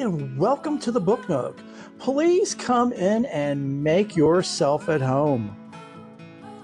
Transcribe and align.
and 0.00 0.36
welcome 0.36 0.76
to 0.76 0.90
the 0.90 1.00
Book 1.00 1.28
Nook. 1.28 1.56
Please 2.00 2.52
come 2.52 2.92
in 2.92 3.26
and 3.26 3.84
make 3.84 4.16
yourself 4.16 4.88
at 4.88 5.00
home. 5.00 5.56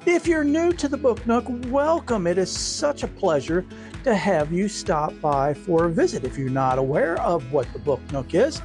If 0.04 0.26
you're 0.26 0.42
new 0.42 0.72
to 0.72 0.88
the 0.88 0.96
Book 0.96 1.24
Nook, 1.28 1.44
welcome. 1.68 2.26
It 2.26 2.38
is 2.38 2.50
such 2.50 3.04
a 3.04 3.06
pleasure 3.06 3.64
to 4.02 4.16
have 4.16 4.52
you 4.52 4.66
stop 4.66 5.12
by 5.20 5.54
for 5.54 5.84
a 5.84 5.90
visit. 5.90 6.24
If 6.24 6.36
you're 6.36 6.50
not 6.50 6.78
aware 6.78 7.20
of 7.20 7.52
what 7.52 7.72
the 7.72 7.78
Book 7.78 8.00
Nook 8.10 8.34
is, 8.34 8.60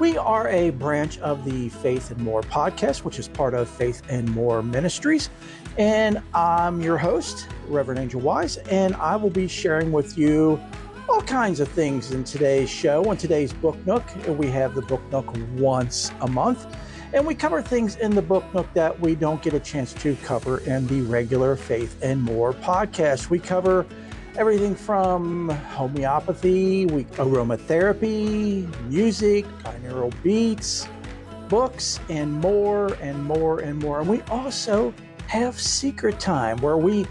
we 0.00 0.18
are 0.18 0.48
a 0.48 0.70
branch 0.70 1.18
of 1.18 1.44
the 1.44 1.68
Faith 1.68 2.10
and 2.10 2.20
More 2.20 2.42
podcast, 2.42 3.04
which 3.04 3.20
is 3.20 3.28
part 3.28 3.54
of 3.54 3.68
Faith 3.68 4.02
and 4.08 4.28
More 4.34 4.60
Ministries. 4.60 5.30
And 5.78 6.20
I'm 6.34 6.80
your 6.80 6.98
host, 6.98 7.46
Reverend 7.68 8.00
Angel 8.00 8.20
Wise, 8.20 8.56
and 8.56 8.96
I 8.96 9.14
will 9.14 9.30
be 9.30 9.46
sharing 9.46 9.92
with 9.92 10.18
you 10.18 10.60
all 11.08 11.20
kinds 11.22 11.60
of 11.60 11.68
things 11.68 12.12
in 12.12 12.24
today's 12.24 12.70
show. 12.70 13.04
On 13.08 13.16
today's 13.16 13.52
Book 13.52 13.76
Nook, 13.86 14.02
we 14.26 14.48
have 14.48 14.74
the 14.74 14.82
Book 14.82 15.02
Nook 15.10 15.26
once 15.56 16.10
a 16.20 16.28
month, 16.28 16.66
and 17.12 17.26
we 17.26 17.34
cover 17.34 17.60
things 17.62 17.96
in 17.96 18.14
the 18.14 18.22
Book 18.22 18.44
Nook 18.54 18.72
that 18.74 18.98
we 18.98 19.14
don't 19.14 19.42
get 19.42 19.54
a 19.54 19.60
chance 19.60 19.92
to 19.94 20.16
cover 20.16 20.58
in 20.60 20.86
the 20.86 21.02
regular 21.02 21.56
Faith 21.56 21.98
and 22.02 22.22
More 22.22 22.52
podcast. 22.52 23.30
We 23.30 23.38
cover 23.38 23.86
everything 24.36 24.74
from 24.74 25.50
homeopathy, 25.50 26.86
we, 26.86 27.04
aromatherapy, 27.04 28.66
music, 28.88 29.44
binaural 29.62 30.12
beats, 30.22 30.88
books, 31.48 32.00
and 32.08 32.32
more 32.32 32.94
and 32.94 33.22
more 33.22 33.60
and 33.60 33.78
more. 33.78 34.00
And 34.00 34.08
we 34.08 34.22
also 34.22 34.92
have 35.28 35.60
Secret 35.60 36.18
Time, 36.18 36.56
where 36.58 36.78
we 36.78 37.06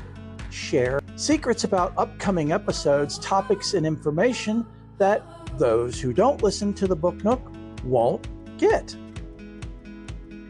share 0.49 0.99
secrets 1.15 1.63
about 1.63 1.93
upcoming 1.97 2.51
episodes, 2.51 3.19
topics, 3.19 3.73
and 3.73 3.85
information 3.85 4.65
that 4.97 5.23
those 5.57 5.99
who 5.99 6.13
don't 6.13 6.41
listen 6.41 6.73
to 6.73 6.87
the 6.87 6.95
Book 6.95 7.23
Nook 7.23 7.41
won't 7.83 8.27
get. 8.57 8.95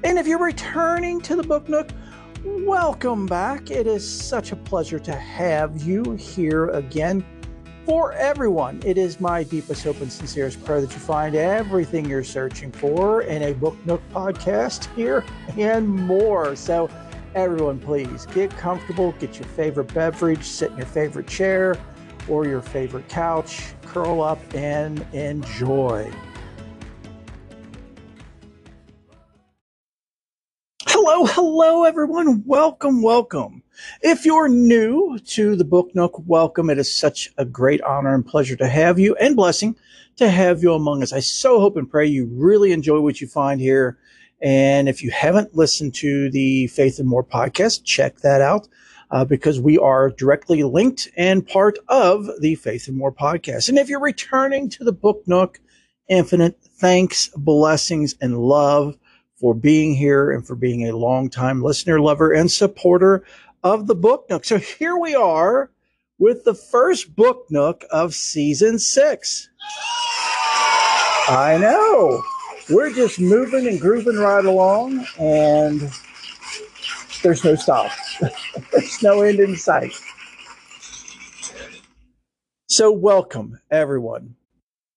And 0.04 0.18
if 0.18 0.28
you're 0.28 0.44
returning 0.44 1.22
to 1.22 1.36
the 1.36 1.44
Book 1.44 1.70
Nook, 1.70 1.90
welcome 2.44 3.26
back. 3.26 3.72
It 3.72 3.88
is 3.88 4.08
such 4.08 4.52
a 4.52 4.56
pleasure 4.56 5.00
to 5.00 5.14
have 5.14 5.82
you 5.84 6.14
here 6.14 6.70
again. 6.70 7.26
For 7.86 8.14
everyone, 8.14 8.82
it 8.86 8.98
is 8.98 9.20
my 9.20 9.44
deepest 9.44 9.84
hope 9.84 10.00
and 10.00 10.12
sincerest 10.12 10.64
prayer 10.64 10.80
that 10.80 10.94
you 10.94 11.00
find 11.00 11.36
everything 11.36 12.06
you're 12.06 12.24
searching 12.24 12.72
for 12.72 13.24
in 13.24 13.44
a 13.44 13.54
Book 13.54 13.78
Nook 13.86 14.02
podcast 14.14 14.94
here 14.96 15.26
and 15.58 15.88
more. 15.88 16.56
So, 16.56 16.90
Everyone, 17.36 17.80
please 17.80 18.28
get 18.28 18.52
comfortable, 18.52 19.14
get 19.14 19.40
your 19.40 19.48
favorite 19.48 19.92
beverage, 19.92 20.44
sit 20.44 20.70
in 20.70 20.78
your 20.78 20.86
favorite 20.86 21.26
chair 21.26 21.76
or 22.28 22.46
your 22.46 22.62
favorite 22.62 23.10
couch, 23.10 23.74
curl 23.88 24.22
up 24.22 24.40
and 24.54 25.04
enjoy. 25.14 26.12
Hello, 30.88 31.26
hello, 31.26 31.86
everyone. 31.86 32.44
Welcome, 32.46 33.02
welcome. 33.02 33.64
If 34.04 34.26
you're 34.26 34.48
new 34.48 35.18
to 35.18 35.56
the 35.56 35.66
Book 35.66 35.90
Nook, 35.96 36.22
welcome. 36.28 36.70
It 36.70 36.78
is 36.78 36.96
such 36.96 37.34
a 37.40 37.46
great 37.46 37.82
honor 37.82 38.14
and 38.14 38.24
pleasure 38.24 38.56
to 38.58 38.68
have 38.68 39.00
you 39.00 39.16
and 39.16 39.36
blessing 39.36 39.76
to 40.18 40.30
have 40.30 40.62
you 40.62 40.74
among 40.74 41.02
us. 41.02 41.12
I 41.12 41.20
so 41.20 41.60
hope 41.60 41.78
and 41.78 41.90
pray 41.90 42.06
you 42.06 42.26
really 42.32 42.72
enjoy 42.72 43.00
what 43.00 43.20
you 43.20 43.26
find 43.26 43.60
here 43.60 43.98
and 44.44 44.90
if 44.90 45.02
you 45.02 45.10
haven't 45.10 45.56
listened 45.56 45.96
to 45.96 46.30
the 46.30 46.68
Faith 46.68 47.00
and 47.00 47.08
More 47.08 47.24
podcast, 47.24 47.86
check 47.86 48.18
that 48.20 48.42
out 48.42 48.68
uh, 49.10 49.24
because 49.24 49.62
we 49.62 49.78
are 49.78 50.10
directly 50.10 50.64
linked 50.64 51.08
and 51.16 51.48
part 51.48 51.80
of 51.88 52.28
the 52.42 52.56
Faith 52.56 52.90
and 52.90 52.98
More 52.98 53.14
podcast. 53.14 53.70
And 53.70 53.78
if 53.78 53.88
you're 53.88 54.02
returning 54.02 54.70
to 54.72 54.84
the 54.84 54.92
Book 54.92 55.24
Nook, 55.28 55.62
infinite 56.10 56.60
thanks, 56.62 57.30
blessings, 57.38 58.16
and 58.20 58.38
love 58.38 58.98
for 59.40 59.54
being 59.54 59.96
here 59.96 60.30
and 60.30 60.46
for 60.46 60.56
being 60.56 60.90
a 60.90 60.98
longtime 60.98 61.64
listener, 61.64 62.02
lover, 62.02 62.34
and 62.34 62.52
supporter 62.52 63.24
of 63.64 63.88
the 63.88 63.96
Book 63.96 64.26
Nook. 64.30 64.44
So 64.44 64.58
here 64.58 64.98
we 64.98 65.16
are 65.16 65.72
with 66.20 66.44
the 66.44 66.54
first 66.54 67.16
Book 67.16 67.46
Nook 67.50 67.86
of 67.92 68.14
season 68.14 68.78
six. 68.78 69.50
I 71.30 71.58
know 71.62 72.22
we're 72.70 72.92
just 72.94 73.20
moving 73.20 73.68
and 73.68 73.80
grooving 73.80 74.18
right 74.18 74.46
along, 74.46 75.06
and 75.20 75.92
there's 77.22 77.44
no 77.44 77.56
stop. 77.56 77.92
there's 78.72 79.04
no 79.04 79.22
end 79.22 79.40
in 79.40 79.56
sight. 79.56 79.94
So, 82.68 82.92
welcome 82.92 83.60
everyone. 83.70 84.36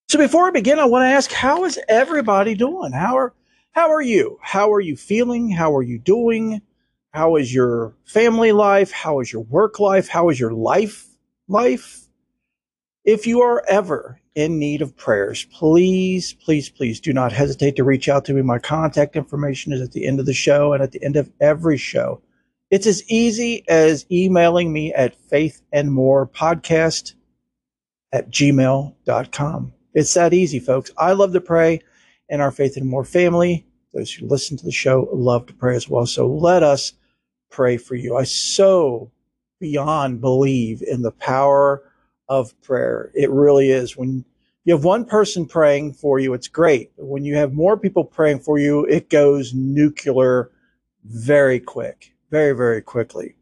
So, 0.09 0.19
before 0.19 0.47
I 0.47 0.51
begin, 0.51 0.79
I 0.79 0.85
want 0.85 1.03
to 1.03 1.09
ask, 1.09 1.33
how 1.33 1.65
is 1.65 1.79
everybody 1.89 2.55
doing? 2.55 2.93
How 2.93 3.17
are 3.17 3.35
how 3.73 3.91
are 3.93 4.03
you? 4.03 4.39
How 4.41 4.73
are 4.73 4.81
you 4.81 4.97
feeling? 4.97 5.51
How 5.51 5.77
are 5.77 5.83
you 5.83 5.99
doing? 5.99 6.63
How 7.13 7.37
is 7.37 7.53
your 7.53 7.95
family 8.05 8.53
life? 8.53 8.91
How 8.91 9.21
is 9.21 9.33
your 9.33 9.43
work 9.43 9.81
life? 9.81 10.09
How 10.09 10.31
is 10.31 10.41
your 10.41 10.53
life 10.53 11.07
life? 11.49 12.07
If 13.05 13.27
you 13.27 13.43
are 13.43 13.63
ever 13.69 14.21
in 14.37 14.59
need 14.59 14.83
of 14.83 14.97
prayers, 14.97 15.47
please, 15.47 16.35
please, 16.35 16.69
please 16.69 17.01
do 17.01 17.13
not 17.13 17.33
hesitate 17.33 17.75
to 17.75 17.85
reach 17.85 18.09
out 18.09 18.25
to 18.27 18.35
me. 18.35 18.43
My 18.43 18.59
contact 18.59 19.17
information 19.17 19.73
is 19.73 19.81
at 19.81 19.93
the 19.93 20.07
end 20.07 20.21
of 20.21 20.27
the 20.27 20.35
show 20.35 20.75
and 20.75 20.83
at 20.83 20.93
the 20.93 21.03
end 21.03 21.17
of 21.17 21.33
every 21.41 21.79
show. 21.79 22.21
It's 22.71 22.87
as 22.87 23.03
easy 23.11 23.65
as 23.69 24.05
emailing 24.11 24.73
me 24.73 24.93
at 24.93 25.17
faithandmorepodcast 25.31 27.15
at 28.13 28.31
gmail.com. 28.31 29.73
It's 29.95 30.15
that 30.15 30.35
easy, 30.35 30.59
folks. 30.59 30.91
I 30.99 31.13
love 31.13 31.33
to 31.33 31.41
pray, 31.41 31.81
and 32.29 32.43
our 32.43 32.51
Faith 32.51 32.77
and 32.77 32.87
More 32.87 33.05
family, 33.05 33.67
those 33.95 34.13
who 34.13 34.27
listen 34.27 34.59
to 34.59 34.65
the 34.65 34.71
show, 34.71 35.09
love 35.13 35.47
to 35.47 35.55
pray 35.55 35.77
as 35.77 35.89
well. 35.89 36.05
So 36.05 36.27
let 36.27 36.63
us 36.63 36.93
pray 37.51 37.79
for 37.79 37.95
you. 37.95 38.17
I 38.17 38.25
so 38.25 39.11
beyond 39.61 40.21
believe 40.21 40.83
in 40.83 41.01
the 41.01 41.13
power 41.13 41.83
of 42.29 42.61
prayer. 42.63 43.11
It 43.15 43.31
really 43.31 43.71
is. 43.71 43.97
When 43.97 44.25
you 44.65 44.75
have 44.75 44.85
one 44.85 45.05
person 45.05 45.47
praying 45.47 45.95
for 45.95 46.19
you, 46.19 46.35
it's 46.35 46.49
great. 46.49 46.91
When 46.97 47.25
you 47.25 47.37
have 47.37 47.53
more 47.53 47.77
people 47.77 48.05
praying 48.05 48.41
for 48.41 48.59
you, 48.59 48.85
it 48.87 49.09
goes 49.11 49.55
nuclear 49.55 50.51
very 51.05 51.61
quick, 51.61 52.15
very, 52.31 52.53
very 52.53 52.83
quickly. 52.83 53.37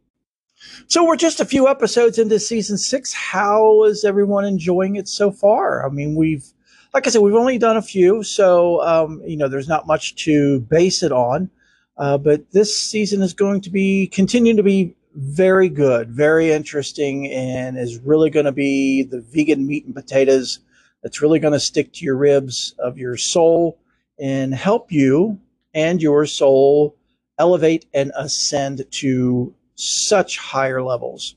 So 0.86 1.04
we're 1.06 1.16
just 1.16 1.40
a 1.40 1.44
few 1.44 1.68
episodes 1.68 2.18
into 2.18 2.38
season 2.38 2.78
six. 2.78 3.12
How 3.12 3.84
is 3.84 4.04
everyone 4.04 4.44
enjoying 4.44 4.96
it 4.96 5.08
so 5.08 5.30
far? 5.30 5.86
I 5.86 5.90
mean, 5.90 6.14
we've, 6.14 6.44
like 6.92 7.06
I 7.06 7.10
said, 7.10 7.22
we've 7.22 7.34
only 7.34 7.58
done 7.58 7.76
a 7.76 7.82
few, 7.82 8.22
so 8.22 8.82
um, 8.82 9.22
you 9.26 9.36
know, 9.36 9.48
there's 9.48 9.68
not 9.68 9.86
much 9.86 10.14
to 10.24 10.60
base 10.60 11.02
it 11.02 11.12
on. 11.12 11.50
Uh, 11.96 12.18
but 12.18 12.50
this 12.50 12.78
season 12.78 13.22
is 13.22 13.32
going 13.32 13.60
to 13.60 13.70
be 13.70 14.08
continuing 14.08 14.56
to 14.56 14.62
be 14.62 14.94
very 15.14 15.68
good, 15.68 16.10
very 16.10 16.50
interesting, 16.50 17.30
and 17.30 17.78
is 17.78 17.98
really 17.98 18.30
going 18.30 18.46
to 18.46 18.52
be 18.52 19.02
the 19.02 19.20
vegan 19.20 19.66
meat 19.66 19.84
and 19.86 19.94
potatoes 19.94 20.60
that's 21.02 21.22
really 21.22 21.38
going 21.38 21.52
to 21.52 21.60
stick 21.60 21.92
to 21.92 22.04
your 22.04 22.16
ribs 22.16 22.74
of 22.78 22.98
your 22.98 23.16
soul 23.16 23.78
and 24.18 24.54
help 24.54 24.90
you 24.90 25.38
and 25.74 26.00
your 26.00 26.26
soul 26.26 26.96
elevate 27.38 27.86
and 27.92 28.12
ascend 28.16 28.84
to 28.90 29.54
such 29.74 30.38
higher 30.38 30.82
levels. 30.82 31.36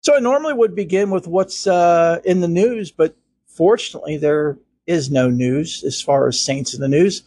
So 0.00 0.14
I 0.14 0.20
normally 0.20 0.52
would 0.52 0.74
begin 0.74 1.10
with 1.10 1.26
what's 1.26 1.66
uh, 1.66 2.20
in 2.24 2.40
the 2.40 2.48
news, 2.48 2.92
but 2.92 3.16
fortunately, 3.46 4.16
there 4.16 4.58
is 4.86 5.10
no 5.10 5.28
news 5.28 5.82
as 5.84 6.00
far 6.00 6.28
as 6.28 6.40
saints 6.40 6.74
in 6.74 6.80
the 6.80 6.88
news. 6.88 7.22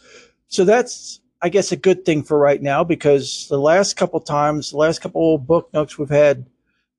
So 0.47 0.63
that's 0.63 1.19
I 1.41 1.49
guess 1.49 1.71
a 1.71 1.77
good 1.77 2.05
thing 2.05 2.23
for 2.23 2.37
right 2.37 2.61
now 2.61 2.83
because 2.83 3.47
the 3.49 3.59
last 3.59 3.95
couple 3.95 4.19
times, 4.19 4.71
the 4.71 4.77
last 4.77 4.99
couple 4.99 5.37
book 5.37 5.69
nooks 5.73 5.97
we've 5.97 6.09
had 6.09 6.45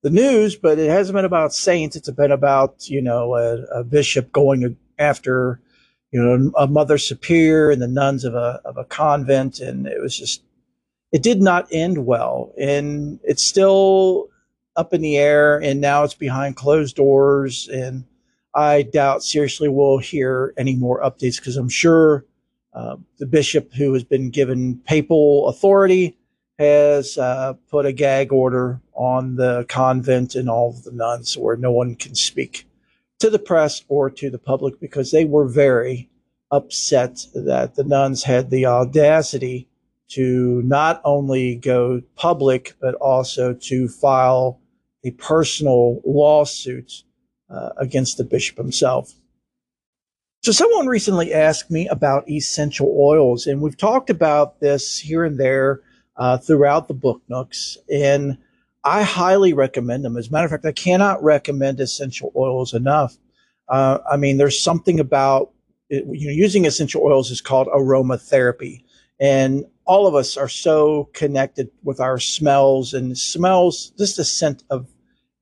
the 0.03 0.11
news, 0.11 0.57
but 0.57 0.79
it 0.79 0.89
hasn't 0.89 1.15
been 1.15 1.27
about 1.27 1.53
saints. 1.53 1.95
It's 1.95 2.11
been 2.11 2.33
about 2.33 2.89
you 2.89 3.03
know 3.03 3.35
a, 3.37 3.63
a 3.81 3.85
bishop 3.85 4.33
going 4.33 4.77
after 4.99 5.61
you 6.11 6.23
know 6.23 6.51
a 6.57 6.67
mother 6.67 6.97
superior 6.97 7.71
and 7.71 7.83
the 7.83 7.89
nuns 7.89 8.25
of 8.25 8.35
a 8.35 8.61
of 8.65 8.79
a 8.79 8.85
convent, 8.85 9.61
and 9.61 9.87
it 9.87 10.01
was 10.01 10.17
just 10.17 10.43
it 11.13 11.23
did 11.23 11.43
not 11.43 11.69
end 11.71 12.07
well, 12.07 12.53
and 12.59 13.21
it's 13.25 13.45
still 13.45 14.29
up 14.77 14.95
in 14.95 15.03
the 15.03 15.19
air, 15.19 15.59
and 15.59 15.83
now 15.83 16.03
it's 16.05 16.15
behind 16.15 16.57
closed 16.57 16.97
doors, 16.97 17.69
and 17.69 18.05
I 18.55 18.83
doubt 18.83 19.23
seriously 19.23 19.69
we'll 19.69 19.99
hear 19.99 20.55
any 20.57 20.77
more 20.77 21.03
updates 21.03 21.37
because 21.37 21.59
I'm 21.59 21.69
sure 21.69 22.25
uh, 22.73 22.97
the 23.19 23.27
bishop 23.27 23.73
who 23.75 23.93
has 23.93 24.05
been 24.05 24.31
given 24.31 24.81
papal 24.87 25.49
authority 25.49 26.17
has 26.59 27.17
uh, 27.19 27.55
put 27.71 27.87
a 27.87 27.93
gag 27.93 28.33
order 28.33 28.81
on 28.93 29.37
the 29.37 29.65
convent 29.69 30.35
and 30.35 30.49
all 30.51 30.71
of 30.71 30.85
the 30.85 30.93
nuns 30.93 31.37
where 31.37 31.57
no 31.57 31.73
one 31.73 31.95
can 31.95 32.15
speak 32.15 32.67
to 33.19 33.31
the 33.31 33.39
press 33.39 33.83
or 33.89 34.11
to 34.11 34.31
the 34.31 34.39
public 34.39 34.79
because 34.81 35.11
they 35.11 35.25
were 35.25 35.49
very 35.49 36.09
upset 36.51 37.27
that 37.35 37.77
the 37.77 37.85
nuns 37.85 38.25
had 38.25 38.51
the 38.51 38.67
audacity 38.67 39.69
to 40.09 40.61
not 40.63 41.01
only 41.05 41.55
go 41.55 42.03
public 42.17 42.75
but 42.81 42.95
also 42.97 43.55
to 43.55 43.89
file 43.89 44.61
a 45.05 45.11
personal 45.13 46.01
lawsuit 46.05 47.05
uh, 47.49 47.71
against 47.77 48.19
the 48.19 48.25
bishop 48.25 48.57
himself. 48.57 49.15
So, 50.43 50.53
someone 50.53 50.87
recently 50.87 51.35
asked 51.35 51.71
me 51.71 51.87
about 51.89 52.31
essential 52.31 52.97
oils, 52.99 53.47
and 53.47 53.61
we've 53.61 53.77
talked 53.77 54.09
about 54.09 54.59
this 54.61 54.99
here 54.99 55.23
and 55.23 55.39
there 55.39 55.83
uh, 56.17 56.39
throughout 56.39 56.89
the 56.89 56.95
book 56.95 57.21
nooks. 57.29 57.77
And 57.93 58.39
I 58.83 59.03
highly 59.03 59.53
recommend 59.53 60.03
them. 60.03 60.17
As 60.17 60.29
a 60.29 60.33
matter 60.33 60.47
of 60.47 60.51
fact, 60.51 60.65
I 60.65 60.73
cannot 60.73 61.23
recommend 61.23 61.79
essential 61.79 62.33
oils 62.35 62.73
enough. 62.73 63.19
Uh, 63.69 63.99
I 64.11 64.17
mean, 64.17 64.39
there's 64.39 64.63
something 64.63 64.99
about 64.99 65.51
it, 65.91 66.07
you 66.11 66.29
know, 66.29 66.33
using 66.33 66.65
essential 66.65 67.03
oils 67.03 67.31
is 67.31 67.43
called 67.43 67.69
aromatherapy, 67.69 68.83
and 69.21 69.67
all 69.85 70.07
of 70.07 70.15
us 70.15 70.39
are 70.39 70.49
so 70.49 71.11
connected 71.13 71.71
with 71.83 72.01
our 72.01 72.19
smells 72.19 72.95
and 72.95 73.19
smells. 73.19 73.93
Just 73.99 74.17
the 74.17 74.25
scent 74.25 74.65
of 74.71 74.89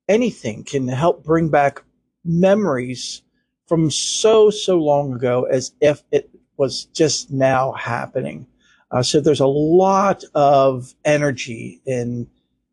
anything 0.09 0.65
can 0.65 0.89
help 0.89 1.23
bring 1.23 1.51
back 1.51 1.85
memories 2.25 3.23
from 3.69 3.91
so, 3.91 4.51
so 4.51 4.79
long 4.79 5.13
ago 5.13 5.45
as 5.45 5.73
if 5.81 6.03
it 6.11 6.31
was 6.57 6.87
just 6.87 7.31
now 7.31 7.73
happening. 7.73 8.47
Uh, 8.91 9.03
so 9.03 9.21
there's 9.21 9.41
a 9.41 9.47
lot 9.47 10.25
of 10.35 10.95
energy 11.05 11.81
in, 11.85 12.27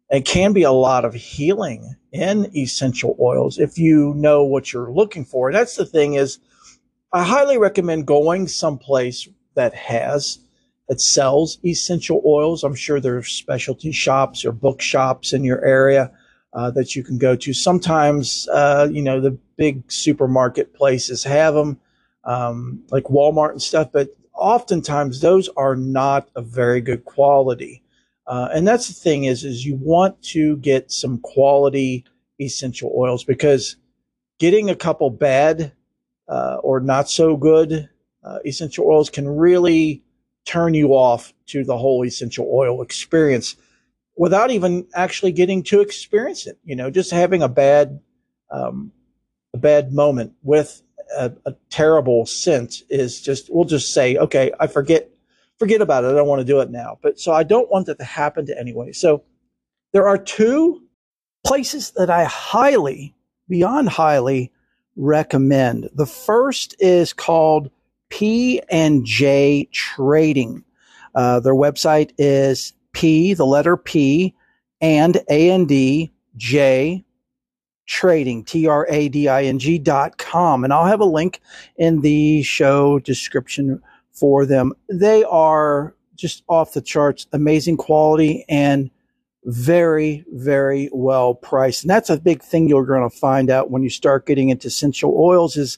it 0.10 0.26
can 0.26 0.54
be 0.54 0.64
a 0.64 0.72
lot 0.72 1.04
of 1.04 1.14
healing 1.14 1.96
in 2.14 2.50
essential 2.56 3.18
oils 3.20 3.60
if 3.60 3.78
you 3.78 4.14
know 4.16 4.44
what 4.44 4.72
you're 4.72 4.92
looking 4.92 5.26
for. 5.26 5.52
That's 5.52 5.76
the 5.76 5.86
thing 5.86 6.14
is, 6.14 6.40
I 7.12 7.24
highly 7.24 7.58
recommend 7.58 8.08
going 8.08 8.48
someplace 8.48 9.28
that 9.56 9.74
has 9.74 10.40
that 10.88 11.02
sells 11.02 11.58
essential 11.66 12.22
oils. 12.26 12.64
I'm 12.64 12.76
sure 12.76 13.00
there's 13.00 13.32
specialty 13.32 13.92
shops 13.92 14.46
or 14.46 14.52
bookshops 14.52 15.34
in 15.34 15.44
your 15.44 15.64
area 15.66 16.12
uh, 16.56 16.72
that 16.72 16.96
you 16.96 17.04
can 17.04 17.18
go 17.18 17.36
to. 17.36 17.54
Sometimes, 17.54 18.48
uh, 18.48 18.88
you 18.90 19.02
know, 19.02 19.20
the 19.20 19.38
big 19.58 19.92
supermarket 19.92 20.74
places 20.74 21.24
have 21.24 21.54
them, 21.54 21.80
um, 22.24 22.82
like 22.90 23.04
Walmart 23.04 23.52
and 23.52 23.62
stuff, 23.62 23.92
but 23.92 24.16
oftentimes 24.34 25.20
those 25.20 25.50
are 25.58 25.76
not 25.76 26.30
of 26.36 26.48
very 26.48 26.82
good 26.82 27.04
quality. 27.04 27.84
Uh, 28.26 28.48
and 28.54 28.68
that's 28.68 28.88
the 28.88 28.94
thing 28.94 29.26
is, 29.26 29.44
is 29.44 29.66
you 29.66 29.76
want 29.76 30.20
to 30.22 30.58
get 30.58 30.92
some 30.92 31.20
quality 31.20 32.06
essential 32.40 32.92
oils 32.98 33.24
because 33.24 33.76
getting 34.40 34.70
a 34.70 34.76
couple 34.76 35.10
bad 35.10 35.74
uh, 36.28 36.58
or 36.64 36.80
not 36.80 37.10
so 37.10 37.38
good 37.38 37.90
uh, 38.24 38.40
essential 38.46 38.88
oils 38.88 39.10
can 39.10 39.28
really 39.28 40.02
turn 40.46 40.74
you 40.74 40.90
off 40.90 41.34
to 41.46 41.64
the 41.64 41.78
whole 41.78 42.04
essential 42.04 42.50
oil 42.52 42.82
experience 42.82 43.56
without 44.16 44.52
even 44.52 44.88
actually 44.94 45.32
getting 45.32 45.64
to 45.64 45.82
experience 45.82 46.48
it. 46.48 46.58
You 46.64 46.76
know, 46.76 46.90
just 46.90 47.12
having 47.12 47.42
a 47.42 47.50
bad, 47.50 48.00
um, 48.52 48.92
a 49.54 49.58
bad 49.58 49.94
moment 49.94 50.34
with 50.44 50.82
a, 51.16 51.32
a, 51.46 51.56
terrible 51.70 52.26
scent 52.26 52.84
is 52.90 53.22
just, 53.22 53.54
we'll 53.54 53.66
just 53.66 53.94
say, 53.94 54.18
okay, 54.18 54.52
I 54.60 54.68
forget, 54.68 55.10
forget 55.60 55.82
about 55.82 56.04
it. 56.04 56.08
I 56.08 56.14
don't 56.14 56.28
want 56.28 56.40
to 56.40 56.46
do 56.46 56.62
it 56.62 56.72
now. 56.72 56.98
But 57.02 57.20
so 57.20 57.32
I 57.32 57.44
don't 57.44 57.70
want 57.70 57.88
that 57.88 58.00
to 58.00 58.06
happen 58.06 58.46
to 58.48 58.60
anyway. 58.60 58.92
So 58.92 59.24
there 59.94 60.08
are 60.08 60.18
two 60.18 60.82
places 61.46 61.92
that 61.92 62.10
I 62.10 62.24
highly, 62.26 63.14
beyond 63.48 63.90
highly 63.90 64.52
recommend. 64.96 65.90
The 65.94 66.06
first 66.06 66.76
is 66.80 67.14
called 67.14 67.70
P 68.10 68.62
and 68.70 69.06
J 69.06 69.68
Trading. 69.72 70.64
Uh, 71.14 71.40
their 71.40 71.54
website 71.56 72.12
is 72.18 72.74
P, 72.96 73.34
the 73.34 73.46
letter 73.46 73.78
P, 73.78 74.34
and 74.82 75.22
A 75.30 75.52
and 75.52 75.68
D 75.68 76.12
J 76.38 77.04
trading, 77.86 78.44
T 78.44 78.66
R 78.66 78.88
A 78.90 79.10
D 79.10 79.28
I 79.28 79.44
N 79.44 79.60
G 79.60 79.78
dot 79.78 80.18
com. 80.18 80.64
And 80.64 80.74
I'll 80.74 80.86
have 80.86 81.02
a 81.02 81.06
link 81.06 81.42
in 81.78 82.02
the 82.02 82.42
show 82.42 82.98
description 83.00 83.82
for 84.12 84.46
them. 84.46 84.74
They 84.90 85.24
are 85.26 85.94
just 86.16 86.44
off 86.48 86.74
the 86.74 86.82
charts, 86.82 87.28
amazing 87.34 87.78
quality 87.78 88.46
and 88.48 88.90
very, 89.44 90.26
very 90.32 90.90
well 90.94 91.36
priced. 91.36 91.84
And 91.84 91.90
that's 91.90 92.10
a 92.10 92.18
big 92.18 92.42
thing 92.42 92.68
you're 92.68 92.86
going 92.86 93.08
to 93.08 93.16
find 93.16 93.52
out 93.52 93.70
when 93.70 93.84
you 93.84 93.90
start 93.90 94.26
getting 94.26 94.50
into 94.50 94.70
essential 94.70 95.14
oils 95.16 95.58
is 95.58 95.78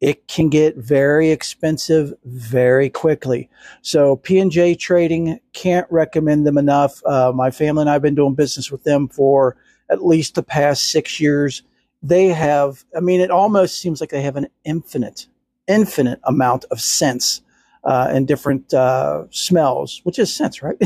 it 0.00 0.28
can 0.28 0.48
get 0.48 0.76
very 0.76 1.30
expensive 1.30 2.14
very 2.24 2.88
quickly. 2.88 3.48
So 3.82 4.16
P&J 4.16 4.76
Trading 4.76 5.40
can't 5.52 5.86
recommend 5.90 6.46
them 6.46 6.56
enough. 6.56 7.04
Uh, 7.04 7.32
my 7.34 7.50
family 7.50 7.82
and 7.82 7.90
I 7.90 7.94
have 7.94 8.02
been 8.02 8.14
doing 8.14 8.34
business 8.34 8.70
with 8.70 8.84
them 8.84 9.08
for 9.08 9.56
at 9.90 10.04
least 10.04 10.34
the 10.34 10.42
past 10.42 10.90
six 10.90 11.18
years. 11.18 11.62
They 12.02 12.28
have, 12.28 12.84
I 12.96 13.00
mean, 13.00 13.20
it 13.20 13.30
almost 13.30 13.80
seems 13.80 14.00
like 14.00 14.10
they 14.10 14.22
have 14.22 14.36
an 14.36 14.46
infinite, 14.64 15.26
infinite 15.66 16.20
amount 16.24 16.64
of 16.70 16.80
scents 16.80 17.42
uh, 17.82 18.08
and 18.10 18.28
different 18.28 18.72
uh, 18.72 19.24
smells, 19.30 20.00
which 20.04 20.18
is 20.18 20.32
scents, 20.32 20.62
right? 20.62 20.76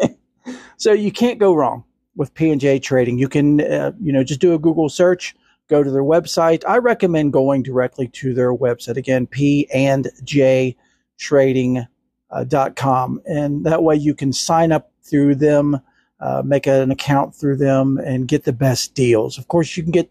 so 0.78 0.92
you 0.92 1.12
can't 1.12 1.38
go 1.38 1.54
wrong 1.54 1.84
with 2.16 2.34
P&J 2.34 2.80
Trading. 2.80 3.18
You 3.18 3.28
can, 3.28 3.60
uh, 3.60 3.92
you 4.00 4.12
know, 4.12 4.24
just 4.24 4.40
do 4.40 4.52
a 4.52 4.58
Google 4.58 4.88
search 4.88 5.36
go 5.72 5.82
to 5.82 5.90
their 5.90 6.04
website. 6.04 6.62
I 6.68 6.76
recommend 6.78 7.32
going 7.32 7.62
directly 7.62 8.08
to 8.08 8.34
their 8.34 8.54
website. 8.54 8.96
Again, 8.96 9.26
P 9.26 9.68
and 9.72 10.10
J 10.22 10.76
trading.com. 11.18 11.88
Uh, 12.30 13.30
and 13.30 13.64
that 13.64 13.82
way 13.82 13.96
you 13.96 14.14
can 14.14 14.32
sign 14.32 14.70
up 14.70 14.92
through 15.02 15.36
them, 15.36 15.80
uh, 16.20 16.42
make 16.44 16.66
an 16.66 16.90
account 16.90 17.34
through 17.34 17.56
them 17.56 17.98
and 18.04 18.28
get 18.28 18.44
the 18.44 18.52
best 18.52 18.94
deals. 18.94 19.38
Of 19.38 19.48
course, 19.48 19.76
you 19.76 19.82
can 19.82 19.92
get 19.92 20.10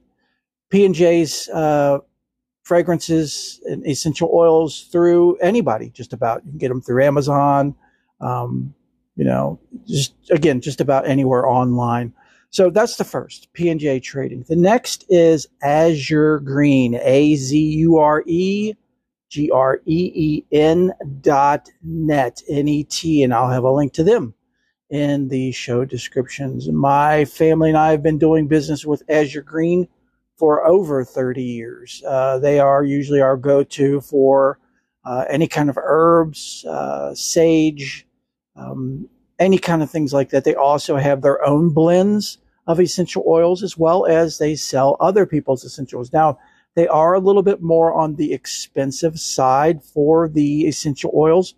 P&J's, 0.70 1.50
uh, 1.50 2.00
fragrances 2.64 3.60
and 3.66 3.86
essential 3.86 4.30
oils 4.34 4.88
through 4.92 5.36
anybody, 5.38 5.90
just 5.90 6.14
about. 6.14 6.44
You 6.46 6.52
can 6.52 6.60
get 6.60 6.70
them 6.70 6.82
through 6.82 7.04
Amazon, 7.04 7.76
um, 8.22 8.74
you 9.16 9.26
know, 9.26 9.60
just 9.88 10.14
again, 10.30 10.62
just 10.62 10.80
about 10.80 11.08
anywhere 11.08 11.46
online. 11.46 12.14
So 12.52 12.70
that's 12.70 12.98
the 12.98 13.06
first, 13.06 13.52
P&J 13.54 14.02
trading. 14.02 14.44
The 14.48 14.58
next 14.58 15.06
is 15.08 15.48
Azure 15.64 16.40
Green, 16.40 16.96
A 16.96 17.36
Z 17.36 17.58
U 17.58 17.98
R 17.98 18.24
E 18.28 18.74
G 19.30 19.50
R 19.50 19.80
E 19.86 20.12
E 20.14 20.44
N 20.52 20.92
dot 21.22 21.70
net, 21.82 22.42
N 22.50 22.68
E 22.68 22.84
T, 22.84 23.24
and 23.24 23.34
I'll 23.34 23.50
have 23.50 23.64
a 23.64 23.72
link 23.72 23.94
to 23.94 24.04
them 24.04 24.34
in 24.90 25.30
the 25.30 25.54
show 25.54 25.86
descriptions. 25.86 26.70
My 26.70 27.24
family 27.24 27.70
and 27.70 27.78
I 27.78 27.92
have 27.92 28.04
been 28.04 28.18
doing 28.18 28.50
business 28.50 28.86
with 28.86 29.04
Azure 29.08 29.42
Green 29.42 29.88
for 30.36 30.68
over 30.68 31.06
30 31.06 31.42
years. 31.42 32.04
Uh, 32.06 32.38
they 32.38 32.60
are 32.60 32.84
usually 32.84 33.22
our 33.22 33.38
go 33.38 33.64
to 33.64 34.02
for 34.02 34.60
uh, 35.06 35.24
any 35.30 35.48
kind 35.48 35.70
of 35.70 35.78
herbs, 35.82 36.66
uh, 36.68 37.16
sage, 37.16 38.06
um, 38.58 39.08
any 39.42 39.58
kind 39.58 39.84
of 39.84 39.90
things 39.90 40.14
like 40.14 40.30
that. 40.30 40.44
They 40.44 40.56
also 40.56 40.96
have 40.96 41.22
their 41.22 41.44
own 41.44 41.72
blends 41.72 42.38
of 42.68 42.80
essential 42.80 43.24
oils 43.28 43.64
as 43.64 43.78
well 43.78 44.06
as 44.06 44.38
they 44.38 44.56
sell 44.56 44.96
other 45.00 45.26
people's 45.26 45.66
essentials. 45.66 46.14
Now, 46.14 46.38
they 46.76 46.88
are 46.88 47.16
a 47.16 47.20
little 47.20 47.42
bit 47.42 47.62
more 47.62 47.94
on 47.94 48.16
the 48.16 48.32
expensive 48.32 49.20
side 49.20 49.84
for 49.84 50.30
the 50.30 50.68
essential 50.68 51.12
oils. 51.16 51.56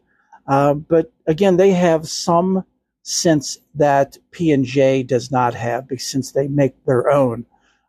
Uh, 0.48 0.74
but 0.74 1.12
again, 1.28 1.58
they 1.58 1.72
have 1.72 2.08
some 2.08 2.64
sense 3.04 3.60
that 3.76 4.18
P&J 4.32 5.04
does 5.04 5.30
not 5.30 5.54
have 5.54 5.88
since 5.98 6.32
they 6.32 6.48
make 6.48 6.86
their 6.86 7.12
own. 7.12 7.46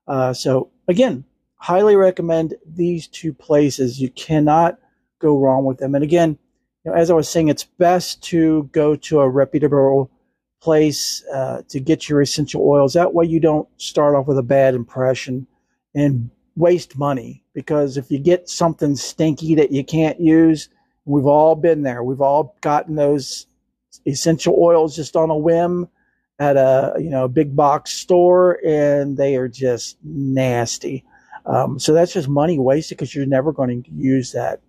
Uh, 0.06 0.32
so 0.34 0.70
again, 0.88 1.24
highly 1.56 1.96
recommend 1.96 2.54
these 2.66 3.06
two 3.06 3.32
places. 3.32 4.00
You 4.00 4.10
cannot 4.10 4.78
go 5.20 5.38
wrong 5.38 5.64
with 5.64 5.78
them. 5.78 5.94
And 5.94 6.04
again, 6.04 6.38
know, 6.90 6.96
as 6.96 7.10
I 7.10 7.14
was 7.14 7.28
saying, 7.28 7.48
it's 7.48 7.64
best 7.64 8.22
to 8.24 8.68
go 8.72 8.96
to 8.96 9.20
a 9.20 9.28
reputable 9.28 10.10
place 10.60 11.22
uh, 11.32 11.62
to 11.68 11.80
get 11.80 12.08
your 12.08 12.20
essential 12.20 12.66
oils. 12.66 12.94
That 12.94 13.14
way, 13.14 13.26
you 13.26 13.40
don't 13.40 13.68
start 13.76 14.14
off 14.14 14.26
with 14.26 14.38
a 14.38 14.42
bad 14.42 14.74
impression 14.74 15.46
and 15.94 16.30
waste 16.56 16.96
money. 16.98 17.42
Because 17.54 17.96
if 17.96 18.10
you 18.10 18.18
get 18.18 18.48
something 18.48 18.96
stinky 18.96 19.54
that 19.54 19.72
you 19.72 19.84
can't 19.84 20.20
use, 20.20 20.68
we've 21.04 21.26
all 21.26 21.54
been 21.54 21.82
there. 21.82 22.02
We've 22.02 22.20
all 22.20 22.56
gotten 22.60 22.96
those 22.96 23.46
essential 24.06 24.56
oils 24.58 24.96
just 24.96 25.16
on 25.16 25.30
a 25.30 25.36
whim 25.36 25.88
at 26.40 26.56
a 26.56 26.94
you 26.98 27.10
know 27.10 27.28
big 27.28 27.54
box 27.54 27.92
store, 27.92 28.58
and 28.66 29.16
they 29.16 29.36
are 29.36 29.48
just 29.48 29.98
nasty. 30.02 31.04
Um, 31.46 31.78
so 31.78 31.92
that's 31.92 32.12
just 32.12 32.28
money 32.28 32.58
wasted 32.58 32.96
because 32.96 33.14
you're 33.14 33.26
never 33.26 33.52
going 33.52 33.82
to 33.82 33.90
use 33.90 34.32
that. 34.32 34.60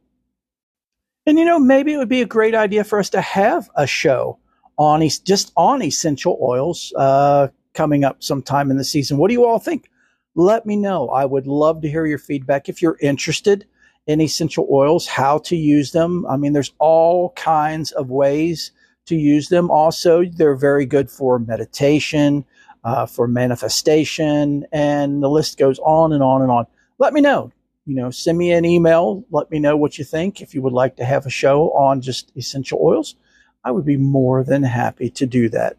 And 1.25 1.39
you 1.39 1.45
know, 1.45 1.59
maybe 1.59 1.93
it 1.93 1.97
would 1.97 2.09
be 2.09 2.21
a 2.21 2.27
great 2.27 2.53
idea 2.53 2.83
for 2.83 2.99
us 2.99 3.09
to 3.11 3.21
have 3.21 3.69
a 3.75 3.87
show 3.87 4.37
on 4.77 5.07
just 5.25 5.51
on 5.55 5.81
essential 5.81 6.37
oils 6.41 6.93
uh, 6.97 7.47
coming 7.73 8.03
up 8.03 8.21
sometime 8.21 8.69
in 8.69 8.77
the 8.77 8.83
season. 8.83 9.17
What 9.17 9.29
do 9.29 9.33
you 9.33 9.45
all 9.45 9.59
think? 9.59 9.89
Let 10.35 10.65
me 10.65 10.75
know. 10.75 11.09
I 11.09 11.25
would 11.25 11.47
love 11.47 11.81
to 11.81 11.89
hear 11.89 12.05
your 12.05 12.17
feedback 12.17 12.69
if 12.69 12.81
you're 12.81 12.97
interested 13.01 13.65
in 14.05 14.21
essential 14.21 14.67
oils, 14.69 15.07
how 15.07 15.39
to 15.39 15.55
use 15.55 15.91
them. 15.91 16.25
I 16.27 16.37
mean, 16.37 16.53
there's 16.53 16.73
all 16.77 17.31
kinds 17.31 17.91
of 17.93 18.09
ways 18.09 18.71
to 19.05 19.15
use 19.15 19.49
them. 19.49 19.71
Also, 19.71 20.25
they're 20.25 20.55
very 20.55 20.85
good 20.85 21.09
for 21.09 21.39
meditation, 21.39 22.45
uh, 22.83 23.05
for 23.05 23.27
manifestation, 23.27 24.65
and 24.71 25.23
the 25.23 25.29
list 25.29 25.57
goes 25.57 25.79
on 25.79 26.13
and 26.13 26.21
on 26.21 26.41
and 26.41 26.51
on. 26.51 26.67
Let 26.99 27.13
me 27.13 27.21
know. 27.21 27.51
You 27.85 27.95
know, 27.95 28.09
send 28.09 28.37
me 28.37 28.51
an 28.51 28.65
email. 28.65 29.23
Let 29.29 29.51
me 29.51 29.59
know 29.59 29.77
what 29.77 29.97
you 29.97 30.03
think. 30.03 30.41
If 30.41 30.53
you 30.53 30.61
would 30.61 30.73
like 30.73 30.95
to 30.97 31.05
have 31.05 31.25
a 31.25 31.29
show 31.29 31.71
on 31.71 32.01
just 32.01 32.31
essential 32.35 32.79
oils, 32.81 33.15
I 33.63 33.71
would 33.71 33.85
be 33.85 33.97
more 33.97 34.43
than 34.43 34.63
happy 34.63 35.09
to 35.11 35.25
do 35.25 35.49
that. 35.49 35.77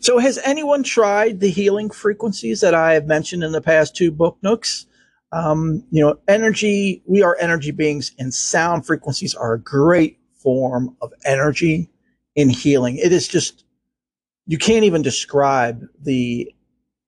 So, 0.00 0.18
has 0.18 0.38
anyone 0.44 0.82
tried 0.82 1.40
the 1.40 1.50
healing 1.50 1.88
frequencies 1.88 2.60
that 2.60 2.74
I 2.74 2.94
have 2.94 3.06
mentioned 3.06 3.44
in 3.44 3.52
the 3.52 3.60
past 3.60 3.94
two 3.96 4.10
book 4.10 4.36
nooks? 4.42 4.86
Um, 5.30 5.84
you 5.90 6.02
know, 6.02 6.18
energy, 6.28 7.02
we 7.06 7.22
are 7.22 7.36
energy 7.40 7.70
beings, 7.70 8.12
and 8.18 8.34
sound 8.34 8.84
frequencies 8.84 9.34
are 9.34 9.54
a 9.54 9.60
great 9.60 10.18
form 10.34 10.96
of 11.00 11.12
energy 11.24 11.88
in 12.34 12.50
healing. 12.50 12.96
It 12.96 13.12
is 13.12 13.28
just, 13.28 13.64
you 14.46 14.58
can't 14.58 14.84
even 14.84 15.00
describe 15.00 15.82
the 16.00 16.52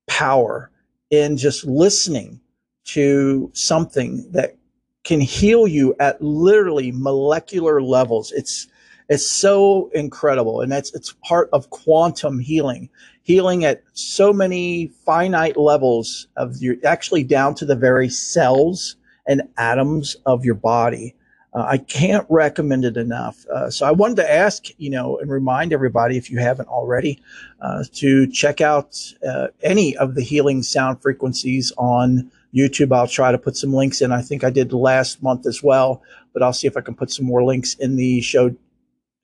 power 0.06 0.70
in 1.10 1.36
just 1.36 1.64
listening 1.64 2.40
to 2.84 3.50
something 3.54 4.30
that 4.32 4.56
can 5.04 5.20
heal 5.20 5.66
you 5.66 5.94
at 6.00 6.20
literally 6.22 6.90
molecular 6.92 7.82
levels. 7.82 8.32
It's 8.32 8.68
it's 9.08 9.26
so 9.26 9.90
incredible, 9.94 10.62
and 10.62 10.72
that's 10.72 10.94
it's 10.94 11.14
part 11.24 11.50
of 11.52 11.68
quantum 11.68 12.38
healing, 12.38 12.88
healing 13.22 13.64
at 13.64 13.82
so 13.92 14.32
many 14.32 14.88
finite 15.04 15.58
levels 15.58 16.26
of 16.36 16.56
your 16.56 16.76
actually 16.84 17.22
down 17.22 17.54
to 17.56 17.66
the 17.66 17.76
very 17.76 18.08
cells 18.08 18.96
and 19.26 19.42
atoms 19.58 20.16
of 20.24 20.44
your 20.44 20.54
body. 20.54 21.14
Uh, 21.52 21.66
I 21.68 21.78
can't 21.78 22.26
recommend 22.28 22.84
it 22.84 22.96
enough. 22.96 23.46
Uh, 23.46 23.70
so 23.70 23.86
I 23.86 23.92
wanted 23.92 24.16
to 24.16 24.32
ask, 24.32 24.64
you 24.78 24.90
know, 24.90 25.18
and 25.18 25.30
remind 25.30 25.72
everybody, 25.72 26.16
if 26.16 26.30
you 26.30 26.38
haven't 26.38 26.68
already, 26.68 27.22
uh, 27.60 27.84
to 27.92 28.26
check 28.26 28.60
out 28.60 29.00
uh, 29.26 29.48
any 29.62 29.96
of 29.96 30.14
the 30.14 30.22
healing 30.22 30.62
sound 30.62 31.00
frequencies 31.00 31.72
on 31.78 32.30
YouTube. 32.54 32.94
I'll 32.94 33.08
try 33.08 33.32
to 33.32 33.38
put 33.38 33.56
some 33.56 33.72
links 33.72 34.00
in. 34.00 34.12
I 34.12 34.22
think 34.22 34.44
I 34.44 34.50
did 34.50 34.72
last 34.72 35.22
month 35.22 35.46
as 35.46 35.62
well, 35.62 36.02
but 36.32 36.42
I'll 36.42 36.52
see 36.52 36.66
if 36.66 36.76
I 36.76 36.80
can 36.80 36.94
put 36.94 37.10
some 37.10 37.26
more 37.26 37.42
links 37.42 37.74
in 37.74 37.96
the 37.96 38.20
show 38.20 38.54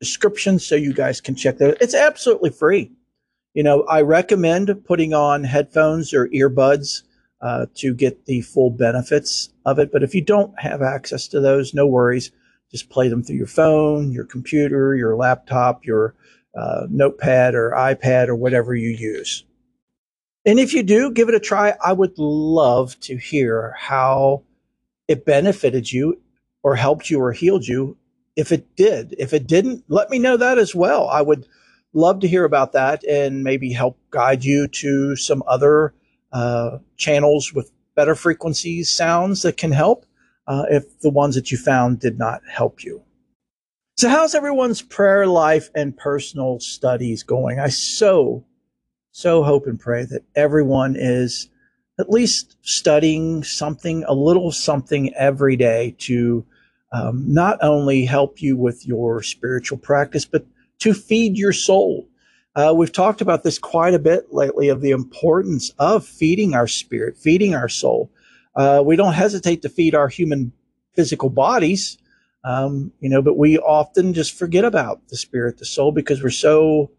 description 0.00 0.58
so 0.58 0.74
you 0.74 0.92
guys 0.92 1.20
can 1.20 1.34
check 1.34 1.58
that. 1.58 1.78
It's 1.80 1.94
absolutely 1.94 2.50
free. 2.50 2.90
You 3.54 3.62
know, 3.62 3.82
I 3.82 4.02
recommend 4.02 4.84
putting 4.84 5.12
on 5.12 5.44
headphones 5.44 6.14
or 6.14 6.28
earbuds 6.28 7.02
uh, 7.40 7.66
to 7.74 7.94
get 7.94 8.26
the 8.26 8.42
full 8.42 8.70
benefits 8.70 9.50
of 9.64 9.78
it. 9.78 9.92
But 9.92 10.02
if 10.02 10.14
you 10.14 10.22
don't 10.22 10.58
have 10.58 10.82
access 10.82 11.26
to 11.28 11.40
those, 11.40 11.74
no 11.74 11.86
worries. 11.86 12.30
Just 12.70 12.90
play 12.90 13.08
them 13.08 13.22
through 13.22 13.36
your 13.36 13.46
phone, 13.46 14.12
your 14.12 14.24
computer, 14.24 14.94
your 14.94 15.16
laptop, 15.16 15.84
your 15.84 16.14
uh, 16.56 16.86
notepad 16.88 17.54
or 17.54 17.72
iPad 17.76 18.28
or 18.28 18.36
whatever 18.36 18.74
you 18.74 18.90
use. 18.90 19.44
And 20.46 20.58
if 20.58 20.72
you 20.72 20.82
do, 20.82 21.10
give 21.10 21.28
it 21.28 21.34
a 21.34 21.40
try. 21.40 21.74
I 21.84 21.92
would 21.92 22.18
love 22.18 22.98
to 23.00 23.16
hear 23.16 23.74
how 23.78 24.42
it 25.08 25.24
benefited 25.26 25.92
you 25.92 26.20
or 26.62 26.76
helped 26.76 27.10
you 27.10 27.20
or 27.20 27.32
healed 27.32 27.66
you 27.66 27.96
if 28.36 28.52
it 28.52 28.74
did. 28.76 29.14
If 29.18 29.32
it 29.32 29.46
didn't, 29.46 29.84
let 29.88 30.08
me 30.10 30.18
know 30.18 30.36
that 30.36 30.58
as 30.58 30.74
well. 30.74 31.08
I 31.08 31.20
would 31.20 31.46
love 31.92 32.20
to 32.20 32.28
hear 32.28 32.44
about 32.44 32.72
that 32.72 33.04
and 33.04 33.44
maybe 33.44 33.72
help 33.72 33.98
guide 34.10 34.44
you 34.44 34.68
to 34.68 35.16
some 35.16 35.42
other 35.46 35.94
uh, 36.32 36.78
channels 36.96 37.52
with 37.52 37.70
better 37.94 38.14
frequencies, 38.14 38.90
sounds 38.90 39.42
that 39.42 39.56
can 39.56 39.72
help 39.72 40.06
uh, 40.46 40.64
if 40.70 41.00
the 41.00 41.10
ones 41.10 41.34
that 41.34 41.50
you 41.50 41.58
found 41.58 42.00
did 42.00 42.18
not 42.18 42.40
help 42.48 42.82
you. 42.82 43.02
So, 43.96 44.08
how's 44.08 44.34
everyone's 44.34 44.80
prayer 44.80 45.26
life 45.26 45.68
and 45.74 45.96
personal 45.96 46.60
studies 46.60 47.22
going? 47.22 47.58
I 47.58 47.68
so, 47.68 48.44
so 49.20 49.42
hope 49.42 49.66
and 49.66 49.78
pray 49.78 50.04
that 50.06 50.22
everyone 50.34 50.96
is 50.96 51.48
at 51.98 52.08
least 52.08 52.56
studying 52.62 53.44
something, 53.44 54.02
a 54.08 54.14
little 54.14 54.50
something 54.50 55.12
every 55.14 55.56
day 55.56 55.94
to 55.98 56.44
um, 56.92 57.24
not 57.32 57.58
only 57.62 58.04
help 58.04 58.40
you 58.40 58.56
with 58.56 58.86
your 58.86 59.22
spiritual 59.22 59.76
practice, 59.78 60.24
but 60.24 60.46
to 60.78 60.94
feed 60.94 61.36
your 61.36 61.52
soul. 61.52 62.08
Uh, 62.56 62.72
we've 62.74 62.92
talked 62.92 63.20
about 63.20 63.42
this 63.42 63.58
quite 63.58 63.94
a 63.94 63.98
bit 63.98 64.32
lately 64.32 64.68
of 64.68 64.80
the 64.80 64.90
importance 64.90 65.70
of 65.78 66.04
feeding 66.04 66.54
our 66.54 66.66
spirit, 66.66 67.16
feeding 67.16 67.54
our 67.54 67.68
soul. 67.68 68.10
Uh, 68.56 68.82
we 68.84 68.96
don't 68.96 69.12
hesitate 69.12 69.62
to 69.62 69.68
feed 69.68 69.94
our 69.94 70.08
human 70.08 70.52
physical 70.94 71.28
bodies, 71.30 71.98
um, 72.44 72.90
you 73.00 73.08
know, 73.08 73.22
but 73.22 73.36
we 73.36 73.58
often 73.58 74.14
just 74.14 74.36
forget 74.36 74.64
about 74.64 75.06
the 75.08 75.16
spirit, 75.16 75.58
the 75.58 75.64
soul, 75.64 75.92
because 75.92 76.22
we're 76.22 76.30
so, 76.30 76.90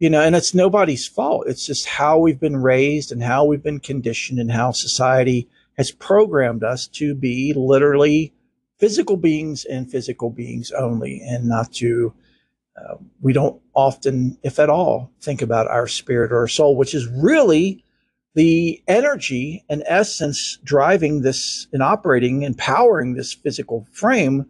you 0.00 0.08
know, 0.08 0.22
and 0.22 0.34
it's 0.34 0.54
nobody's 0.54 1.06
fault. 1.06 1.44
It's 1.46 1.66
just 1.66 1.86
how 1.86 2.18
we've 2.18 2.40
been 2.40 2.56
raised 2.56 3.12
and 3.12 3.22
how 3.22 3.44
we've 3.44 3.62
been 3.62 3.80
conditioned 3.80 4.40
and 4.40 4.50
how 4.50 4.72
society 4.72 5.48
has 5.76 5.92
programmed 5.92 6.64
us 6.64 6.88
to 6.88 7.14
be 7.14 7.52
literally 7.54 8.32
physical 8.78 9.18
beings 9.18 9.66
and 9.66 9.90
physical 9.90 10.30
beings 10.30 10.72
only, 10.72 11.20
and 11.20 11.46
not 11.46 11.70
to, 11.74 12.14
uh, 12.76 12.94
we 13.20 13.34
don't 13.34 13.60
often, 13.74 14.38
if 14.42 14.58
at 14.58 14.70
all, 14.70 15.10
think 15.20 15.42
about 15.42 15.66
our 15.68 15.86
spirit 15.86 16.32
or 16.32 16.38
our 16.38 16.48
soul, 16.48 16.76
which 16.76 16.94
is 16.94 17.06
really 17.06 17.84
the 18.34 18.82
energy 18.88 19.64
and 19.68 19.82
essence 19.86 20.58
driving 20.64 21.20
this 21.20 21.66
and 21.74 21.82
operating 21.82 22.42
and 22.42 22.56
powering 22.56 23.14
this 23.14 23.34
physical 23.34 23.86
frame 23.92 24.46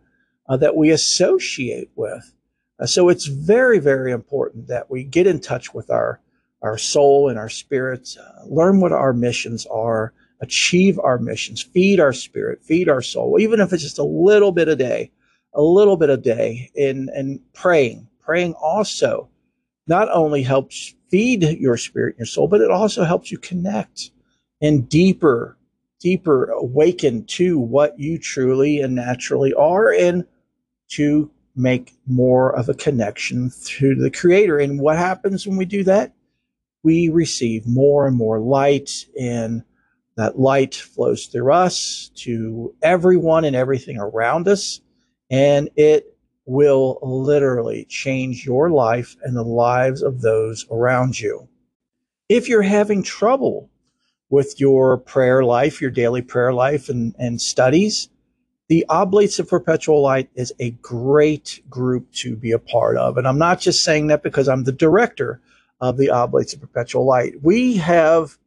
uh, 0.48 0.56
that 0.56 0.76
we 0.76 0.90
associate 0.90 1.90
with. 1.96 2.34
Uh, 2.80 2.86
so 2.86 3.08
it's 3.08 3.26
very, 3.26 3.78
very 3.78 4.10
important 4.10 4.66
that 4.68 4.90
we 4.90 5.04
get 5.04 5.26
in 5.26 5.40
touch 5.40 5.74
with 5.74 5.90
our, 5.90 6.20
our 6.62 6.78
soul 6.78 7.28
and 7.28 7.38
our 7.38 7.48
spirits, 7.48 8.16
uh, 8.16 8.42
learn 8.46 8.80
what 8.80 8.92
our 8.92 9.12
missions 9.12 9.66
are, 9.66 10.12
achieve 10.40 10.98
our 11.00 11.18
missions, 11.18 11.60
feed 11.60 12.00
our 12.00 12.12
spirit, 12.12 12.62
feed 12.62 12.88
our 12.88 13.02
soul, 13.02 13.38
even 13.38 13.60
if 13.60 13.72
it's 13.72 13.82
just 13.82 13.98
a 13.98 14.04
little 14.04 14.52
bit 14.52 14.68
a 14.68 14.76
day, 14.76 15.10
a 15.54 15.62
little 15.62 15.96
bit 15.96 16.08
a 16.08 16.16
day 16.16 16.70
in, 16.74 17.10
in 17.14 17.40
praying. 17.52 18.06
Praying 18.20 18.54
also 18.54 19.28
not 19.86 20.08
only 20.12 20.42
helps 20.42 20.94
feed 21.10 21.42
your 21.42 21.76
spirit 21.76 22.14
and 22.14 22.20
your 22.20 22.26
soul, 22.26 22.48
but 22.48 22.60
it 22.60 22.70
also 22.70 23.04
helps 23.04 23.30
you 23.30 23.38
connect 23.38 24.12
and 24.62 24.88
deeper, 24.88 25.58
deeper 25.98 26.46
awaken 26.52 27.24
to 27.24 27.58
what 27.58 27.98
you 27.98 28.18
truly 28.18 28.80
and 28.80 28.94
naturally 28.94 29.52
are 29.54 29.92
and 29.92 30.24
to 30.88 31.30
make 31.56 31.92
more 32.06 32.54
of 32.54 32.68
a 32.68 32.74
connection 32.74 33.50
to 33.64 33.94
the 33.94 34.10
creator. 34.10 34.58
And 34.58 34.80
what 34.80 34.96
happens 34.96 35.46
when 35.46 35.56
we 35.56 35.64
do 35.64 35.84
that? 35.84 36.12
We 36.82 37.08
receive 37.08 37.66
more 37.66 38.06
and 38.06 38.16
more 38.16 38.40
light 38.40 39.06
and 39.18 39.62
that 40.16 40.38
light 40.38 40.74
flows 40.74 41.26
through 41.26 41.52
us 41.52 42.10
to 42.14 42.74
everyone 42.82 43.44
and 43.44 43.56
everything 43.56 43.96
around 43.98 44.48
us, 44.48 44.80
and 45.30 45.70
it 45.76 46.14
will 46.44 46.98
literally 47.02 47.86
change 47.88 48.44
your 48.44 48.70
life 48.70 49.16
and 49.22 49.36
the 49.36 49.42
lives 49.42 50.02
of 50.02 50.20
those 50.20 50.66
around 50.70 51.18
you. 51.18 51.48
If 52.28 52.48
you're 52.48 52.62
having 52.62 53.02
trouble 53.02 53.70
with 54.28 54.60
your 54.60 54.98
prayer 54.98 55.42
life, 55.42 55.80
your 55.80 55.90
daily 55.90 56.22
prayer 56.22 56.52
life 56.52 56.88
and, 56.88 57.14
and 57.18 57.40
studies, 57.40 58.08
the 58.70 58.86
Oblates 58.88 59.40
of 59.40 59.48
Perpetual 59.48 60.00
Light 60.00 60.30
is 60.36 60.52
a 60.60 60.70
great 60.70 61.60
group 61.68 62.08
to 62.12 62.36
be 62.36 62.52
a 62.52 62.58
part 62.58 62.96
of. 62.96 63.18
And 63.18 63.26
I'm 63.26 63.36
not 63.36 63.58
just 63.58 63.82
saying 63.82 64.06
that 64.06 64.22
because 64.22 64.48
I'm 64.48 64.62
the 64.62 64.70
director 64.70 65.40
of 65.80 65.96
the 65.96 66.08
Oblates 66.08 66.54
of 66.54 66.60
Perpetual 66.60 67.04
Light. 67.04 67.34
We 67.42 67.78
have 67.78 68.38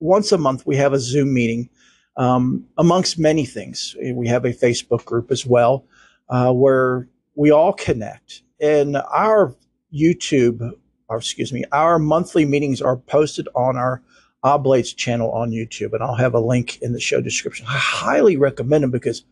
once 0.00 0.32
a 0.32 0.38
month 0.38 0.66
we 0.66 0.76
have 0.78 0.92
a 0.92 0.98
Zoom 0.98 1.32
meeting. 1.32 1.70
Um, 2.16 2.66
amongst 2.76 3.20
many 3.20 3.46
things, 3.46 3.94
we 4.12 4.26
have 4.26 4.44
a 4.44 4.52
Facebook 4.52 5.04
group 5.04 5.30
as 5.30 5.46
well 5.46 5.84
uh, 6.28 6.52
where 6.52 7.08
we 7.36 7.52
all 7.52 7.72
connect. 7.72 8.42
And 8.60 8.96
our 8.96 9.54
YouTube, 9.94 10.72
or 11.08 11.18
excuse 11.18 11.52
me, 11.52 11.64
our 11.70 12.00
monthly 12.00 12.44
meetings 12.44 12.82
are 12.82 12.96
posted 12.96 13.46
on 13.54 13.76
our 13.76 14.02
Oblates 14.42 14.92
channel 14.92 15.30
on 15.30 15.52
YouTube, 15.52 15.92
and 15.92 16.02
I'll 16.02 16.16
have 16.16 16.34
a 16.34 16.40
link 16.40 16.82
in 16.82 16.94
the 16.94 17.00
show 17.00 17.20
description. 17.20 17.64
I 17.68 17.78
highly 17.78 18.36
recommend 18.36 18.82
them 18.82 18.90
because 18.90 19.22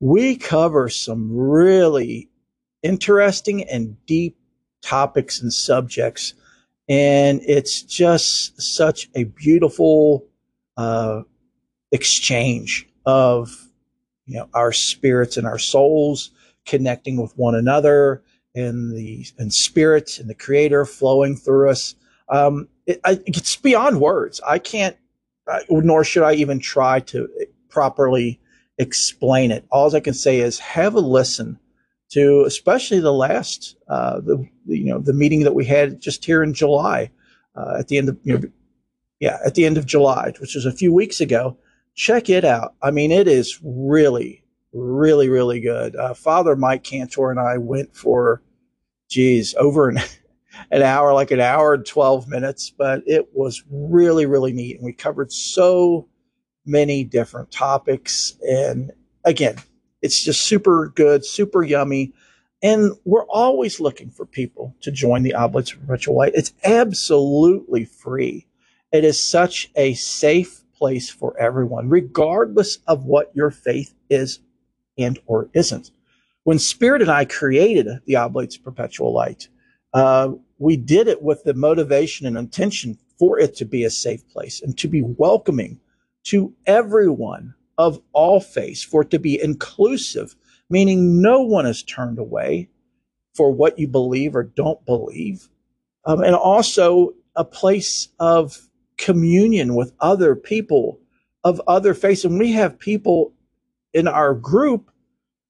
we 0.00 0.36
cover 0.36 0.88
some 0.88 1.34
really 1.36 2.28
interesting 2.82 3.64
and 3.64 3.96
deep 4.06 4.36
topics 4.82 5.40
and 5.40 5.52
subjects 5.52 6.34
and 6.88 7.40
it's 7.46 7.82
just 7.82 8.60
such 8.60 9.08
a 9.14 9.24
beautiful 9.24 10.24
uh, 10.76 11.22
exchange 11.92 12.88
of 13.04 13.50
you 14.26 14.36
know 14.36 14.48
our 14.54 14.72
spirits 14.72 15.36
and 15.36 15.46
our 15.46 15.58
souls 15.58 16.30
connecting 16.64 17.20
with 17.20 17.36
one 17.36 17.54
another 17.54 18.22
and 18.54 18.96
the 18.96 19.26
and 19.38 19.52
spirit 19.52 20.18
and 20.18 20.28
the 20.28 20.34
creator 20.34 20.84
flowing 20.84 21.36
through 21.36 21.70
us. 21.70 21.94
Um, 22.28 22.68
it, 22.86 23.00
I, 23.04 23.20
it's 23.26 23.56
beyond 23.56 24.00
words. 24.00 24.40
I 24.46 24.58
can't 24.58 24.96
uh, 25.48 25.60
nor 25.70 26.02
should 26.02 26.24
i 26.24 26.32
even 26.34 26.58
try 26.58 26.98
to 26.98 27.28
properly 27.68 28.40
explain 28.78 29.50
it 29.50 29.64
all 29.70 29.94
i 29.96 30.00
can 30.00 30.14
say 30.14 30.40
is 30.40 30.58
have 30.58 30.94
a 30.94 31.00
listen 31.00 31.58
to 32.10 32.44
especially 32.46 33.00
the 33.00 33.12
last 33.12 33.76
uh, 33.88 34.20
the 34.20 34.48
you 34.66 34.84
know 34.84 34.98
the 34.98 35.12
meeting 35.12 35.42
that 35.42 35.54
we 35.54 35.64
had 35.64 36.00
just 36.00 36.24
here 36.24 36.42
in 36.42 36.54
July 36.54 37.10
uh, 37.56 37.76
at 37.78 37.88
the 37.88 37.98
end 37.98 38.08
of 38.08 38.18
you 38.22 38.38
know 38.38 38.44
yeah 39.20 39.38
at 39.44 39.54
the 39.54 39.64
end 39.64 39.78
of 39.78 39.86
July, 39.86 40.32
which 40.40 40.54
was 40.54 40.66
a 40.66 40.72
few 40.72 40.92
weeks 40.92 41.20
ago. 41.20 41.56
check 41.94 42.28
it 42.28 42.44
out. 42.44 42.74
I 42.82 42.90
mean, 42.90 43.10
it 43.10 43.26
is 43.26 43.58
really, 43.64 44.44
really, 44.72 45.28
really 45.28 45.60
good. 45.60 45.96
Uh, 45.96 46.14
Father 46.14 46.54
Mike 46.54 46.84
Cantor 46.84 47.30
and 47.30 47.40
I 47.40 47.56
went 47.58 47.96
for, 47.96 48.42
geez, 49.08 49.54
over 49.58 49.88
an, 49.88 49.98
an 50.70 50.82
hour, 50.82 51.12
like 51.14 51.30
an 51.30 51.40
hour 51.40 51.74
and 51.74 51.86
12 51.86 52.28
minutes, 52.28 52.70
but 52.70 53.02
it 53.06 53.28
was 53.32 53.64
really, 53.70 54.26
really 54.26 54.52
neat. 54.52 54.76
And 54.76 54.84
we 54.84 54.92
covered 54.92 55.32
so 55.32 56.08
many 56.66 57.04
different 57.04 57.50
topics. 57.50 58.34
And 58.46 58.92
again, 59.24 59.56
it's 60.02 60.22
just 60.22 60.42
super 60.42 60.92
good, 60.94 61.24
super 61.24 61.62
yummy. 61.62 62.12
And 62.62 62.92
we're 63.04 63.26
always 63.26 63.80
looking 63.80 64.10
for 64.10 64.26
people 64.26 64.74
to 64.80 64.90
join 64.90 65.22
the 65.22 65.34
Oblates 65.34 65.72
of 65.72 65.80
Perpetual 65.80 66.16
Light. 66.16 66.32
It's 66.34 66.52
absolutely 66.64 67.84
free. 67.84 68.46
It 68.92 69.04
is 69.04 69.22
such 69.22 69.70
a 69.76 69.94
safe 69.94 70.62
place 70.74 71.10
for 71.10 71.38
everyone, 71.38 71.88
regardless 71.88 72.78
of 72.86 73.04
what 73.04 73.30
your 73.34 73.50
faith 73.50 73.94
is 74.10 74.40
and 74.98 75.18
or 75.26 75.48
isn't. 75.54 75.90
When 76.44 76.58
Spirit 76.58 77.02
and 77.02 77.10
I 77.10 77.24
created 77.24 77.88
the 78.06 78.16
Oblates 78.16 78.56
of 78.56 78.64
Perpetual 78.64 79.12
Light, 79.12 79.48
uh, 79.92 80.32
we 80.58 80.76
did 80.76 81.08
it 81.08 81.22
with 81.22 81.42
the 81.44 81.54
motivation 81.54 82.26
and 82.26 82.38
intention 82.38 82.98
for 83.18 83.38
it 83.38 83.56
to 83.56 83.64
be 83.64 83.84
a 83.84 83.90
safe 83.90 84.26
place 84.28 84.62
and 84.62 84.76
to 84.78 84.88
be 84.88 85.02
welcoming 85.02 85.80
to 86.26 86.54
everyone 86.66 87.54
of 87.78 88.00
all 88.12 88.40
faiths, 88.40 88.82
for 88.82 89.02
it 89.02 89.10
to 89.10 89.18
be 89.18 89.40
inclusive, 89.40 90.34
meaning 90.70 91.20
no 91.20 91.40
one 91.40 91.66
is 91.66 91.82
turned 91.82 92.18
away 92.18 92.68
for 93.34 93.52
what 93.52 93.78
you 93.78 93.86
believe 93.86 94.34
or 94.34 94.42
don't 94.42 94.84
believe. 94.86 95.48
Um, 96.04 96.22
and 96.22 96.34
also 96.34 97.12
a 97.34 97.44
place 97.44 98.08
of 98.18 98.58
communion 98.96 99.74
with 99.74 99.92
other 100.00 100.34
people 100.34 101.00
of 101.44 101.60
other 101.68 101.94
faiths. 101.94 102.24
And 102.24 102.38
we 102.38 102.52
have 102.52 102.78
people 102.78 103.32
in 103.92 104.08
our 104.08 104.34
group, 104.34 104.90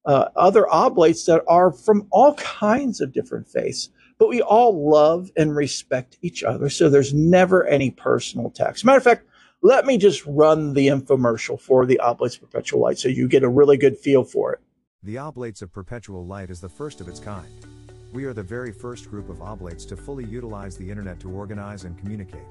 uh, 0.05 0.29
other 0.35 0.67
oblates 0.71 1.25
that 1.25 1.43
are 1.47 1.71
from 1.71 2.07
all 2.11 2.35
kinds 2.35 3.01
of 3.01 3.13
different 3.13 3.47
faiths, 3.47 3.89
but 4.19 4.29
we 4.29 4.41
all 4.41 4.89
love 4.89 5.31
and 5.37 5.55
respect 5.55 6.17
each 6.21 6.43
other. 6.43 6.69
So 6.69 6.89
there's 6.89 7.13
never 7.13 7.65
any 7.65 7.91
personal 7.91 8.47
attacks. 8.47 8.83
Matter 8.83 8.97
of 8.97 9.03
fact, 9.03 9.27
let 9.61 9.85
me 9.85 9.97
just 9.97 10.23
run 10.25 10.73
the 10.73 10.87
infomercial 10.87 11.59
for 11.59 11.85
the 11.85 11.99
Oblates 11.99 12.35
of 12.35 12.41
Perpetual 12.43 12.81
Light 12.81 12.99
so 12.99 13.09
you 13.09 13.27
get 13.27 13.43
a 13.43 13.49
really 13.49 13.77
good 13.77 13.97
feel 13.97 14.23
for 14.23 14.53
it. 14.53 14.59
The 15.03 15.17
Oblates 15.17 15.61
of 15.61 15.73
Perpetual 15.73 16.25
Light 16.25 16.49
is 16.49 16.61
the 16.61 16.69
first 16.69 17.01
of 17.01 17.07
its 17.07 17.19
kind. 17.19 17.65
We 18.13 18.25
are 18.25 18.33
the 18.33 18.43
very 18.43 18.71
first 18.71 19.09
group 19.09 19.29
of 19.29 19.41
oblates 19.41 19.83
to 19.85 19.97
fully 19.97 20.25
utilize 20.25 20.77
the 20.77 20.89
internet 20.89 21.19
to 21.21 21.31
organize 21.31 21.83
and 21.85 21.97
communicate. 21.97 22.45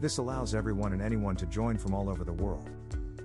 This 0.00 0.18
allows 0.18 0.54
everyone 0.54 0.92
and 0.92 1.02
anyone 1.02 1.36
to 1.36 1.46
join 1.46 1.78
from 1.78 1.94
all 1.94 2.08
over 2.08 2.22
the 2.22 2.32
world. 2.32 2.68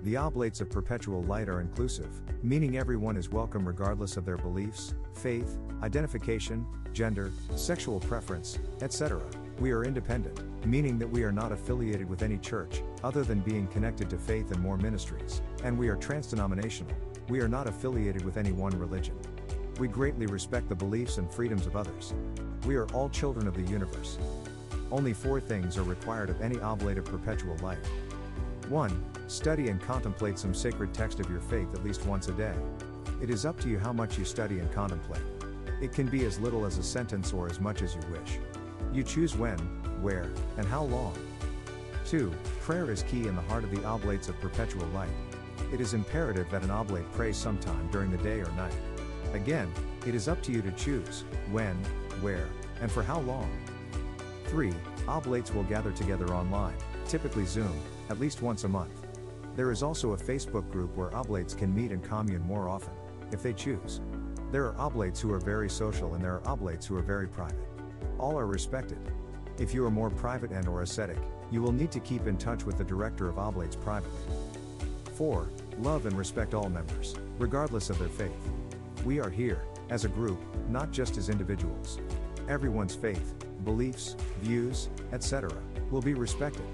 The 0.02 0.16
Oblates 0.16 0.60
of 0.60 0.70
Perpetual 0.70 1.22
Light 1.24 1.48
are 1.48 1.60
inclusive, 1.60 2.20
meaning 2.42 2.78
everyone 2.78 3.16
is 3.16 3.30
welcome 3.30 3.66
regardless 3.66 4.16
of 4.16 4.24
their 4.24 4.36
beliefs, 4.38 4.94
faith, 5.14 5.58
identification, 5.82 6.66
gender, 6.92 7.30
sexual 7.56 8.00
preference, 8.00 8.58
etc. 8.80 9.20
We 9.60 9.72
are 9.72 9.82
independent, 9.82 10.40
meaning 10.64 10.98
that 11.00 11.10
we 11.10 11.24
are 11.24 11.32
not 11.32 11.50
affiliated 11.50 12.08
with 12.08 12.22
any 12.22 12.38
church, 12.38 12.80
other 13.02 13.24
than 13.24 13.40
being 13.40 13.66
connected 13.66 14.08
to 14.10 14.16
faith 14.16 14.52
and 14.52 14.60
more 14.60 14.76
ministries, 14.76 15.42
and 15.64 15.76
we 15.76 15.88
are 15.88 15.96
trans-denominational. 15.96 16.92
We 17.28 17.40
are 17.40 17.48
not 17.48 17.66
affiliated 17.66 18.24
with 18.24 18.36
any 18.36 18.52
one 18.52 18.78
religion. 18.78 19.16
We 19.80 19.88
greatly 19.88 20.26
respect 20.26 20.68
the 20.68 20.76
beliefs 20.76 21.18
and 21.18 21.28
freedoms 21.28 21.66
of 21.66 21.74
others. 21.74 22.14
We 22.66 22.76
are 22.76 22.86
all 22.90 23.08
children 23.08 23.48
of 23.48 23.54
the 23.54 23.68
universe. 23.70 24.18
Only 24.92 25.12
four 25.12 25.40
things 25.40 25.76
are 25.76 25.82
required 25.82 26.30
of 26.30 26.40
any 26.40 26.60
oblate 26.60 26.98
of 26.98 27.04
perpetual 27.04 27.56
life. 27.56 27.84
1. 28.68 29.04
Study 29.26 29.70
and 29.70 29.80
contemplate 29.80 30.38
some 30.38 30.54
sacred 30.54 30.94
text 30.94 31.18
of 31.18 31.28
your 31.30 31.40
faith 31.40 31.74
at 31.74 31.84
least 31.84 32.06
once 32.06 32.28
a 32.28 32.32
day. 32.32 32.54
It 33.20 33.28
is 33.28 33.44
up 33.44 33.58
to 33.60 33.68
you 33.68 33.80
how 33.80 33.92
much 33.92 34.18
you 34.18 34.24
study 34.24 34.60
and 34.60 34.70
contemplate. 34.70 35.22
It 35.82 35.92
can 35.92 36.06
be 36.06 36.24
as 36.26 36.38
little 36.38 36.64
as 36.64 36.78
a 36.78 36.82
sentence 36.82 37.32
or 37.32 37.48
as 37.48 37.58
much 37.58 37.82
as 37.82 37.96
you 37.96 38.00
wish. 38.12 38.38
You 38.92 39.02
choose 39.02 39.36
when, 39.36 39.58
where, 40.00 40.30
and 40.56 40.66
how 40.66 40.84
long. 40.84 41.14
2. 42.06 42.32
Prayer 42.60 42.90
is 42.90 43.02
key 43.02 43.26
in 43.26 43.36
the 43.36 43.42
heart 43.42 43.64
of 43.64 43.70
the 43.70 43.84
oblates 43.84 44.28
of 44.28 44.40
perpetual 44.40 44.86
light. 44.88 45.10
It 45.72 45.80
is 45.80 45.92
imperative 45.92 46.50
that 46.50 46.62
an 46.62 46.70
oblate 46.70 47.10
pray 47.12 47.32
sometime 47.32 47.88
during 47.90 48.10
the 48.10 48.16
day 48.18 48.40
or 48.40 48.50
night. 48.52 48.74
Again, 49.34 49.70
it 50.06 50.14
is 50.14 50.26
up 50.26 50.42
to 50.44 50.52
you 50.52 50.62
to 50.62 50.72
choose 50.72 51.24
when, 51.50 51.74
where, 52.22 52.48
and 52.80 52.90
for 52.90 53.02
how 53.02 53.20
long. 53.20 53.50
3. 54.46 54.72
Oblates 55.06 55.52
will 55.52 55.64
gather 55.64 55.92
together 55.92 56.32
online, 56.32 56.76
typically 57.06 57.44
Zoom, 57.44 57.78
at 58.08 58.18
least 58.18 58.40
once 58.40 58.64
a 58.64 58.68
month. 58.68 59.06
There 59.54 59.70
is 59.70 59.82
also 59.82 60.12
a 60.12 60.16
Facebook 60.16 60.70
group 60.70 60.96
where 60.96 61.14
oblates 61.14 61.52
can 61.52 61.74
meet 61.74 61.92
and 61.92 62.02
commune 62.02 62.42
more 62.42 62.68
often, 62.68 62.94
if 63.32 63.42
they 63.42 63.52
choose. 63.52 64.00
There 64.50 64.64
are 64.64 64.78
oblates 64.78 65.20
who 65.20 65.32
are 65.32 65.40
very 65.40 65.68
social 65.68 66.14
and 66.14 66.24
there 66.24 66.34
are 66.34 66.46
oblates 66.46 66.86
who 66.86 66.96
are 66.96 67.02
very 67.02 67.28
private. 67.28 67.68
All 68.18 68.38
are 68.38 68.46
respected. 68.46 68.98
If 69.58 69.72
you 69.72 69.84
are 69.84 69.90
more 69.90 70.10
private 70.10 70.50
and 70.50 70.66
or 70.68 70.82
ascetic, 70.82 71.18
you 71.50 71.62
will 71.62 71.72
need 71.72 71.92
to 71.92 72.00
keep 72.00 72.26
in 72.26 72.36
touch 72.36 72.64
with 72.64 72.78
the 72.78 72.84
director 72.84 73.28
of 73.28 73.38
oblates 73.38 73.76
privately. 73.76 74.20
4. 75.14 75.48
Love 75.78 76.06
and 76.06 76.18
respect 76.18 76.54
all 76.54 76.68
members, 76.68 77.14
regardless 77.38 77.90
of 77.90 77.98
their 77.98 78.08
faith. 78.08 78.50
We 79.04 79.20
are 79.20 79.30
here, 79.30 79.62
as 79.90 80.04
a 80.04 80.08
group, 80.08 80.38
not 80.68 80.90
just 80.90 81.16
as 81.16 81.28
individuals. 81.28 81.98
Everyone's 82.48 82.94
faith, 82.94 83.34
beliefs, 83.64 84.16
views, 84.40 84.88
etc., 85.12 85.50
will 85.90 86.02
be 86.02 86.14
respected. 86.14 86.66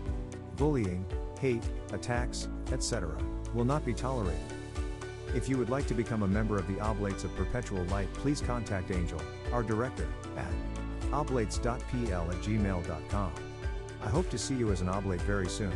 Bullying, 0.57 1.05
hate, 1.41 1.65
attacks, 1.93 2.49
etc., 2.73 3.17
will 3.53 3.65
not 3.65 3.85
be 3.85 3.93
tolerated. 3.93 4.41
If 5.35 5.49
you 5.49 5.59
would 5.59 5.69
like 5.69 5.87
to 5.89 5.95
become 5.95 6.23
a 6.23 6.29
member 6.29 6.57
of 6.57 6.67
the 6.69 6.81
Oblates 6.81 7.25
of 7.25 7.35
Perpetual 7.37 7.85
Light, 7.85 8.13
please 8.15 8.41
contact 8.41 8.91
Angel, 8.91 9.21
our 9.53 9.63
director, 9.63 10.07
at 10.37 10.53
oblates.pl 11.13 11.73
at 11.73 12.43
gmail.com. 12.43 13.33
I 14.03 14.09
hope 14.09 14.29
to 14.31 14.39
see 14.39 14.55
you 14.55 14.71
as 14.71 14.81
an 14.81 14.89
oblate 14.89 15.23
very 15.23 15.49
soon. 15.49 15.73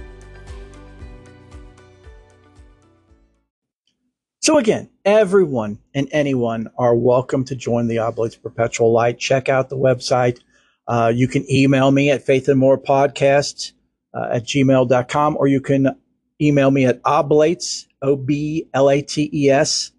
So 4.40 4.58
again, 4.58 4.88
everyone 5.04 5.78
and 5.94 6.08
anyone 6.10 6.68
are 6.78 6.94
welcome 6.94 7.44
to 7.46 7.54
join 7.54 7.86
the 7.86 7.98
Oblates 7.98 8.36
Perpetual 8.36 8.92
Light. 8.92 9.18
Check 9.18 9.48
out 9.48 9.68
the 9.68 9.76
website 9.76 10.38
uh, 10.88 11.12
you 11.14 11.28
can 11.28 11.50
email 11.52 11.90
me 11.90 12.10
at 12.10 12.24
faith 12.24 12.48
and 12.48 12.58
more 12.58 12.78
podcast 12.78 13.72
uh, 14.14 14.28
at 14.32 14.44
gmail.com, 14.44 15.36
or 15.36 15.46
you 15.46 15.60
can 15.60 15.94
email 16.40 16.70
me 16.70 16.86
at 16.86 17.02
oblates, 17.02 17.86
O-B-L-A-T-E-S 18.00 19.90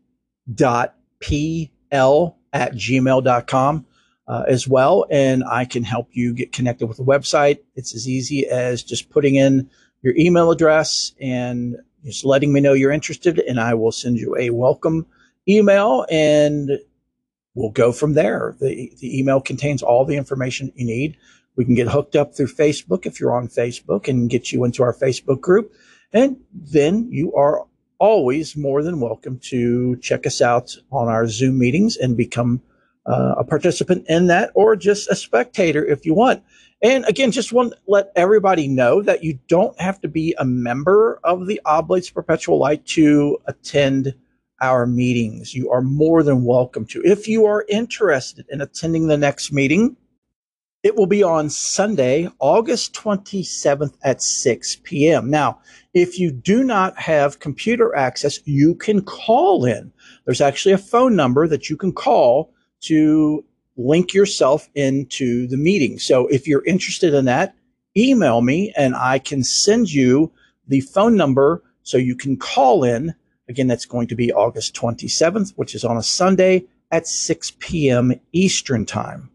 dot 0.52 0.96
P-L 1.20 2.38
at 2.52 2.74
gmail.com 2.74 3.86
uh, 4.30 4.44
as 4.48 4.68
well. 4.68 5.06
And 5.10 5.44
I 5.44 5.66
can 5.66 5.84
help 5.84 6.10
you 6.12 6.34
get 6.34 6.54
connected 6.54 6.86
with 6.86 6.98
the 6.98 7.04
website. 7.04 7.60
It's 7.76 7.96
as 7.96 8.08
easy 8.08 8.48
as 8.48 8.84
just 8.84 9.10
putting 9.10 9.36
in 9.36 9.70
your 10.04 10.16
email 10.16 10.52
address 10.52 11.14
and 11.20 11.76
just 12.06 12.24
letting 12.24 12.54
me 12.54 12.62
know 12.62 12.74
you're 12.74 12.92
interested, 12.92 13.40
and 13.40 13.60
I 13.60 13.74
will 13.74 13.92
send 13.92 14.18
you 14.18 14.38
a 14.38 14.52
welcome 14.52 15.06
email 15.48 16.06
and 16.10 16.80
we'll 17.56 17.72
go 17.72 17.92
from 17.92 18.14
there. 18.14 18.56
The, 18.62 18.94
the 19.00 19.20
email 19.20 19.42
contains 19.42 19.82
all 19.82 20.06
the 20.06 20.16
information 20.16 20.72
you 20.76 20.86
need. 20.86 21.18
We 21.56 21.66
can 21.66 21.76
get 21.76 21.90
hooked 21.90 22.16
up 22.16 22.36
through 22.36 22.48
Facebook 22.48 23.06
if 23.06 23.20
you're 23.20 23.36
on 23.36 23.50
Facebook 23.50 24.08
and 24.08 24.30
get 24.30 24.52
you 24.52 24.64
into 24.64 24.84
our 24.84 24.94
Facebook 24.94 25.42
group. 25.42 25.74
And 26.14 26.38
then 26.54 27.12
you 27.12 27.34
are 27.34 27.66
always 27.98 28.56
more 28.56 28.82
than 28.82 29.02
welcome 29.02 29.40
to 29.40 29.98
check 29.98 30.26
us 30.26 30.40
out 30.40 30.78
on 30.92 31.10
our 31.10 31.28
Zoom 31.28 31.58
meetings 31.58 31.98
and 31.98 32.16
become 32.16 32.62
uh, 33.10 33.36
a 33.38 33.44
participant 33.44 34.06
in 34.08 34.28
that 34.28 34.52
or 34.54 34.76
just 34.76 35.10
a 35.10 35.16
spectator 35.16 35.84
if 35.84 36.06
you 36.06 36.14
want. 36.14 36.44
And 36.82 37.04
again, 37.06 37.32
just 37.32 37.52
want 37.52 37.74
to 37.74 37.80
let 37.88 38.12
everybody 38.16 38.68
know 38.68 39.02
that 39.02 39.24
you 39.24 39.38
don't 39.48 39.80
have 39.82 40.00
to 40.02 40.08
be 40.08 40.34
a 40.38 40.46
member 40.46 41.20
of 41.24 41.48
the 41.48 41.60
Oblates 41.66 42.10
Perpetual 42.10 42.58
Light 42.58 42.86
to 42.88 43.38
attend 43.48 44.14
our 44.62 44.86
meetings. 44.86 45.54
You 45.54 45.70
are 45.72 45.82
more 45.82 46.24
than 46.24 46.46
welcome 46.46 46.86
to. 46.88 47.02
If 47.04 47.28
you 47.28 47.46
are 47.46 47.66
interested 47.68 48.46
in 48.50 48.62
attending 48.62 49.08
the 49.08 49.18
next 49.18 49.52
meeting, 49.52 49.98
it 50.82 50.96
will 50.96 51.08
be 51.08 51.24
on 51.24 51.50
Sunday, 51.50 52.30
August 52.40 52.94
27th 52.94 53.98
at 54.04 54.22
6 54.22 54.78
p.m. 54.84 55.30
Now, 55.30 55.60
if 55.94 56.18
you 56.18 56.32
do 56.32 56.64
not 56.64 56.98
have 56.98 57.40
computer 57.40 57.94
access, 57.96 58.40
you 58.46 58.76
can 58.76 59.02
call 59.02 59.66
in. 59.66 59.92
There's 60.24 60.40
actually 60.40 60.72
a 60.74 60.78
phone 60.78 61.18
number 61.18 61.48
that 61.48 61.70
you 61.70 61.76
can 61.76 61.92
call 61.92 62.54
to 62.82 63.44
link 63.78 64.14
yourself 64.14 64.70
into 64.76 65.48
the 65.48 65.58
meeting. 65.58 66.00
So 66.00 66.28
if 66.28 66.48
you're 66.48 66.66
interested 66.66 67.14
in 67.14 67.26
that, 67.26 67.56
email 67.98 68.42
me 68.42 68.74
and 68.76 68.96
I 68.96 69.20
can 69.20 69.44
send 69.44 69.92
you 69.92 70.32
the 70.68 70.82
phone 70.82 71.16
number 71.16 71.64
so 71.84 71.98
you 71.98 72.16
can 72.16 72.38
call 72.38 72.84
in 72.84 73.16
Again, 73.50 73.66
that's 73.66 73.86
going 73.86 74.08
to 74.08 74.16
be 74.16 74.32
August 74.32 74.76
27th, 74.76 75.54
which 75.56 75.74
is 75.74 75.84
on 75.84 75.98
a 75.98 76.04
Sunday 76.04 76.66
at 76.92 77.08
6 77.08 77.54
p.m. 77.58 78.14
Eastern 78.32 78.86
Time. 78.86 79.32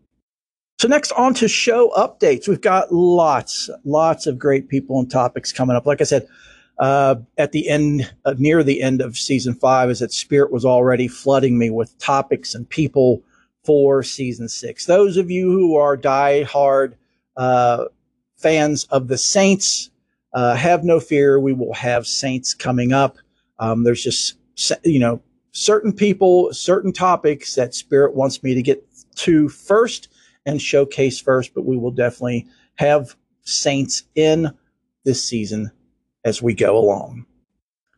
So 0.79 0.87
next 0.87 1.11
on 1.13 1.35
to 1.35 1.49
show 1.49 1.91
updates. 1.97 2.47
We've 2.47 2.61
got 2.61 2.93
lots, 2.93 3.69
lots 3.85 4.27
of 4.27 4.39
great 4.39 4.69
people 4.69 5.01
and 5.01 5.11
topics 5.11 5.53
coming 5.53 5.75
up. 5.75 5.85
Like 5.85 6.01
I 6.01 6.05
said, 6.05 6.29
uh, 6.79 7.17
at 7.39 7.53
the 7.53 7.69
end, 7.69 8.13
uh, 8.25 8.35
near 8.39 8.63
the 8.63 8.83
end 8.83 9.01
of 9.01 9.17
season 9.17 9.55
five, 9.55 9.91
is 9.91 9.99
that 9.99 10.13
Spirit 10.13 10.53
was 10.53 10.65
already 10.65 11.09
flooding 11.09 11.59
me 11.59 11.71
with 11.71 11.99
topics 11.99 12.55
and 12.55 12.69
people 12.69 13.23
for 13.65 14.03
season 14.03 14.49
six. 14.49 14.87
Those 14.87 15.17
of 15.17 15.31
you 15.31 15.51
who 15.51 15.77
are 15.77 15.97
die-hard 15.97 16.97
uh, 17.37 17.87
fans 18.37 18.85
of 18.85 19.09
the 19.09 19.19
Saints, 19.19 19.91
uh, 20.35 20.55
have 20.55 20.85
no 20.85 21.01
fear. 21.01 21.41
We 21.41 21.53
will 21.53 21.75
have 21.75 22.07
Saints 22.07 22.55
coming 22.55 22.93
up. 22.93 23.17
Um, 23.59 23.85
there's 23.85 24.03
just, 24.03 24.37
you 24.85 24.99
know, 24.99 25.23
certain 25.53 25.93
people, 25.93 26.53
certain 26.53 26.93
topics 26.93 27.55
that 27.55 27.75
Spirit 27.75 28.15
wants 28.15 28.43
me 28.43 28.55
to 28.55 28.63
get 28.63 28.85
to 29.17 29.49
first 29.49 30.09
and 30.45 30.61
showcase 30.61 31.21
first, 31.21 31.55
but 31.55 31.65
we 31.65 31.77
will 31.77 31.93
definitely 31.93 32.47
have 32.77 33.15
Saints 33.43 34.03
in 34.15 34.53
this 35.05 35.25
season 35.25 35.71
as 36.25 36.43
we 36.43 36.55
go 36.55 36.77
along. 36.77 37.27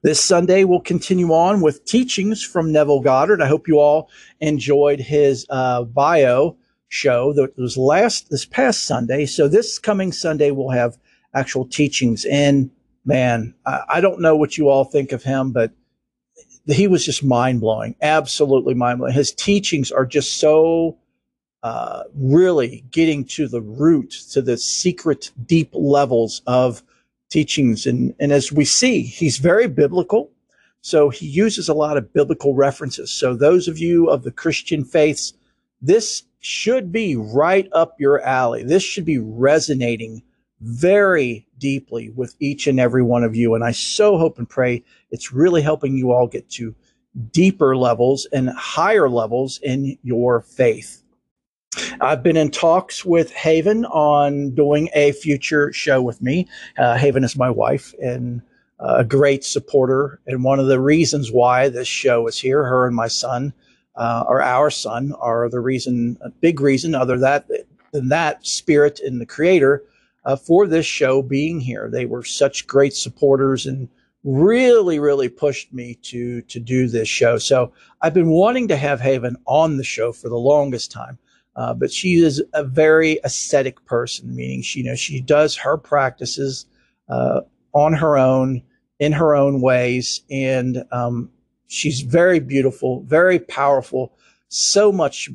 This 0.06 0.24
Sunday, 0.24 0.62
we'll 0.62 0.78
continue 0.78 1.32
on 1.32 1.60
with 1.60 1.84
teachings 1.84 2.40
from 2.40 2.70
Neville 2.70 3.00
Goddard. 3.00 3.42
I 3.42 3.48
hope 3.48 3.66
you 3.66 3.80
all 3.80 4.08
enjoyed 4.38 5.00
his 5.00 5.44
uh, 5.50 5.82
bio 5.82 6.56
show 6.86 7.32
that 7.32 7.58
was 7.58 7.76
last 7.76 8.30
this 8.30 8.44
past 8.44 8.84
Sunday. 8.84 9.26
So 9.26 9.48
this 9.48 9.80
coming 9.80 10.12
Sunday, 10.12 10.52
we'll 10.52 10.70
have 10.70 10.96
actual 11.34 11.66
teachings. 11.66 12.24
And 12.26 12.70
man, 13.04 13.52
I, 13.66 13.80
I 13.94 14.00
don't 14.00 14.20
know 14.20 14.36
what 14.36 14.56
you 14.56 14.68
all 14.68 14.84
think 14.84 15.10
of 15.10 15.24
him, 15.24 15.50
but 15.50 15.72
he 16.66 16.86
was 16.86 17.04
just 17.04 17.24
mind 17.24 17.60
blowing, 17.60 17.96
absolutely 18.00 18.74
mind 18.74 19.00
blowing. 19.00 19.12
His 19.12 19.32
teachings 19.32 19.90
are 19.90 20.06
just 20.06 20.38
so 20.38 20.98
uh, 21.64 22.04
really 22.14 22.84
getting 22.92 23.24
to 23.24 23.48
the 23.48 23.60
root, 23.60 24.12
to 24.30 24.40
the 24.40 24.56
secret, 24.56 25.32
deep 25.46 25.70
levels 25.72 26.42
of 26.46 26.84
teachings. 27.36 27.84
And, 27.84 28.14
and 28.18 28.32
as 28.32 28.50
we 28.50 28.64
see, 28.64 29.02
he's 29.02 29.36
very 29.36 29.68
biblical. 29.68 30.30
So 30.80 31.10
he 31.10 31.26
uses 31.26 31.68
a 31.68 31.74
lot 31.74 31.98
of 31.98 32.10
biblical 32.10 32.54
references. 32.54 33.12
So 33.12 33.36
those 33.36 33.68
of 33.68 33.78
you 33.78 34.08
of 34.08 34.22
the 34.22 34.30
Christian 34.30 34.86
faiths, 34.86 35.34
this 35.82 36.22
should 36.40 36.90
be 36.90 37.14
right 37.14 37.68
up 37.72 37.94
your 37.98 38.22
alley. 38.22 38.62
This 38.62 38.82
should 38.82 39.04
be 39.04 39.18
resonating 39.18 40.22
very 40.62 41.46
deeply 41.58 42.08
with 42.08 42.34
each 42.40 42.66
and 42.66 42.80
every 42.80 43.02
one 43.02 43.22
of 43.22 43.36
you. 43.36 43.54
And 43.54 43.62
I 43.62 43.72
so 43.72 44.16
hope 44.16 44.38
and 44.38 44.48
pray 44.48 44.82
it's 45.10 45.30
really 45.30 45.60
helping 45.60 45.94
you 45.94 46.12
all 46.12 46.26
get 46.26 46.48
to 46.52 46.74
deeper 47.32 47.76
levels 47.76 48.26
and 48.32 48.48
higher 48.48 49.10
levels 49.10 49.60
in 49.62 49.98
your 50.02 50.40
faith. 50.40 51.02
I've 52.00 52.22
been 52.22 52.36
in 52.36 52.50
talks 52.50 53.04
with 53.04 53.32
Haven 53.32 53.84
on 53.86 54.54
doing 54.54 54.88
a 54.94 55.12
future 55.12 55.72
show 55.72 56.02
with 56.02 56.22
me. 56.22 56.48
Uh, 56.78 56.96
Haven 56.96 57.24
is 57.24 57.36
my 57.36 57.50
wife 57.50 57.94
and 58.02 58.42
a 58.78 59.04
great 59.04 59.44
supporter. 59.44 60.20
And 60.26 60.44
one 60.44 60.58
of 60.58 60.66
the 60.66 60.80
reasons 60.80 61.32
why 61.32 61.68
this 61.68 61.88
show 61.88 62.26
is 62.26 62.38
here, 62.38 62.64
her 62.64 62.86
and 62.86 62.94
my 62.94 63.08
son, 63.08 63.52
uh, 63.94 64.24
or 64.28 64.42
our 64.42 64.70
son, 64.70 65.12
are 65.18 65.48
the 65.48 65.60
reason, 65.60 66.18
a 66.20 66.30
big 66.30 66.60
reason, 66.60 66.94
other 66.94 67.18
that 67.18 67.48
than 67.92 68.08
that, 68.08 68.46
Spirit 68.46 69.00
in 69.00 69.18
the 69.18 69.26
Creator 69.26 69.82
uh, 70.24 70.36
for 70.36 70.66
this 70.66 70.86
show 70.86 71.22
being 71.22 71.60
here. 71.60 71.88
They 71.90 72.04
were 72.04 72.24
such 72.24 72.66
great 72.66 72.94
supporters 72.94 73.64
and 73.64 73.88
really, 74.24 74.98
really 74.98 75.28
pushed 75.28 75.72
me 75.72 75.94
to 76.02 76.42
to 76.42 76.60
do 76.60 76.88
this 76.88 77.08
show. 77.08 77.38
So 77.38 77.72
I've 78.02 78.14
been 78.14 78.28
wanting 78.28 78.68
to 78.68 78.76
have 78.76 79.00
Haven 79.00 79.36
on 79.46 79.76
the 79.76 79.84
show 79.84 80.12
for 80.12 80.28
the 80.28 80.36
longest 80.36 80.90
time. 80.90 81.18
Uh, 81.56 81.74
but 81.74 81.90
she 81.90 82.14
is 82.16 82.42
a 82.52 82.62
very 82.62 83.18
ascetic 83.24 83.84
person, 83.86 84.34
meaning 84.34 84.62
she 84.62 84.80
you 84.80 84.84
know 84.84 84.94
she 84.94 85.20
does 85.20 85.56
her 85.56 85.76
practices 85.76 86.66
uh, 87.08 87.40
on 87.72 87.92
her 87.92 88.16
own 88.16 88.62
in 88.98 89.12
her 89.12 89.34
own 89.34 89.60
ways, 89.60 90.22
and 90.30 90.84
um, 90.92 91.30
she's 91.66 92.00
very 92.00 92.40
beautiful, 92.40 93.02
very 93.02 93.38
powerful, 93.38 94.12
so 94.48 94.92
much 94.92 95.30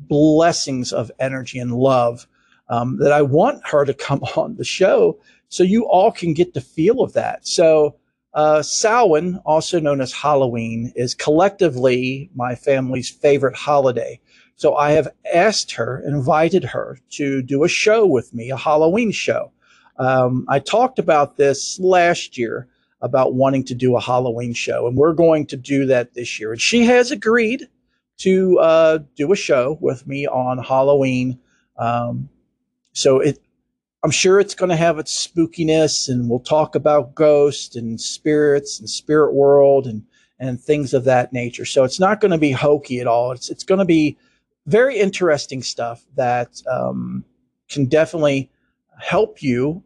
blessings 0.00 0.92
of 0.92 1.10
energy 1.18 1.58
and 1.58 1.74
love 1.74 2.26
um, 2.68 2.98
that 2.98 3.12
I 3.12 3.22
want 3.22 3.66
her 3.66 3.84
to 3.84 3.94
come 3.94 4.22
on 4.36 4.56
the 4.56 4.64
show 4.64 5.18
so 5.48 5.62
you 5.62 5.86
all 5.88 6.12
can 6.12 6.34
get 6.34 6.54
the 6.54 6.60
feel 6.60 7.00
of 7.00 7.14
that. 7.14 7.46
So, 7.46 7.96
uh, 8.34 8.62
Samhain, 8.62 9.40
also 9.46 9.80
known 9.80 10.00
as 10.00 10.12
Halloween, 10.12 10.92
is 10.94 11.14
collectively 11.14 12.30
my 12.34 12.54
family's 12.54 13.08
favorite 13.08 13.56
holiday. 13.56 14.20
So 14.58 14.74
I 14.74 14.90
have 14.90 15.06
asked 15.32 15.70
her, 15.72 16.02
invited 16.04 16.64
her 16.64 16.98
to 17.10 17.42
do 17.42 17.62
a 17.62 17.68
show 17.68 18.04
with 18.04 18.34
me, 18.34 18.50
a 18.50 18.56
Halloween 18.56 19.12
show. 19.12 19.52
Um, 19.98 20.46
I 20.48 20.58
talked 20.58 20.98
about 20.98 21.36
this 21.36 21.78
last 21.78 22.36
year 22.36 22.66
about 23.00 23.34
wanting 23.34 23.62
to 23.66 23.76
do 23.76 23.96
a 23.96 24.00
Halloween 24.00 24.52
show, 24.52 24.88
and 24.88 24.96
we're 24.96 25.12
going 25.12 25.46
to 25.46 25.56
do 25.56 25.86
that 25.86 26.14
this 26.14 26.40
year. 26.40 26.50
And 26.50 26.60
she 26.60 26.84
has 26.86 27.12
agreed 27.12 27.68
to 28.18 28.58
uh, 28.58 28.98
do 29.14 29.30
a 29.32 29.36
show 29.36 29.78
with 29.80 30.08
me 30.08 30.26
on 30.26 30.58
Halloween. 30.58 31.38
Um, 31.76 32.28
so 32.94 33.20
it, 33.20 33.38
I'm 34.02 34.10
sure 34.10 34.40
it's 34.40 34.56
going 34.56 34.70
to 34.70 34.76
have 34.76 34.98
its 34.98 35.24
spookiness, 35.24 36.08
and 36.08 36.28
we'll 36.28 36.40
talk 36.40 36.74
about 36.74 37.14
ghosts 37.14 37.76
and 37.76 38.00
spirits 38.00 38.80
and 38.80 38.90
spirit 38.90 39.34
world 39.34 39.86
and 39.86 40.04
and 40.40 40.60
things 40.60 40.94
of 40.94 41.04
that 41.04 41.32
nature. 41.32 41.64
So 41.64 41.84
it's 41.84 42.00
not 42.00 42.20
going 42.20 42.32
to 42.32 42.38
be 42.38 42.50
hokey 42.50 42.98
at 42.98 43.06
all. 43.06 43.30
It's 43.30 43.50
it's 43.50 43.64
going 43.64 43.78
to 43.78 43.84
be 43.84 44.16
very 44.68 44.98
interesting 44.98 45.62
stuff 45.62 46.04
that 46.14 46.62
um, 46.70 47.24
can 47.68 47.86
definitely 47.86 48.50
help 49.00 49.42
you 49.42 49.82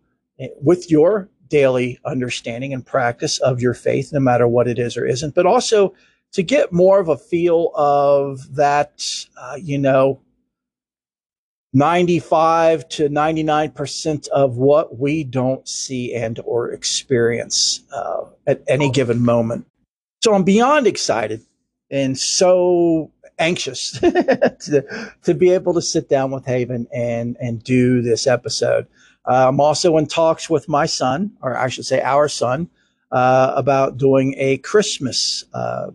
with 0.60 0.90
your 0.90 1.28
daily 1.48 1.98
understanding 2.04 2.72
and 2.74 2.84
practice 2.84 3.38
of 3.40 3.60
your 3.60 3.74
faith, 3.74 4.12
no 4.12 4.18
matter 4.20 4.48
what 4.48 4.66
it 4.66 4.78
is 4.78 4.96
or 4.96 5.06
isn't, 5.06 5.34
but 5.34 5.46
also 5.46 5.94
to 6.32 6.42
get 6.42 6.72
more 6.72 6.98
of 6.98 7.08
a 7.08 7.16
feel 7.16 7.70
of 7.74 8.54
that, 8.56 9.04
uh, 9.36 9.56
you 9.60 9.78
know, 9.78 10.20
95 11.74 12.88
to 12.88 13.08
99% 13.08 14.28
of 14.28 14.56
what 14.56 14.98
we 14.98 15.24
don't 15.24 15.66
see 15.68 16.14
and 16.14 16.40
or 16.44 16.70
experience 16.72 17.80
uh, 17.94 18.24
at 18.46 18.62
any 18.66 18.90
given 18.90 19.24
moment. 19.24 19.66
So 20.22 20.34
I'm 20.34 20.44
beyond 20.44 20.86
excited 20.86 21.42
and 21.90 22.18
so 22.18 23.10
anxious 23.42 23.92
to, 24.00 25.12
to 25.24 25.34
be 25.34 25.50
able 25.50 25.74
to 25.74 25.82
sit 25.82 26.08
down 26.08 26.30
with 26.30 26.46
Haven 26.46 26.86
and, 26.94 27.36
and 27.40 27.62
do 27.62 28.00
this 28.00 28.26
episode. 28.26 28.86
Uh, 29.28 29.48
I'm 29.48 29.60
also 29.60 29.96
in 29.98 30.06
talks 30.06 30.48
with 30.48 30.68
my 30.68 30.86
son, 30.86 31.32
or 31.42 31.56
I 31.56 31.68
should 31.68 31.84
say 31.84 32.00
our 32.00 32.28
son, 32.28 32.68
uh, 33.10 33.52
about 33.54 33.98
doing 33.98 34.34
a 34.38 34.58
Christmas 34.58 35.44
uh, 35.52 35.90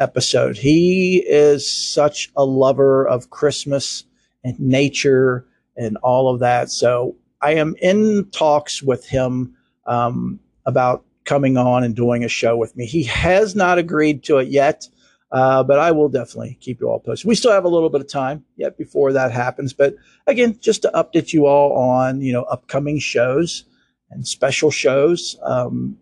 episode. 0.00 0.56
He 0.56 1.18
is 1.28 1.70
such 1.70 2.30
a 2.36 2.44
lover 2.44 3.06
of 3.06 3.30
Christmas 3.30 4.04
and 4.42 4.58
nature 4.58 5.46
and 5.76 5.96
all 5.98 6.32
of 6.32 6.40
that. 6.40 6.70
So 6.70 7.16
I 7.40 7.54
am 7.54 7.74
in 7.80 8.28
talks 8.30 8.82
with 8.82 9.06
him 9.06 9.54
um, 9.86 10.40
about 10.66 11.04
coming 11.24 11.56
on 11.56 11.84
and 11.84 11.94
doing 11.94 12.24
a 12.24 12.28
show 12.28 12.56
with 12.56 12.76
me. 12.76 12.86
He 12.86 13.04
has 13.04 13.54
not 13.54 13.78
agreed 13.78 14.24
to 14.24 14.38
it 14.38 14.48
yet, 14.48 14.88
uh, 15.32 15.64
but 15.64 15.78
I 15.78 15.90
will 15.92 16.10
definitely 16.10 16.58
keep 16.60 16.80
you 16.80 16.88
all 16.88 17.00
posted. 17.00 17.26
We 17.26 17.34
still 17.34 17.52
have 17.52 17.64
a 17.64 17.68
little 17.68 17.88
bit 17.88 18.02
of 18.02 18.08
time 18.08 18.44
yet 18.56 18.76
before 18.76 19.14
that 19.14 19.32
happens. 19.32 19.72
But 19.72 19.96
again, 20.26 20.58
just 20.60 20.82
to 20.82 20.90
update 20.94 21.32
you 21.32 21.46
all 21.46 21.72
on 21.72 22.20
you 22.20 22.32
know 22.32 22.42
upcoming 22.44 22.98
shows 22.98 23.64
and 24.10 24.28
special 24.28 24.70
shows. 24.70 25.38
Um, 25.42 25.96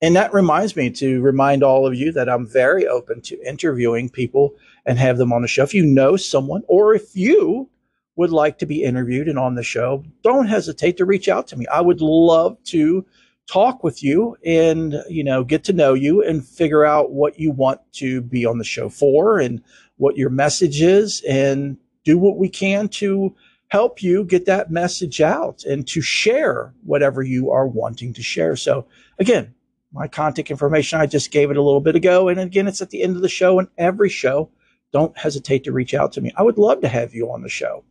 and 0.00 0.14
that 0.14 0.32
reminds 0.32 0.76
me 0.76 0.90
to 0.90 1.20
remind 1.22 1.62
all 1.64 1.86
of 1.86 1.94
you 1.94 2.12
that 2.12 2.28
I'm 2.28 2.46
very 2.46 2.86
open 2.86 3.20
to 3.22 3.48
interviewing 3.48 4.10
people 4.10 4.54
and 4.84 4.98
have 4.98 5.18
them 5.18 5.32
on 5.32 5.42
the 5.42 5.48
show. 5.48 5.64
If 5.64 5.74
you 5.74 5.84
know 5.84 6.16
someone 6.16 6.62
or 6.68 6.94
if 6.94 7.16
you 7.16 7.68
would 8.14 8.30
like 8.30 8.58
to 8.58 8.66
be 8.66 8.84
interviewed 8.84 9.26
and 9.26 9.38
on 9.38 9.56
the 9.56 9.62
show, 9.62 10.04
don't 10.22 10.46
hesitate 10.46 10.98
to 10.98 11.04
reach 11.04 11.28
out 11.28 11.48
to 11.48 11.56
me. 11.56 11.66
I 11.66 11.80
would 11.80 12.00
love 12.00 12.62
to 12.64 13.04
talk 13.46 13.84
with 13.84 14.02
you 14.02 14.36
and, 14.44 15.02
you 15.08 15.22
know, 15.22 15.44
get 15.44 15.64
to 15.64 15.72
know 15.72 15.94
you 15.94 16.22
and 16.22 16.46
figure 16.46 16.84
out 16.84 17.12
what 17.12 17.38
you 17.38 17.50
want 17.50 17.80
to 17.92 18.20
be 18.20 18.44
on 18.44 18.58
the 18.58 18.64
show 18.64 18.88
for 18.88 19.38
and 19.38 19.62
what 19.96 20.16
your 20.16 20.30
message 20.30 20.82
is 20.82 21.22
and 21.28 21.76
do 22.04 22.18
what 22.18 22.36
we 22.36 22.48
can 22.48 22.88
to 22.88 23.34
help 23.68 24.02
you 24.02 24.24
get 24.24 24.46
that 24.46 24.70
message 24.70 25.20
out 25.20 25.64
and 25.64 25.86
to 25.88 26.00
share 26.00 26.74
whatever 26.84 27.22
you 27.22 27.50
are 27.50 27.66
wanting 27.66 28.12
to 28.12 28.22
share. 28.22 28.56
So 28.56 28.86
again, 29.18 29.54
my 29.92 30.08
contact 30.08 30.50
information, 30.50 31.00
I 31.00 31.06
just 31.06 31.30
gave 31.30 31.50
it 31.50 31.56
a 31.56 31.62
little 31.62 31.80
bit 31.80 31.96
ago. 31.96 32.28
And 32.28 32.38
again, 32.38 32.68
it's 32.68 32.82
at 32.82 32.90
the 32.90 33.02
end 33.02 33.16
of 33.16 33.22
the 33.22 33.28
show 33.28 33.58
and 33.58 33.68
every 33.78 34.08
show 34.08 34.50
don't 34.92 35.16
hesitate 35.16 35.64
to 35.64 35.72
reach 35.72 35.94
out 35.94 36.12
to 36.12 36.20
me. 36.20 36.32
I 36.36 36.42
would 36.42 36.58
love 36.58 36.80
to 36.82 36.88
have 36.88 37.14
you 37.14 37.32
on 37.32 37.42
the 37.42 37.48
show. 37.48 37.84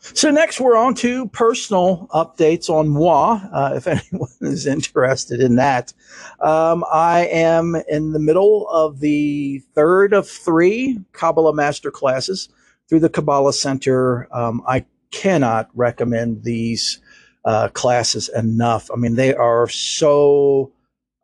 So 0.00 0.30
next 0.30 0.60
we're 0.60 0.76
on 0.76 0.94
to 0.96 1.28
personal 1.28 2.08
updates 2.14 2.70
on 2.70 2.88
moi, 2.88 3.40
uh, 3.52 3.72
if 3.76 3.86
anyone 3.86 4.30
is 4.40 4.66
interested 4.66 5.40
in 5.40 5.56
that. 5.56 5.92
Um, 6.40 6.84
I 6.92 7.26
am 7.26 7.76
in 7.88 8.12
the 8.12 8.20
middle 8.20 8.68
of 8.68 9.00
the 9.00 9.60
third 9.74 10.12
of 10.12 10.28
three 10.28 10.98
Kabbalah 11.12 11.54
master 11.54 11.90
classes 11.90 12.48
through 12.88 13.00
the 13.00 13.08
Kabbalah 13.08 13.52
Center. 13.52 14.28
Um, 14.32 14.62
I 14.66 14.84
cannot 15.10 15.68
recommend 15.74 16.44
these 16.44 17.00
uh, 17.44 17.68
classes 17.68 18.28
enough. 18.36 18.90
I 18.92 18.96
mean, 18.96 19.16
they 19.16 19.34
are 19.34 19.68
so 19.68 20.72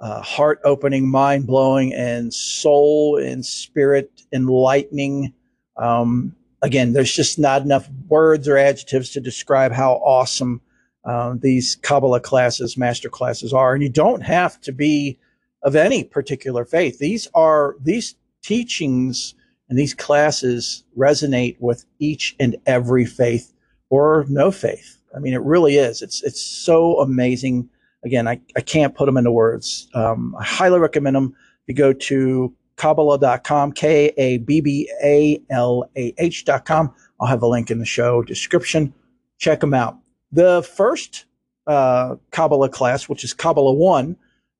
uh, 0.00 0.20
heart 0.20 0.60
opening, 0.64 1.08
mind 1.08 1.46
blowing, 1.46 1.94
and 1.94 2.34
soul 2.34 3.18
and 3.18 3.44
spirit 3.44 4.10
enlightening. 4.32 5.32
Um, 5.76 6.34
again, 6.64 6.94
there's 6.94 7.14
just 7.14 7.38
not 7.38 7.62
enough 7.62 7.88
words 8.08 8.48
or 8.48 8.56
adjectives 8.56 9.10
to 9.10 9.20
describe 9.20 9.70
how 9.70 9.94
awesome 9.96 10.62
uh, 11.04 11.34
these 11.38 11.76
Kabbalah 11.76 12.20
classes, 12.20 12.78
master 12.78 13.10
classes 13.10 13.52
are. 13.52 13.74
And 13.74 13.82
you 13.82 13.90
don't 13.90 14.22
have 14.22 14.58
to 14.62 14.72
be 14.72 15.18
of 15.62 15.76
any 15.76 16.02
particular 16.02 16.64
faith. 16.64 16.98
These 16.98 17.28
are 17.34 17.76
these 17.80 18.14
teachings 18.42 19.34
and 19.68 19.78
these 19.78 19.92
classes 19.92 20.84
resonate 20.96 21.56
with 21.60 21.84
each 21.98 22.34
and 22.40 22.56
every 22.66 23.04
faith 23.04 23.52
or 23.90 24.24
no 24.28 24.50
faith. 24.50 24.98
I 25.14 25.18
mean, 25.18 25.34
it 25.34 25.42
really 25.42 25.76
is. 25.76 26.00
It's 26.00 26.22
it's 26.22 26.42
so 26.42 26.98
amazing. 27.00 27.68
Again, 28.04 28.26
I, 28.26 28.40
I 28.56 28.60
can't 28.62 28.94
put 28.94 29.06
them 29.06 29.16
into 29.16 29.30
words. 29.30 29.88
Um, 29.94 30.34
I 30.38 30.44
highly 30.44 30.78
recommend 30.78 31.16
them. 31.16 31.34
You 31.66 31.74
go 31.74 31.92
to 31.92 32.54
Kabbalah.com, 32.76 33.72
K 33.72 34.12
A 34.16 34.38
B 34.38 34.60
B 34.60 34.90
A 35.02 35.40
L 35.50 35.88
A 35.96 36.14
H.com. 36.18 36.92
I'll 37.20 37.28
have 37.28 37.42
a 37.42 37.46
link 37.46 37.70
in 37.70 37.78
the 37.78 37.84
show 37.84 38.22
description. 38.22 38.92
Check 39.38 39.60
them 39.60 39.74
out. 39.74 39.98
The 40.32 40.62
first 40.62 41.26
uh, 41.66 42.16
Kabbalah 42.30 42.68
class, 42.68 43.08
which 43.08 43.24
is 43.24 43.32
Kabbalah 43.32 43.72
1 43.72 44.16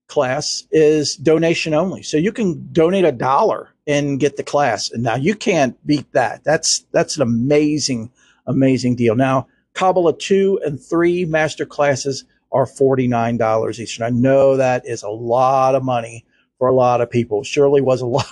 class, 0.09 0.66
is 0.70 1.16
donation 1.16 1.74
only. 1.74 2.03
So 2.03 2.16
you 2.16 2.33
can 2.33 2.68
donate 2.72 3.05
a 3.05 3.12
dollar 3.12 3.70
and 3.87 4.20
get 4.20 4.37
the 4.37 4.42
class. 4.42 4.90
And 4.90 5.03
now 5.03 5.16
you 5.16 5.35
can't 5.35 5.77
beat 5.87 6.11
that. 6.12 6.44
That's 6.44 6.87
that's 6.92 7.16
an 7.16 7.22
amazing, 7.22 8.11
amazing 8.46 8.96
deal. 8.96 9.16
Now, 9.16 9.48
Kabbalah 9.74 10.16
2 10.16 10.61
and 10.64 10.81
3 10.81 11.24
master 11.24 11.66
classes 11.66 12.24
are 12.53 12.66
$49 12.66 13.81
each. 13.81 13.98
And 13.98 14.07
I 14.07 14.11
know 14.11 14.57
that 14.57 14.87
is 14.87 15.03
a 15.03 15.09
lot 15.09 15.74
of 15.74 15.83
money 15.83 16.24
for 16.59 16.69
a 16.69 16.75
lot 16.75 17.01
of 17.01 17.11
people. 17.11 17.43
Surely 17.43 17.81
was 17.81 18.01
a 18.01 18.07
lot, 18.07 18.27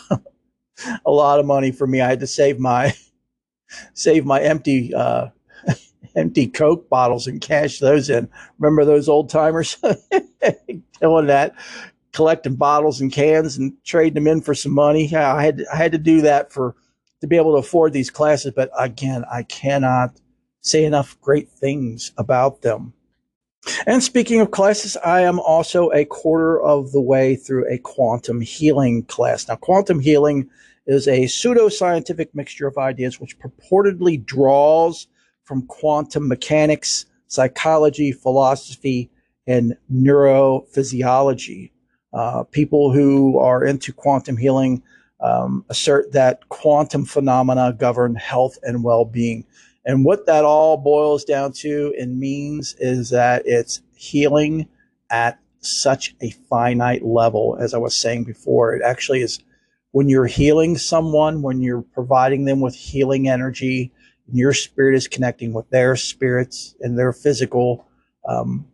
a 1.04 1.10
lot 1.10 1.40
of 1.40 1.46
money 1.46 1.72
for 1.72 1.86
me. 1.86 2.00
I 2.00 2.08
had 2.08 2.20
to 2.20 2.26
save 2.26 2.58
my, 2.58 2.94
save 3.94 4.24
my 4.24 4.40
empty, 4.40 4.94
uh, 4.94 5.28
empty 6.16 6.46
Coke 6.46 6.88
bottles 6.88 7.26
and 7.26 7.40
cash 7.40 7.78
those 7.78 8.10
in. 8.10 8.28
Remember 8.58 8.84
those 8.84 9.08
old 9.08 9.30
timers 9.30 9.76
doing 11.00 11.26
that, 11.26 11.54
collecting 12.12 12.56
bottles 12.56 13.00
and 13.00 13.12
cans 13.12 13.56
and 13.56 13.72
trading 13.84 14.14
them 14.14 14.26
in 14.26 14.40
for 14.40 14.54
some 14.54 14.72
money. 14.72 15.14
I 15.14 15.42
had, 15.42 15.64
I 15.72 15.76
had 15.76 15.92
to 15.92 15.98
do 15.98 16.20
that 16.22 16.52
for, 16.52 16.74
to 17.20 17.26
be 17.26 17.36
able 17.36 17.52
to 17.52 17.58
afford 17.58 17.92
these 17.92 18.10
classes. 18.10 18.52
But 18.54 18.70
again, 18.78 19.24
I 19.30 19.44
cannot 19.44 20.20
say 20.60 20.84
enough 20.84 21.20
great 21.20 21.48
things 21.48 22.12
about 22.16 22.62
them. 22.62 22.94
And 23.86 24.02
speaking 24.02 24.40
of 24.40 24.50
classes, 24.50 24.96
I 25.04 25.20
am 25.20 25.38
also 25.38 25.90
a 25.92 26.04
quarter 26.04 26.60
of 26.60 26.92
the 26.92 27.00
way 27.00 27.36
through 27.36 27.70
a 27.70 27.78
quantum 27.78 28.40
healing 28.40 29.04
class. 29.04 29.46
Now, 29.48 29.56
quantum 29.56 30.00
healing 30.00 30.48
is 30.86 31.06
a 31.06 31.28
pseudo-scientific 31.28 32.34
mixture 32.34 32.66
of 32.66 32.76
ideas 32.76 33.20
which 33.20 33.38
purportedly 33.38 34.24
draws 34.24 35.06
from 35.44 35.66
quantum 35.66 36.26
mechanics, 36.26 37.06
psychology, 37.28 38.10
philosophy, 38.10 39.10
and 39.46 39.76
neurophysiology. 39.92 41.70
Uh, 42.12 42.42
people 42.44 42.92
who 42.92 43.38
are 43.38 43.64
into 43.64 43.92
quantum 43.92 44.36
healing 44.36 44.82
um, 45.20 45.64
assert 45.68 46.12
that 46.12 46.48
quantum 46.48 47.04
phenomena 47.04 47.72
govern 47.72 48.14
health 48.16 48.58
and 48.64 48.82
well-being. 48.82 49.44
And 49.84 50.04
what 50.04 50.26
that 50.26 50.44
all 50.44 50.76
boils 50.76 51.24
down 51.24 51.52
to 51.54 51.94
and 51.98 52.18
means 52.18 52.74
is 52.78 53.10
that 53.10 53.42
it's 53.46 53.82
healing 53.96 54.68
at 55.10 55.38
such 55.60 56.14
a 56.20 56.30
finite 56.30 57.04
level. 57.04 57.56
As 57.60 57.74
I 57.74 57.78
was 57.78 57.96
saying 57.96 58.24
before, 58.24 58.74
it 58.74 58.82
actually 58.82 59.22
is 59.22 59.40
when 59.90 60.08
you're 60.08 60.26
healing 60.26 60.76
someone, 60.78 61.42
when 61.42 61.60
you're 61.60 61.82
providing 61.82 62.44
them 62.44 62.60
with 62.60 62.74
healing 62.74 63.28
energy, 63.28 63.92
and 64.26 64.36
your 64.36 64.52
spirit 64.52 64.94
is 64.94 65.08
connecting 65.08 65.52
with 65.52 65.68
their 65.70 65.96
spirits 65.96 66.74
and 66.80 66.98
their 66.98 67.12
physical. 67.12 67.86
Um, 68.26 68.66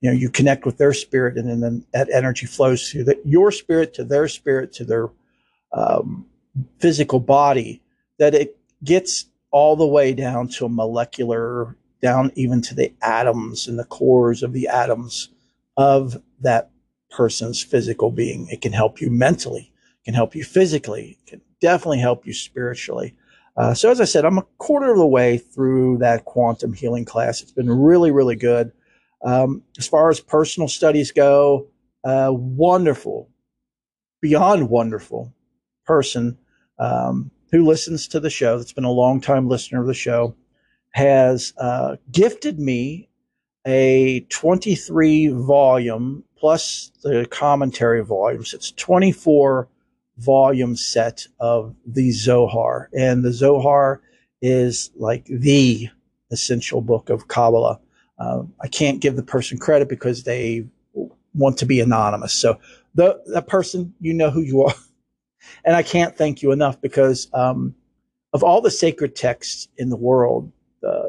you 0.00 0.10
know, 0.10 0.16
you 0.16 0.30
connect 0.30 0.64
with 0.64 0.78
their 0.78 0.92
spirit, 0.92 1.36
and 1.36 1.62
then 1.62 1.84
that 1.92 2.08
energy 2.10 2.46
flows 2.46 2.90
through 2.90 3.04
the, 3.04 3.20
your 3.24 3.50
spirit 3.50 3.94
to 3.94 4.04
their 4.04 4.28
spirit 4.28 4.72
to 4.74 4.84
their 4.84 5.08
um, 5.72 6.26
physical 6.78 7.18
body. 7.20 7.82
That 8.18 8.34
it 8.34 8.56
gets 8.82 9.26
all 9.50 9.76
the 9.76 9.86
way 9.86 10.12
down 10.12 10.48
to 10.48 10.66
a 10.66 10.68
molecular, 10.68 11.76
down 12.02 12.30
even 12.34 12.60
to 12.62 12.74
the 12.74 12.92
atoms 13.02 13.68
and 13.68 13.78
the 13.78 13.84
cores 13.84 14.42
of 14.42 14.52
the 14.52 14.68
atoms 14.68 15.30
of 15.76 16.22
that 16.40 16.70
person's 17.10 17.62
physical 17.62 18.10
being. 18.10 18.48
It 18.48 18.60
can 18.60 18.72
help 18.72 19.00
you 19.00 19.10
mentally, 19.10 19.72
can 20.04 20.14
help 20.14 20.34
you 20.34 20.44
physically, 20.44 21.18
can 21.26 21.40
definitely 21.60 22.00
help 22.00 22.26
you 22.26 22.32
spiritually. 22.32 23.14
Uh, 23.56 23.72
so, 23.72 23.90
as 23.90 24.00
I 24.00 24.04
said, 24.04 24.24
I'm 24.24 24.38
a 24.38 24.46
quarter 24.58 24.90
of 24.92 24.98
the 24.98 25.06
way 25.06 25.38
through 25.38 25.98
that 25.98 26.26
quantum 26.26 26.74
healing 26.74 27.06
class. 27.06 27.40
It's 27.40 27.52
been 27.52 27.70
really, 27.70 28.10
really 28.10 28.36
good. 28.36 28.72
Um, 29.24 29.62
as 29.78 29.88
far 29.88 30.10
as 30.10 30.20
personal 30.20 30.68
studies 30.68 31.10
go, 31.10 31.68
uh, 32.04 32.30
wonderful, 32.32 33.30
beyond 34.20 34.68
wonderful 34.68 35.32
person. 35.86 36.36
Um, 36.78 37.30
who 37.50 37.64
listens 37.64 38.08
to 38.08 38.20
the 38.20 38.30
show, 38.30 38.58
that's 38.58 38.72
been 38.72 38.84
a 38.84 38.90
long 38.90 39.20
time 39.20 39.48
listener 39.48 39.80
of 39.80 39.86
the 39.86 39.94
show, 39.94 40.34
has 40.90 41.52
uh, 41.58 41.96
gifted 42.10 42.58
me 42.58 43.08
a 43.66 44.20
23 44.28 45.28
volume 45.28 46.24
plus 46.38 46.92
the 47.02 47.26
commentary 47.30 48.04
volumes. 48.04 48.54
It's 48.54 48.70
24 48.72 49.68
volume 50.18 50.76
set 50.76 51.26
of 51.40 51.74
the 51.84 52.10
Zohar. 52.12 52.88
And 52.96 53.24
the 53.24 53.32
Zohar 53.32 54.00
is 54.40 54.90
like 54.96 55.26
the 55.26 55.88
essential 56.30 56.80
book 56.80 57.10
of 57.10 57.28
Kabbalah. 57.28 57.80
Uh, 58.18 58.44
I 58.60 58.68
can't 58.68 59.00
give 59.00 59.16
the 59.16 59.22
person 59.22 59.58
credit 59.58 59.88
because 59.88 60.22
they 60.22 60.66
want 61.34 61.58
to 61.58 61.66
be 61.66 61.80
anonymous. 61.80 62.32
So 62.32 62.58
the, 62.94 63.20
that 63.26 63.46
person, 63.46 63.94
you 64.00 64.14
know 64.14 64.30
who 64.30 64.40
you 64.40 64.62
are. 64.62 64.74
And 65.64 65.76
I 65.76 65.82
can't 65.82 66.16
thank 66.16 66.42
you 66.42 66.52
enough 66.52 66.80
because 66.80 67.28
um, 67.32 67.74
of 68.32 68.42
all 68.42 68.60
the 68.60 68.70
sacred 68.70 69.14
texts 69.16 69.68
in 69.76 69.90
the 69.90 69.96
world, 69.96 70.50
uh, 70.86 71.08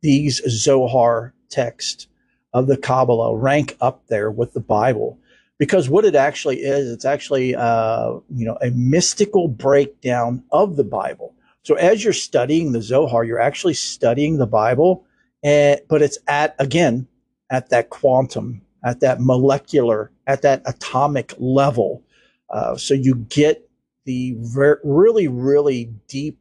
these 0.00 0.42
Zohar 0.48 1.34
texts 1.48 2.08
of 2.52 2.66
the 2.66 2.76
Kabbalah 2.76 3.36
rank 3.36 3.76
up 3.80 4.06
there 4.08 4.30
with 4.30 4.52
the 4.52 4.60
Bible 4.60 5.18
because 5.62 5.88
what 5.88 6.04
it 6.04 6.16
actually 6.16 6.56
is, 6.56 6.90
it's 6.90 7.04
actually 7.04 7.54
uh, 7.54 8.14
you 8.34 8.44
know 8.44 8.58
a 8.60 8.72
mystical 8.72 9.46
breakdown 9.46 10.42
of 10.50 10.74
the 10.74 10.82
Bible. 10.82 11.36
So 11.62 11.76
as 11.76 12.02
you're 12.02 12.12
studying 12.12 12.72
the 12.72 12.82
Zohar, 12.82 13.22
you're 13.22 13.40
actually 13.40 13.74
studying 13.74 14.38
the 14.38 14.46
Bible, 14.46 15.04
and, 15.44 15.80
but 15.88 16.02
it's 16.02 16.18
at 16.26 16.56
again 16.58 17.06
at 17.48 17.70
that 17.70 17.90
quantum, 17.90 18.62
at 18.84 18.98
that 19.00 19.20
molecular, 19.20 20.10
at 20.26 20.42
that 20.42 20.62
atomic 20.66 21.32
level. 21.38 22.02
Uh, 22.52 22.76
so 22.76 22.94
you 22.94 23.14
get 23.14 23.68
the 24.04 24.36
really, 24.54 25.28
really 25.28 25.86
deep 26.08 26.38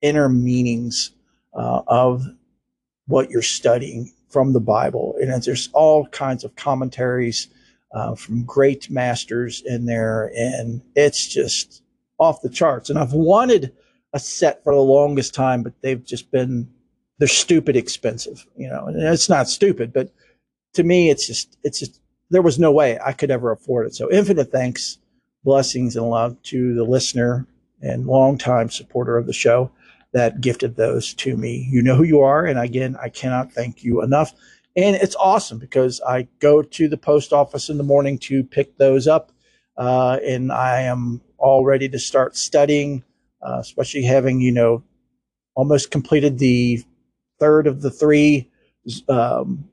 inner 0.00 0.28
meanings 0.28 1.10
uh, 1.54 1.82
of 1.86 2.24
what 3.06 3.30
you're 3.30 3.42
studying 3.42 4.12
from 4.28 4.52
the 4.52 4.60
Bible. 4.60 5.16
And 5.20 5.42
there's 5.42 5.68
all 5.72 6.06
kinds 6.08 6.44
of 6.44 6.54
commentaries 6.56 7.48
uh, 7.92 8.14
from 8.14 8.44
great 8.44 8.90
masters 8.90 9.62
in 9.64 9.86
there, 9.86 10.30
and 10.36 10.82
it's 10.94 11.26
just 11.26 11.82
off 12.18 12.42
the 12.42 12.50
charts. 12.50 12.90
And 12.90 12.98
I've 12.98 13.14
wanted 13.14 13.72
a 14.12 14.18
set 14.18 14.62
for 14.62 14.74
the 14.74 14.80
longest 14.80 15.34
time, 15.34 15.62
but 15.62 15.72
they've 15.80 16.04
just 16.04 16.30
been 16.30 16.68
they're 17.18 17.26
stupid 17.26 17.76
expensive, 17.76 18.46
you 18.56 18.68
know. 18.68 18.86
And 18.86 19.02
it's 19.02 19.28
not 19.28 19.48
stupid, 19.48 19.92
but 19.92 20.12
to 20.74 20.82
me, 20.82 21.10
it's 21.10 21.26
just 21.26 21.56
it's 21.64 21.80
just 21.80 22.00
there 22.30 22.42
was 22.42 22.58
no 22.58 22.70
way 22.70 22.98
I 23.04 23.12
could 23.12 23.30
ever 23.30 23.50
afford 23.50 23.86
it. 23.86 23.94
So 23.94 24.10
infinite 24.10 24.52
thanks 24.52 24.98
blessings 25.44 25.96
and 25.96 26.08
love 26.08 26.40
to 26.42 26.74
the 26.74 26.84
listener 26.84 27.46
and 27.80 28.06
longtime 28.06 28.70
supporter 28.70 29.16
of 29.16 29.26
the 29.26 29.32
show 29.32 29.70
that 30.12 30.40
gifted 30.40 30.76
those 30.76 31.14
to 31.14 31.36
me. 31.36 31.68
You 31.70 31.82
know 31.82 31.94
who 31.94 32.04
you 32.04 32.20
are. 32.20 32.44
And 32.44 32.58
again, 32.58 32.96
I 33.00 33.08
cannot 33.08 33.52
thank 33.52 33.84
you 33.84 34.02
enough. 34.02 34.32
And 34.76 34.96
it's 34.96 35.16
awesome 35.16 35.58
because 35.58 36.00
I 36.06 36.28
go 36.40 36.62
to 36.62 36.88
the 36.88 36.96
post 36.96 37.32
office 37.32 37.68
in 37.68 37.78
the 37.78 37.84
morning 37.84 38.18
to 38.20 38.44
pick 38.44 38.76
those 38.78 39.06
up. 39.06 39.32
Uh, 39.76 40.18
and 40.24 40.50
I 40.50 40.82
am 40.82 41.20
all 41.36 41.64
ready 41.64 41.88
to 41.88 41.98
start 41.98 42.36
studying, 42.36 43.04
uh, 43.42 43.58
especially 43.60 44.02
having, 44.02 44.40
you 44.40 44.52
know, 44.52 44.82
almost 45.54 45.90
completed 45.90 46.38
the 46.38 46.82
third 47.38 47.66
of 47.66 47.82
the 47.82 47.90
three 47.90 48.50
um, 49.08 49.68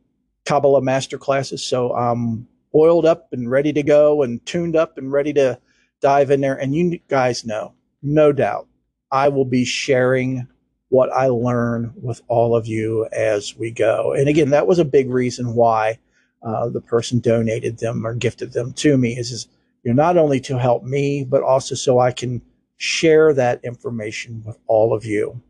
Kabbalah 0.45 0.81
master 0.81 1.17
classes. 1.17 1.63
So 1.63 1.93
I'm 1.95 2.47
oiled 2.75 3.05
up 3.05 3.29
and 3.31 3.49
ready 3.49 3.71
to 3.73 3.83
go 3.83 4.21
and 4.21 4.45
tuned 4.45 4.75
up 4.75 4.97
and 4.97 5.11
ready 5.11 5.33
to 5.33 5.59
dive 6.01 6.29
in 6.29 6.41
there. 6.41 6.55
And 6.55 6.75
you 6.75 6.99
guys 7.07 7.45
know, 7.45 7.73
no 8.01 8.31
doubt, 8.31 8.67
I 9.11 9.29
will 9.29 9.45
be 9.45 9.65
sharing 9.65 10.47
what 10.89 11.11
I 11.11 11.27
learn 11.27 11.93
with 11.95 12.21
all 12.27 12.55
of 12.55 12.67
you 12.67 13.07
as 13.11 13.55
we 13.57 13.71
go. 13.71 14.13
And 14.13 14.27
again, 14.27 14.51
that 14.51 14.67
was 14.67 14.79
a 14.79 14.85
big 14.85 15.09
reason 15.09 15.55
why 15.55 15.99
uh, 16.43 16.69
the 16.69 16.81
person 16.81 17.19
donated 17.19 17.79
them 17.79 18.05
or 18.05 18.13
gifted 18.13 18.53
them 18.53 18.73
to 18.73 18.97
me 18.97 19.17
is, 19.17 19.31
is 19.31 19.47
you're 19.83 19.93
not 19.93 20.17
only 20.17 20.39
to 20.41 20.59
help 20.59 20.83
me, 20.83 21.23
but 21.23 21.43
also 21.43 21.75
so 21.75 21.99
I 21.99 22.11
can 22.11 22.41
share 22.77 23.33
that 23.33 23.63
information 23.63 24.43
with 24.45 24.57
all 24.67 24.93
of 24.93 25.05
you. 25.05 25.41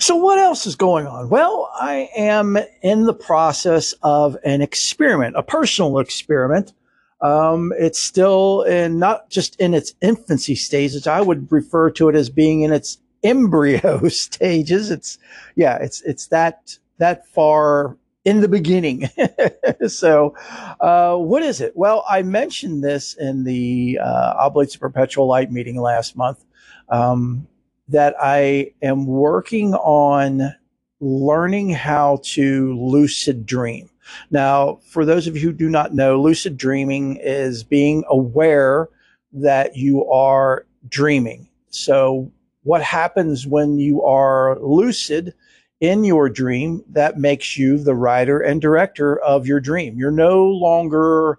So 0.00 0.16
what 0.16 0.38
else 0.38 0.66
is 0.66 0.76
going 0.76 1.06
on? 1.06 1.28
Well, 1.28 1.70
I 1.74 2.08
am 2.16 2.58
in 2.82 3.04
the 3.04 3.14
process 3.14 3.94
of 4.02 4.36
an 4.44 4.62
experiment, 4.62 5.36
a 5.36 5.42
personal 5.42 5.98
experiment. 5.98 6.72
Um, 7.20 7.72
it's 7.78 8.00
still 8.00 8.62
in 8.62 8.98
not 8.98 9.30
just 9.30 9.58
in 9.60 9.74
its 9.74 9.94
infancy 10.00 10.54
stages. 10.54 11.06
I 11.06 11.20
would 11.20 11.50
refer 11.52 11.90
to 11.92 12.08
it 12.08 12.16
as 12.16 12.30
being 12.30 12.62
in 12.62 12.72
its 12.72 12.98
embryo 13.22 14.08
stages. 14.08 14.90
It's 14.90 15.18
yeah, 15.54 15.76
it's 15.76 16.02
it's 16.02 16.26
that 16.28 16.78
that 16.98 17.26
far 17.28 17.96
in 18.24 18.40
the 18.40 18.48
beginning. 18.48 19.08
so, 19.86 20.34
uh, 20.80 21.16
what 21.16 21.42
is 21.42 21.60
it? 21.60 21.76
Well, 21.76 22.04
I 22.08 22.22
mentioned 22.22 22.82
this 22.82 23.14
in 23.14 23.44
the 23.44 23.98
uh, 24.02 24.34
Oblates 24.38 24.74
of 24.74 24.80
Perpetual 24.80 25.26
Light 25.26 25.50
meeting 25.52 25.80
last 25.80 26.16
month. 26.16 26.44
Um, 26.88 27.46
that 27.92 28.14
I 28.20 28.72
am 28.82 29.06
working 29.06 29.74
on 29.74 30.54
learning 31.00 31.70
how 31.70 32.20
to 32.22 32.78
lucid 32.78 33.44
dream. 33.46 33.90
Now, 34.30 34.80
for 34.88 35.04
those 35.04 35.26
of 35.26 35.36
you 35.36 35.42
who 35.42 35.52
do 35.52 35.68
not 35.68 35.94
know, 35.94 36.20
lucid 36.20 36.56
dreaming 36.56 37.16
is 37.22 37.62
being 37.62 38.04
aware 38.08 38.88
that 39.32 39.76
you 39.76 40.08
are 40.10 40.66
dreaming. 40.88 41.48
So, 41.70 42.30
what 42.64 42.82
happens 42.82 43.46
when 43.46 43.78
you 43.78 44.02
are 44.02 44.58
lucid 44.60 45.34
in 45.80 46.04
your 46.04 46.28
dream 46.28 46.84
that 46.90 47.18
makes 47.18 47.58
you 47.58 47.78
the 47.78 47.94
writer 47.94 48.38
and 48.38 48.60
director 48.60 49.18
of 49.18 49.46
your 49.46 49.60
dream? 49.60 49.98
You're 49.98 50.10
no 50.10 50.46
longer 50.46 51.38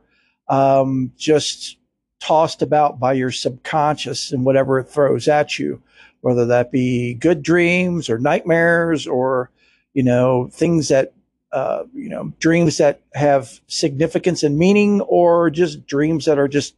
um, 0.49 1.13
just 1.17 1.77
tossed 2.19 2.61
about 2.61 2.99
by 2.99 3.13
your 3.13 3.31
subconscious 3.31 4.31
and 4.31 4.45
whatever 4.45 4.79
it 4.79 4.89
throws 4.89 5.27
at 5.27 5.57
you 5.59 5.81
whether 6.23 6.45
that 6.45 6.71
be 6.71 7.13
good 7.15 7.43
dreams 7.43 8.09
or 8.09 8.17
nightmares 8.17 9.05
or, 9.05 9.51
you 9.93 10.01
know, 10.01 10.47
things 10.53 10.87
that, 10.87 11.13
uh, 11.51 11.83
you 11.93 12.07
know, 12.07 12.31
dreams 12.39 12.77
that 12.77 13.01
have 13.13 13.59
significance 13.67 14.41
and 14.41 14.57
meaning 14.57 15.01
or 15.01 15.49
just 15.49 15.85
dreams 15.85 16.23
that 16.23 16.39
are 16.39 16.47
just, 16.47 16.75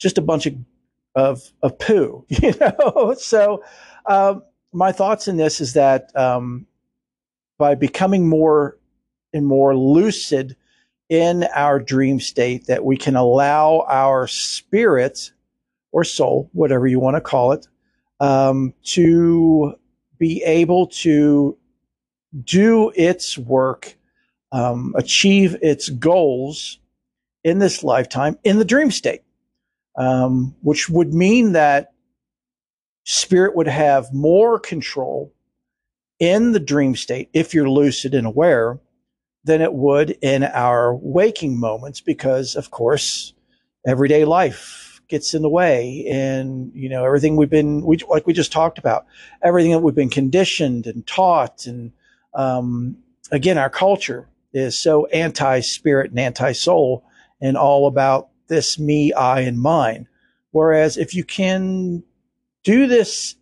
just 0.00 0.16
a 0.16 0.22
bunch 0.22 0.46
of, 0.46 0.54
of, 1.14 1.42
of 1.62 1.78
poo, 1.78 2.24
you 2.30 2.54
know? 2.58 3.14
so, 3.18 3.62
um, 4.06 4.42
my 4.72 4.90
thoughts 4.90 5.28
in 5.28 5.36
this 5.36 5.60
is 5.60 5.74
that, 5.74 6.10
um, 6.16 6.66
by 7.58 7.74
becoming 7.74 8.26
more 8.26 8.78
and 9.34 9.46
more 9.46 9.76
lucid 9.76 10.56
in 11.10 11.44
our 11.54 11.78
dream 11.78 12.20
state 12.20 12.68
that 12.68 12.86
we 12.86 12.96
can 12.96 13.16
allow 13.16 13.84
our 13.86 14.26
spirit 14.26 15.30
or 15.92 16.04
soul, 16.04 16.48
whatever 16.54 16.86
you 16.86 16.98
want 16.98 17.16
to 17.16 17.20
call 17.20 17.52
it, 17.52 17.66
um, 18.20 18.72
to 18.84 19.74
be 20.18 20.42
able 20.44 20.86
to 20.86 21.56
do 22.44 22.92
its 22.94 23.38
work, 23.38 23.96
um, 24.52 24.94
achieve 24.96 25.56
its 25.62 25.88
goals 25.88 26.78
in 27.44 27.58
this 27.58 27.84
lifetime 27.84 28.38
in 28.44 28.58
the 28.58 28.64
dream 28.64 28.90
state, 28.90 29.22
um, 29.96 30.54
which 30.62 30.88
would 30.88 31.14
mean 31.14 31.52
that 31.52 31.92
spirit 33.04 33.54
would 33.54 33.68
have 33.68 34.12
more 34.12 34.58
control 34.58 35.32
in 36.18 36.52
the 36.52 36.60
dream 36.60 36.96
state 36.96 37.28
if 37.32 37.54
you're 37.54 37.68
lucid 37.68 38.14
and 38.14 38.26
aware 38.26 38.80
than 39.44 39.62
it 39.62 39.72
would 39.72 40.10
in 40.22 40.42
our 40.42 40.94
waking 40.94 41.58
moments 41.58 42.00
because 42.00 42.56
of 42.56 42.70
course 42.70 43.32
everyday 43.86 44.24
life 44.24 44.85
gets 45.08 45.34
in 45.34 45.42
the 45.42 45.48
way 45.48 46.04
and 46.10 46.72
you 46.74 46.88
know 46.88 47.04
everything 47.04 47.36
we've 47.36 47.50
been 47.50 47.84
we 47.84 47.96
like 48.08 48.26
we 48.26 48.32
just 48.32 48.52
talked 48.52 48.78
about 48.78 49.06
everything 49.42 49.70
that 49.70 49.78
we've 49.78 49.94
been 49.94 50.10
conditioned 50.10 50.86
and 50.86 51.06
taught 51.06 51.66
and 51.66 51.92
um, 52.34 52.96
again 53.30 53.58
our 53.58 53.70
culture 53.70 54.28
is 54.52 54.78
so 54.78 55.06
anti-spirit 55.06 56.10
and 56.10 56.18
anti-soul 56.18 57.04
and 57.40 57.56
all 57.56 57.86
about 57.86 58.28
this 58.48 58.78
me 58.78 59.12
i 59.12 59.40
and 59.40 59.60
mine. 59.60 60.08
Whereas 60.52 60.96
if 60.96 61.14
you 61.14 61.22
can 61.24 62.02
do 62.64 62.86
this 62.86 63.36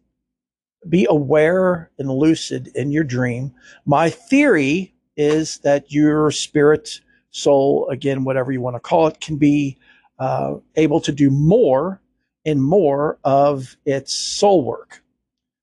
be 0.88 1.06
aware 1.08 1.90
and 1.98 2.10
lucid 2.10 2.68
in 2.74 2.92
your 2.92 3.04
dream 3.04 3.54
my 3.86 4.10
theory 4.10 4.92
is 5.16 5.58
that 5.58 5.90
your 5.90 6.30
spirit 6.30 7.00
soul 7.30 7.88
again 7.88 8.24
whatever 8.24 8.52
you 8.52 8.60
want 8.60 8.76
to 8.76 8.80
call 8.80 9.06
it 9.06 9.20
can 9.20 9.36
be 9.36 9.78
uh, 10.18 10.54
able 10.76 11.00
to 11.00 11.12
do 11.12 11.30
more 11.30 12.00
and 12.44 12.62
more 12.62 13.18
of 13.24 13.76
its 13.84 14.12
soul 14.12 14.64
work, 14.64 15.02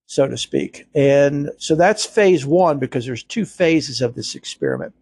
so 0.08 0.28
to 0.28 0.38
speak. 0.38 0.88
And 0.96 1.52
so 1.58 1.76
that's 1.76 2.06
phase 2.06 2.46
one 2.46 2.80
because 2.80 3.06
there's 3.06 3.24
two 3.24 3.46
phases 3.46 4.02
of 4.02 4.16
this 4.16 4.36
experiment. 4.36 4.94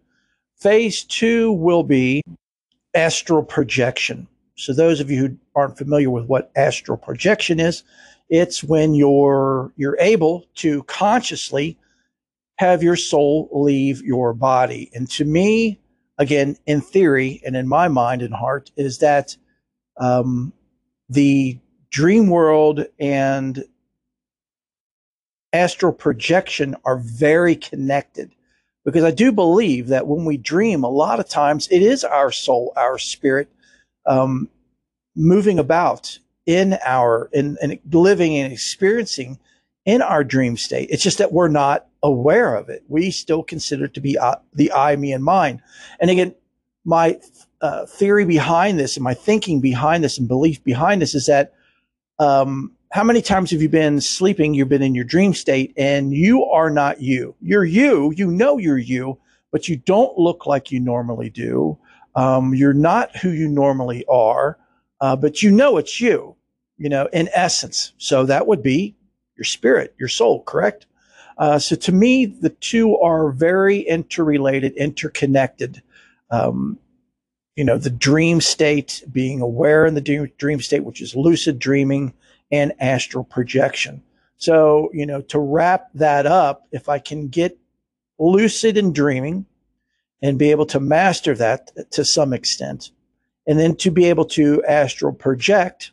Phase 0.56 1.04
two 1.04 1.52
will 1.52 1.82
be 1.82 2.22
astral 2.94 3.42
projection. 3.42 4.26
So 4.56 4.74
those 4.74 5.00
of 5.00 5.10
you 5.10 5.18
who 5.18 5.36
aren't 5.54 5.78
familiar 5.78 6.10
with 6.10 6.26
what 6.26 6.50
astral 6.54 6.98
projection 6.98 7.58
is, 7.60 7.82
it's 8.28 8.62
when 8.62 8.94
you're 8.94 9.72
you're 9.76 9.98
able 9.98 10.44
to 10.56 10.82
consciously 10.84 11.78
have 12.58 12.82
your 12.82 12.96
soul 12.96 13.48
leave 13.52 14.02
your 14.02 14.34
body. 14.34 14.90
And 14.94 15.08
to 15.12 15.24
me, 15.24 15.80
again, 16.20 16.56
in 16.66 16.80
theory 16.82 17.40
and 17.44 17.56
in 17.56 17.66
my 17.66 17.88
mind 17.88 18.22
and 18.22 18.34
heart, 18.34 18.70
is 18.76 18.98
that 18.98 19.36
um, 19.98 20.52
the 21.08 21.58
dream 21.90 22.28
world 22.28 22.84
and 23.00 23.64
astral 25.52 25.92
projection 25.92 26.76
are 26.84 26.98
very 26.98 27.56
connected 27.56 28.30
because 28.84 29.02
I 29.02 29.10
do 29.10 29.32
believe 29.32 29.88
that 29.88 30.06
when 30.06 30.24
we 30.24 30.36
dream, 30.36 30.84
a 30.84 30.88
lot 30.90 31.20
of 31.20 31.28
times 31.28 31.66
it 31.70 31.82
is 31.82 32.04
our 32.04 32.30
soul, 32.30 32.72
our 32.76 32.98
spirit, 32.98 33.48
um, 34.06 34.48
moving 35.16 35.58
about 35.58 36.18
in 36.46 36.78
our 36.84 37.28
in, 37.32 37.56
in 37.62 37.78
living 37.90 38.36
and 38.36 38.52
experiencing 38.52 39.38
in 39.86 40.02
our 40.02 40.22
dream 40.22 40.56
state. 40.56 40.88
It's 40.90 41.02
just 41.02 41.18
that 41.18 41.32
we're 41.32 41.48
not 41.48 41.86
aware 42.02 42.54
of 42.54 42.68
it. 42.68 42.82
We 42.88 43.10
still 43.10 43.42
consider 43.42 43.86
it 43.86 43.94
to 43.94 44.00
be 44.00 44.18
uh, 44.18 44.36
the 44.54 44.72
I, 44.72 44.96
me, 44.96 45.12
and 45.12 45.24
mine. 45.24 45.62
And 46.00 46.10
again, 46.10 46.34
my 46.84 47.20
uh, 47.60 47.86
theory 47.86 48.24
behind 48.24 48.78
this 48.78 48.96
and 48.96 49.04
my 49.04 49.14
thinking 49.14 49.60
behind 49.60 50.02
this 50.02 50.18
and 50.18 50.26
belief 50.26 50.62
behind 50.64 51.02
this 51.02 51.14
is 51.14 51.26
that 51.26 51.52
um, 52.18 52.72
how 52.92 53.04
many 53.04 53.22
times 53.22 53.50
have 53.50 53.62
you 53.62 53.68
been 53.68 54.00
sleeping? 54.00 54.54
You've 54.54 54.68
been 54.68 54.82
in 54.82 54.94
your 54.94 55.04
dream 55.04 55.34
state 55.34 55.72
and 55.76 56.12
you 56.12 56.44
are 56.44 56.70
not 56.70 57.00
you. 57.00 57.34
You're 57.40 57.64
you. 57.64 58.12
You 58.16 58.26
know 58.26 58.58
you're 58.58 58.78
you, 58.78 59.18
but 59.52 59.68
you 59.68 59.76
don't 59.76 60.18
look 60.18 60.46
like 60.46 60.72
you 60.72 60.80
normally 60.80 61.30
do. 61.30 61.78
Um, 62.16 62.54
you're 62.54 62.72
not 62.72 63.16
who 63.16 63.30
you 63.30 63.48
normally 63.48 64.04
are, 64.08 64.58
uh, 65.00 65.14
but 65.16 65.42
you 65.42 65.50
know 65.50 65.76
it's 65.76 66.00
you, 66.00 66.34
you 66.78 66.88
know, 66.88 67.08
in 67.12 67.28
essence. 67.32 67.92
So 67.98 68.26
that 68.26 68.48
would 68.48 68.62
be 68.62 68.96
your 69.36 69.44
spirit, 69.44 69.94
your 69.98 70.08
soul, 70.08 70.42
correct? 70.42 70.86
Uh, 71.40 71.58
so 71.58 71.74
to 71.74 71.90
me, 71.90 72.26
the 72.26 72.50
two 72.50 72.98
are 72.98 73.30
very 73.30 73.80
interrelated, 73.80 74.74
interconnected. 74.74 75.82
Um, 76.30 76.78
you 77.56 77.64
know, 77.64 77.78
the 77.78 77.90
dream 77.90 78.42
state, 78.42 79.02
being 79.10 79.40
aware 79.40 79.86
in 79.86 79.94
the 79.94 80.30
dream 80.36 80.60
state, 80.60 80.84
which 80.84 81.00
is 81.00 81.16
lucid 81.16 81.58
dreaming 81.58 82.12
and 82.52 82.74
astral 82.78 83.24
projection. 83.24 84.02
So, 84.36 84.90
you 84.92 85.06
know, 85.06 85.22
to 85.22 85.38
wrap 85.38 85.88
that 85.94 86.26
up, 86.26 86.68
if 86.72 86.90
I 86.90 86.98
can 86.98 87.28
get 87.28 87.58
lucid 88.18 88.76
in 88.76 88.92
dreaming 88.92 89.46
and 90.22 90.38
be 90.38 90.50
able 90.50 90.66
to 90.66 90.78
master 90.80 91.34
that 91.36 91.70
to 91.92 92.04
some 92.04 92.34
extent, 92.34 92.90
and 93.46 93.58
then 93.58 93.76
to 93.76 93.90
be 93.90 94.04
able 94.04 94.26
to 94.26 94.62
astral 94.64 95.12
project 95.12 95.92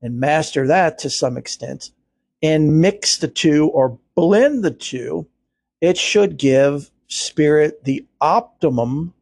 and 0.00 0.18
master 0.18 0.66
that 0.66 0.98
to 1.00 1.10
some 1.10 1.36
extent 1.36 1.90
and 2.42 2.80
mix 2.80 3.18
the 3.18 3.28
two 3.28 3.68
or 3.68 3.98
blend 4.18 4.64
the 4.64 4.72
two, 4.72 5.28
it 5.80 5.96
should 5.96 6.36
give 6.38 6.90
spirit 7.06 7.84
the 7.84 8.04
optimum 8.20 9.14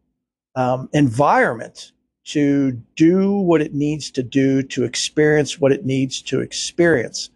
um, 0.54 0.88
environment 0.94 1.92
to 2.24 2.72
do 2.96 3.30
what 3.30 3.60
it 3.60 3.74
needs 3.74 4.10
to 4.10 4.22
do 4.22 4.62
to 4.62 4.84
experience 4.84 5.60
what 5.60 5.70
it 5.70 5.84
needs 5.84 6.22
to 6.22 6.40
experience. 6.40 7.28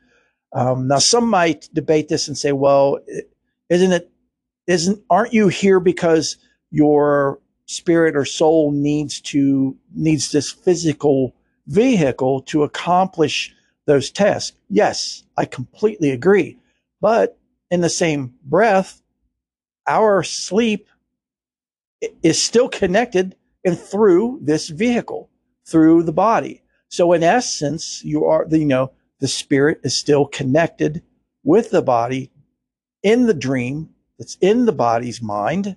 Um, 0.55 0.89
now, 0.89 1.01
some 1.01 1.29
might 1.29 1.69
debate 1.75 2.09
this 2.09 2.29
and 2.29 2.39
say, 2.39 2.53
"Well, 2.53 2.99
isn't 3.69 3.93
it? 3.93 4.11
Isn't 4.67 5.03
aren't 5.11 5.35
you 5.35 5.49
here 5.49 5.81
because 5.81 6.39
your 6.71 7.41
spirit 7.67 8.17
or 8.17 8.25
soul 8.25 8.73
needs 8.73 9.21
to 9.33 9.77
needs 9.95 10.33
this 10.33 10.51
physical 10.51 11.35
vehicle 11.67 12.41
to 12.45 12.63
accomplish 12.63 13.55
those 13.85 14.11
tasks?" 14.11 14.57
Yes, 14.71 15.25
I 15.37 15.45
completely 15.45 16.11
agree. 16.11 16.57
But 17.03 17.37
in 17.71 17.81
the 17.81 17.89
same 17.89 18.35
breath, 18.45 19.03
our 19.87 20.23
sleep 20.23 20.89
is 22.23 22.43
still 22.43 22.69
connected 22.69 23.37
and 23.65 23.79
through 23.79 24.41
this 24.43 24.69
vehicle, 24.69 25.31
through 25.67 26.03
the 26.03 26.13
body. 26.13 26.63
So 26.89 27.13
in 27.13 27.23
essence, 27.23 28.03
you 28.05 28.25
are, 28.25 28.47
you 28.51 28.65
know, 28.65 28.93
the 29.21 29.29
spirit 29.29 29.81
is 29.85 29.97
still 29.97 30.27
connected 30.27 31.03
with 31.45 31.71
the 31.71 31.83
body 31.83 32.31
in 33.03 33.27
the 33.27 33.35
dream 33.35 33.91
that's 34.19 34.37
in 34.41 34.67
the 34.67 34.73
body's 34.73 35.23
mind. 35.23 35.77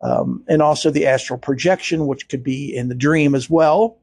Um, 0.00 0.44
and 0.48 0.60
also 0.60 0.90
the 0.90 1.06
astral 1.06 1.38
projection, 1.38 2.08
which 2.08 2.28
could 2.28 2.42
be 2.42 2.74
in 2.74 2.88
the 2.88 2.94
dream 2.94 3.36
as 3.36 3.48
well. 3.48 3.98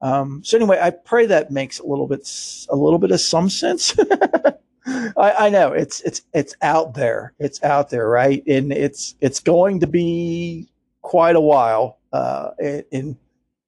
Um, 0.00 0.42
so 0.42 0.56
anyway, 0.56 0.78
I 0.80 0.90
pray 0.90 1.26
that 1.26 1.50
makes 1.50 1.78
a 1.78 1.86
little 1.86 2.08
bit, 2.08 2.28
a 2.70 2.76
little 2.76 2.98
bit 2.98 3.10
of 3.10 3.20
some 3.20 3.50
sense. 3.50 3.94
I, 4.86 5.46
I, 5.46 5.50
know 5.50 5.72
it's, 5.72 6.00
it's, 6.00 6.22
it's 6.32 6.54
out 6.62 6.94
there. 6.94 7.34
It's 7.38 7.62
out 7.62 7.90
there, 7.90 8.08
right? 8.08 8.42
And 8.46 8.72
it's, 8.72 9.14
it's 9.20 9.40
going 9.40 9.80
to 9.80 9.86
be 9.86 10.68
quite 11.02 11.36
a 11.36 11.40
while, 11.40 11.98
uh, 12.12 12.50
in, 12.90 13.16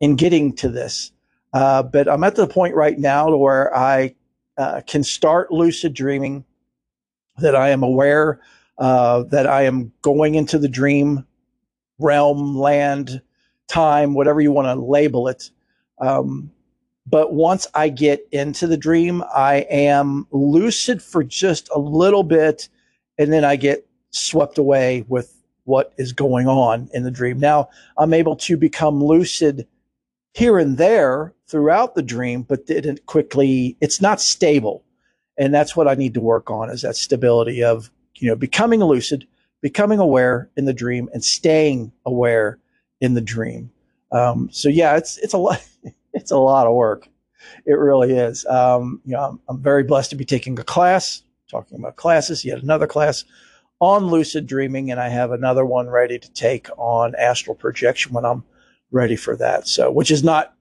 in 0.01 0.17
getting 0.17 0.55
to 0.57 0.69
this. 0.69 1.13
Uh, 1.53 1.83
but 1.83 2.09
I'm 2.09 2.25
at 2.25 2.35
the 2.35 2.47
point 2.47 2.75
right 2.75 2.99
now 2.99 3.29
to 3.29 3.37
where 3.37 3.77
I, 3.77 4.15
uh, 4.57 4.81
can 4.87 5.03
start 5.05 5.53
lucid 5.53 5.95
dreaming 5.95 6.45
that 7.39 7.57
I 7.57 7.71
am 7.71 7.83
aware, 7.83 8.41
uh, 8.79 9.25
that 9.25 9.47
I 9.47 9.63
am 9.63 9.93
going 10.03 10.35
into 10.35 10.59
the 10.59 10.69
dream 10.69 11.27
realm, 11.99 12.57
land, 12.57 13.21
time, 13.69 14.15
whatever 14.15 14.41
you 14.41 14.53
want 14.53 14.67
to 14.67 14.75
label 14.75 15.29
it. 15.29 15.51
Um, 16.01 16.51
but 17.07 17.35
once 17.35 17.67
I 17.75 17.89
get 17.91 18.27
into 18.33 18.67
the 18.67 18.77
dream, 18.77 19.23
I 19.35 19.67
am 19.71 20.27
lucid 20.31 21.03
for 21.03 21.23
just 21.23 21.69
a 21.75 21.79
little 21.79 22.23
bit, 22.23 22.69
and 23.19 23.33
then 23.33 23.45
I 23.45 23.57
get 23.57 23.87
swept 24.11 24.59
away 24.59 25.05
with 25.09 25.35
what 25.65 25.93
is 25.99 26.13
going 26.13 26.47
on 26.47 26.89
in 26.93 27.03
the 27.03 27.11
dream. 27.11 27.39
Now 27.39 27.69
I'm 27.99 28.15
able 28.15 28.37
to 28.37 28.57
become 28.57 29.03
lucid 29.03 29.67
here 30.33 30.59
and 30.59 30.79
there 30.79 31.35
throughout 31.47 31.95
the 31.95 32.03
dream, 32.03 32.43
but 32.43 32.67
didn't 32.67 33.07
quickly, 33.07 33.77
it's 33.81 34.01
not 34.01 34.21
stable. 34.21 34.85
And 35.39 35.53
that's 35.53 35.75
what 35.77 35.89
I 35.89 35.95
need 35.95 36.15
to 36.15 36.21
work 36.21 36.51
on 36.51 36.71
is 36.71 36.83
that 36.83 36.97
stability 36.97 37.63
of, 37.63 37.91
you 38.17 38.29
know, 38.29 38.37
becoming 38.37 38.81
lucid, 38.81 39.27
becoming 39.63 39.99
aware 39.99 40.51
in 40.57 40.65
the 40.65 40.73
dream 40.73 41.09
and 41.13 41.25
staying 41.25 41.93
aware 42.07 42.59
in 43.01 43.15
the 43.15 43.21
dream. 43.21 43.71
Um, 44.13 44.49
so 44.53 44.69
yeah, 44.69 44.97
it's, 44.97 45.19
it's 45.19 45.35
a 45.35 45.39
lot. 45.39 45.65
it's 46.15 46.31
a 46.31 46.39
lot 46.39 46.67
of 46.67 46.75
work. 46.75 47.09
It 47.67 47.75
really 47.75 48.13
is. 48.13 48.47
Um, 48.47 49.01
you 49.05 49.13
know, 49.13 49.23
I'm, 49.23 49.41
I'm, 49.49 49.63
very 49.63 49.83
blessed 49.83 50.11
to 50.11 50.17
be 50.17 50.25
taking 50.25 50.59
a 50.59 50.65
class, 50.65 51.23
talking 51.51 51.79
about 51.79 51.97
classes, 51.97 52.45
yet 52.45 52.63
another 52.63 52.87
class 52.87 53.25
on 53.81 54.07
lucid 54.07 54.47
dreaming, 54.47 54.91
and 54.91 54.99
I 54.99 55.09
have 55.09 55.31
another 55.31 55.67
one 55.67 55.91
ready 55.91 56.19
to 56.19 56.33
take 56.33 56.69
on 56.79 57.15
astral 57.17 57.55
projection 57.55 58.13
when 58.13 58.25
I'm 58.25 58.45
ready 58.91 59.17
for 59.17 59.37
that. 59.37 59.69
So, 59.69 59.91
which 59.91 60.11
is 60.11 60.25
not 60.25 60.55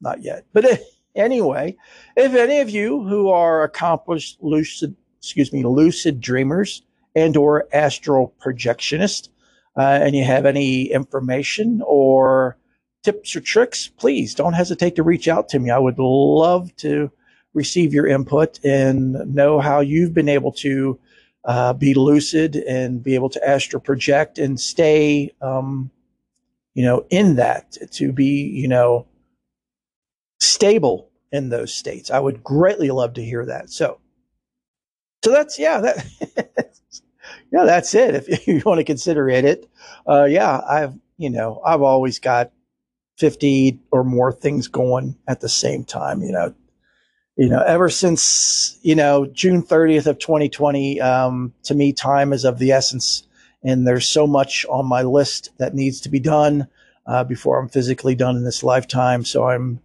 not 0.00 0.22
yet, 0.22 0.44
but 0.52 0.80
anyway, 1.14 1.76
if 2.16 2.34
any 2.34 2.60
of 2.60 2.70
you 2.70 3.02
who 3.04 3.28
are 3.28 3.62
accomplished 3.62 4.38
lucid, 4.40 4.94
excuse 5.18 5.52
me, 5.52 5.64
lucid 5.64 6.20
dreamers 6.20 6.82
and 7.14 7.36
or 7.36 7.66
astral 7.72 8.34
projectionists, 8.40 9.28
uh, 9.76 9.98
and 10.02 10.14
you 10.14 10.24
have 10.24 10.44
any 10.44 10.84
information 10.86 11.82
or 11.86 12.58
tips 13.08 13.34
or 13.34 13.40
tricks, 13.40 13.88
please 13.88 14.34
don't 14.34 14.52
hesitate 14.52 14.94
to 14.94 15.02
reach 15.02 15.28
out 15.28 15.48
to 15.48 15.58
me. 15.58 15.70
I 15.70 15.78
would 15.78 15.98
love 15.98 16.76
to 16.76 17.10
receive 17.54 17.94
your 17.94 18.06
input 18.06 18.62
and 18.62 19.34
know 19.34 19.60
how 19.60 19.80
you've 19.80 20.12
been 20.12 20.28
able 20.28 20.52
to 20.52 20.98
uh, 21.46 21.72
be 21.72 21.94
lucid 21.94 22.56
and 22.56 23.02
be 23.02 23.14
able 23.14 23.30
to 23.30 23.48
astral 23.48 23.80
project 23.80 24.38
and 24.38 24.60
stay, 24.60 25.32
um, 25.40 25.90
you 26.74 26.84
know, 26.84 27.06
in 27.08 27.36
that 27.36 27.78
to 27.92 28.12
be, 28.12 28.42
you 28.42 28.68
know, 28.68 29.06
stable 30.38 31.08
in 31.32 31.48
those 31.48 31.72
states. 31.72 32.10
I 32.10 32.20
would 32.20 32.44
greatly 32.44 32.90
love 32.90 33.14
to 33.14 33.24
hear 33.24 33.46
that. 33.46 33.70
So, 33.70 34.00
so 35.24 35.32
that's 35.32 35.58
yeah, 35.58 35.80
that 35.80 36.06
yeah, 37.50 37.64
that's 37.64 37.94
it. 37.94 38.16
If 38.16 38.46
you 38.46 38.60
want 38.66 38.80
to 38.80 38.84
consider 38.84 39.30
it, 39.30 39.46
it 39.46 39.66
uh, 40.06 40.24
yeah, 40.24 40.60
I've 40.68 40.92
you 41.16 41.30
know 41.30 41.62
I've 41.64 41.80
always 41.80 42.18
got 42.18 42.52
50 43.18 43.78
or 43.90 44.04
more 44.04 44.32
things 44.32 44.68
going 44.68 45.16
at 45.26 45.40
the 45.40 45.48
same 45.48 45.84
time, 45.84 46.22
you 46.22 46.32
know. 46.32 46.54
You 47.36 47.48
know, 47.48 47.62
ever 47.62 47.88
since, 47.88 48.78
you 48.82 48.96
know, 48.96 49.26
June 49.26 49.62
30th 49.62 50.06
of 50.06 50.18
2020, 50.18 51.00
um, 51.00 51.54
to 51.64 51.74
me, 51.74 51.92
time 51.92 52.32
is 52.32 52.44
of 52.44 52.58
the 52.58 52.72
essence. 52.72 53.28
And 53.62 53.86
there's 53.86 54.08
so 54.08 54.26
much 54.26 54.66
on 54.68 54.86
my 54.86 55.02
list 55.02 55.50
that 55.58 55.72
needs 55.72 56.00
to 56.00 56.08
be 56.08 56.18
done 56.18 56.66
uh, 57.06 57.22
before 57.22 57.60
I'm 57.60 57.68
physically 57.68 58.16
done 58.16 58.36
in 58.36 58.42
this 58.42 58.64
lifetime. 58.64 59.24
So 59.24 59.48
I'm, 59.48 59.80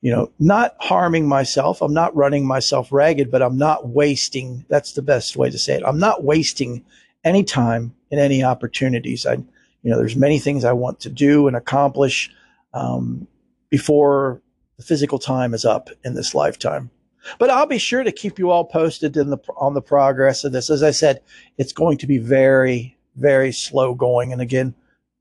you 0.00 0.10
know, 0.10 0.32
not 0.40 0.74
harming 0.80 1.28
myself. 1.28 1.80
I'm 1.80 1.94
not 1.94 2.14
running 2.16 2.44
myself 2.44 2.90
ragged, 2.90 3.30
but 3.30 3.40
I'm 3.40 3.56
not 3.56 3.88
wasting. 3.88 4.64
That's 4.68 4.92
the 4.92 5.02
best 5.02 5.36
way 5.36 5.48
to 5.48 5.58
say 5.58 5.76
it. 5.76 5.84
I'm 5.86 6.00
not 6.00 6.24
wasting 6.24 6.84
any 7.24 7.44
time 7.44 7.94
and 8.10 8.20
any 8.20 8.42
opportunities. 8.42 9.26
I, 9.26 9.34
you 9.34 9.92
know, 9.92 9.96
there's 9.96 10.16
many 10.16 10.40
things 10.40 10.64
I 10.64 10.72
want 10.72 10.98
to 11.00 11.08
do 11.08 11.46
and 11.46 11.56
accomplish 11.56 12.32
um, 12.76 13.26
before 13.70 14.42
the 14.76 14.84
physical 14.84 15.18
time 15.18 15.54
is 15.54 15.64
up 15.64 15.88
in 16.04 16.14
this 16.14 16.34
lifetime. 16.34 16.90
But 17.38 17.50
I'll 17.50 17.66
be 17.66 17.78
sure 17.78 18.04
to 18.04 18.12
keep 18.12 18.38
you 18.38 18.50
all 18.50 18.64
posted 18.64 19.14
the 19.14 19.38
on 19.56 19.74
the 19.74 19.82
progress 19.82 20.44
of 20.44 20.52
this. 20.52 20.70
As 20.70 20.82
I 20.82 20.92
said, 20.92 21.20
it's 21.58 21.72
going 21.72 21.98
to 21.98 22.06
be 22.06 22.18
very, 22.18 22.96
very 23.16 23.50
slow 23.50 23.94
going. 23.94 24.32
And 24.32 24.40
again, 24.40 24.74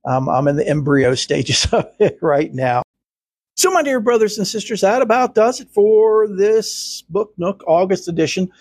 um, 0.06 0.30
I'm 0.30 0.48
in 0.48 0.56
the 0.56 0.68
embryo 0.68 1.16
stages 1.16 1.66
of 1.72 1.90
it 2.00 2.20
right 2.22 2.54
now. 2.54 2.84
So, 3.58 3.72
my 3.72 3.82
dear 3.82 4.00
brothers 4.00 4.38
and 4.38 4.48
sisters, 4.48 4.82
that 4.82 5.02
about 5.02 5.34
does 5.34 5.62
it 5.62 5.70
for 5.70 6.28
this 6.28 7.04
Book 7.10 7.34
Nook 7.38 7.64
August 7.66 8.08
edition. 8.08 8.52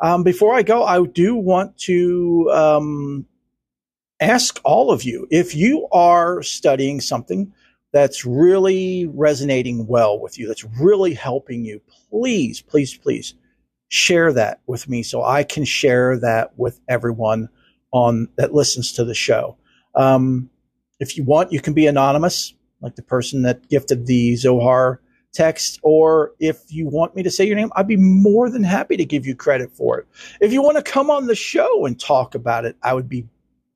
Um, 0.00 0.22
before 0.22 0.54
I 0.54 0.62
go, 0.62 0.84
I 0.84 1.04
do 1.04 1.34
want 1.34 1.76
to 1.78 2.50
um, 2.52 3.26
ask 4.20 4.60
all 4.64 4.90
of 4.90 5.02
you 5.02 5.26
if 5.30 5.54
you 5.54 5.88
are 5.92 6.42
studying 6.42 7.00
something 7.00 7.52
that's 7.94 8.24
really 8.24 9.06
resonating 9.14 9.86
well 9.86 10.18
with 10.18 10.36
you, 10.36 10.48
that's 10.48 10.64
really 10.80 11.14
helping 11.14 11.64
you, 11.64 11.80
please, 12.10 12.60
please, 12.60 12.96
please 12.96 13.34
share 13.88 14.32
that 14.32 14.60
with 14.66 14.88
me 14.88 15.04
so 15.04 15.22
I 15.22 15.44
can 15.44 15.64
share 15.64 16.18
that 16.18 16.58
with 16.58 16.80
everyone 16.88 17.48
on 17.92 18.28
that 18.36 18.52
listens 18.52 18.92
to 18.94 19.04
the 19.04 19.14
show. 19.14 19.56
Um, 19.94 20.50
if 20.98 21.16
you 21.16 21.22
want, 21.22 21.52
you 21.52 21.60
can 21.60 21.72
be 21.72 21.86
anonymous, 21.86 22.52
like 22.80 22.96
the 22.96 23.02
person 23.02 23.42
that 23.42 23.68
gifted 23.68 24.06
the 24.06 24.34
Zohar 24.34 25.00
text, 25.32 25.78
or 25.84 26.32
if 26.40 26.62
you 26.68 26.88
want 26.88 27.14
me 27.14 27.22
to 27.22 27.30
say 27.30 27.46
your 27.46 27.54
name, 27.54 27.70
I'd 27.76 27.86
be 27.86 27.96
more 27.96 28.50
than 28.50 28.64
happy 28.64 28.96
to 28.96 29.04
give 29.04 29.24
you 29.24 29.36
credit 29.36 29.70
for 29.70 30.00
it. 30.00 30.06
If 30.40 30.52
you 30.52 30.62
want 30.62 30.78
to 30.78 30.82
come 30.82 31.10
on 31.10 31.28
the 31.28 31.36
show 31.36 31.86
and 31.86 31.98
talk 31.98 32.34
about 32.34 32.64
it, 32.64 32.76
I 32.82 32.92
would 32.92 33.08
be 33.08 33.28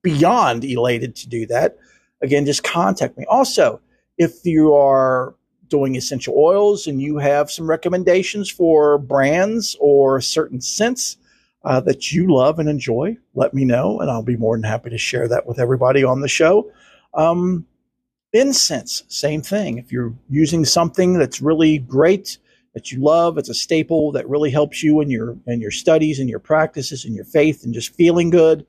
beyond 0.03 0.65
elated 0.65 1.15
to 1.17 1.29
do 1.29 1.47
that. 1.47 1.77
Again, 2.21 2.47
just 2.47 2.65
contact 2.65 3.17
me. 3.17 3.25
Also, 3.29 3.81
if 4.19 4.45
you 4.45 4.75
are 4.75 5.35
doing 5.69 5.97
essential 5.97 6.35
oils 6.37 6.87
and 6.87 7.01
you 7.01 7.19
have 7.19 7.51
some 7.51 7.69
recommendations 7.69 8.51
for 8.51 8.99
brands 8.99 9.77
or 9.81 10.21
certain 10.21 10.61
scents 10.61 11.17
uh, 11.65 11.81
that 11.81 12.13
you 12.13 12.33
love 12.33 12.59
and 12.59 12.69
enjoy, 12.69 13.17
let 13.35 13.55
me 13.55 13.65
know, 13.65 14.01
and 14.01 14.11
I'll 14.11 14.23
be 14.23 14.37
more 14.37 14.57
than 14.57 14.65
happy 14.65 14.91
to 14.91 14.99
share 14.99 15.29
that 15.29 15.47
with 15.47 15.59
everybody 15.59 16.05
on 16.05 16.21
the 16.21 16.29
show. 16.29 16.71
Um, 17.15 17.67
incense, 18.33 19.05
same 19.09 19.43
thing. 19.43 19.79
If 19.79 19.93
you're 19.93 20.15
using 20.31 20.65
something 20.65 21.19
that's 21.19 21.41
really 21.41 21.79
great 21.79 22.39
that 22.75 22.93
you 22.93 23.01
love, 23.01 23.39
it's 23.39 23.49
a 23.49 23.55
staple 23.55 24.13
that 24.13 24.29
really 24.29 24.51
helps 24.51 24.83
you 24.83 25.01
in 25.01 25.11
your 25.11 25.37
in 25.47 25.61
your 25.61 25.71
studies 25.71 26.21
and 26.21 26.29
your 26.29 26.39
practices 26.39 27.05
and 27.05 27.15
your 27.15 27.25
faith 27.25 27.65
and 27.65 27.75
just 27.75 27.95
feeling 27.95 28.31
good 28.31 28.65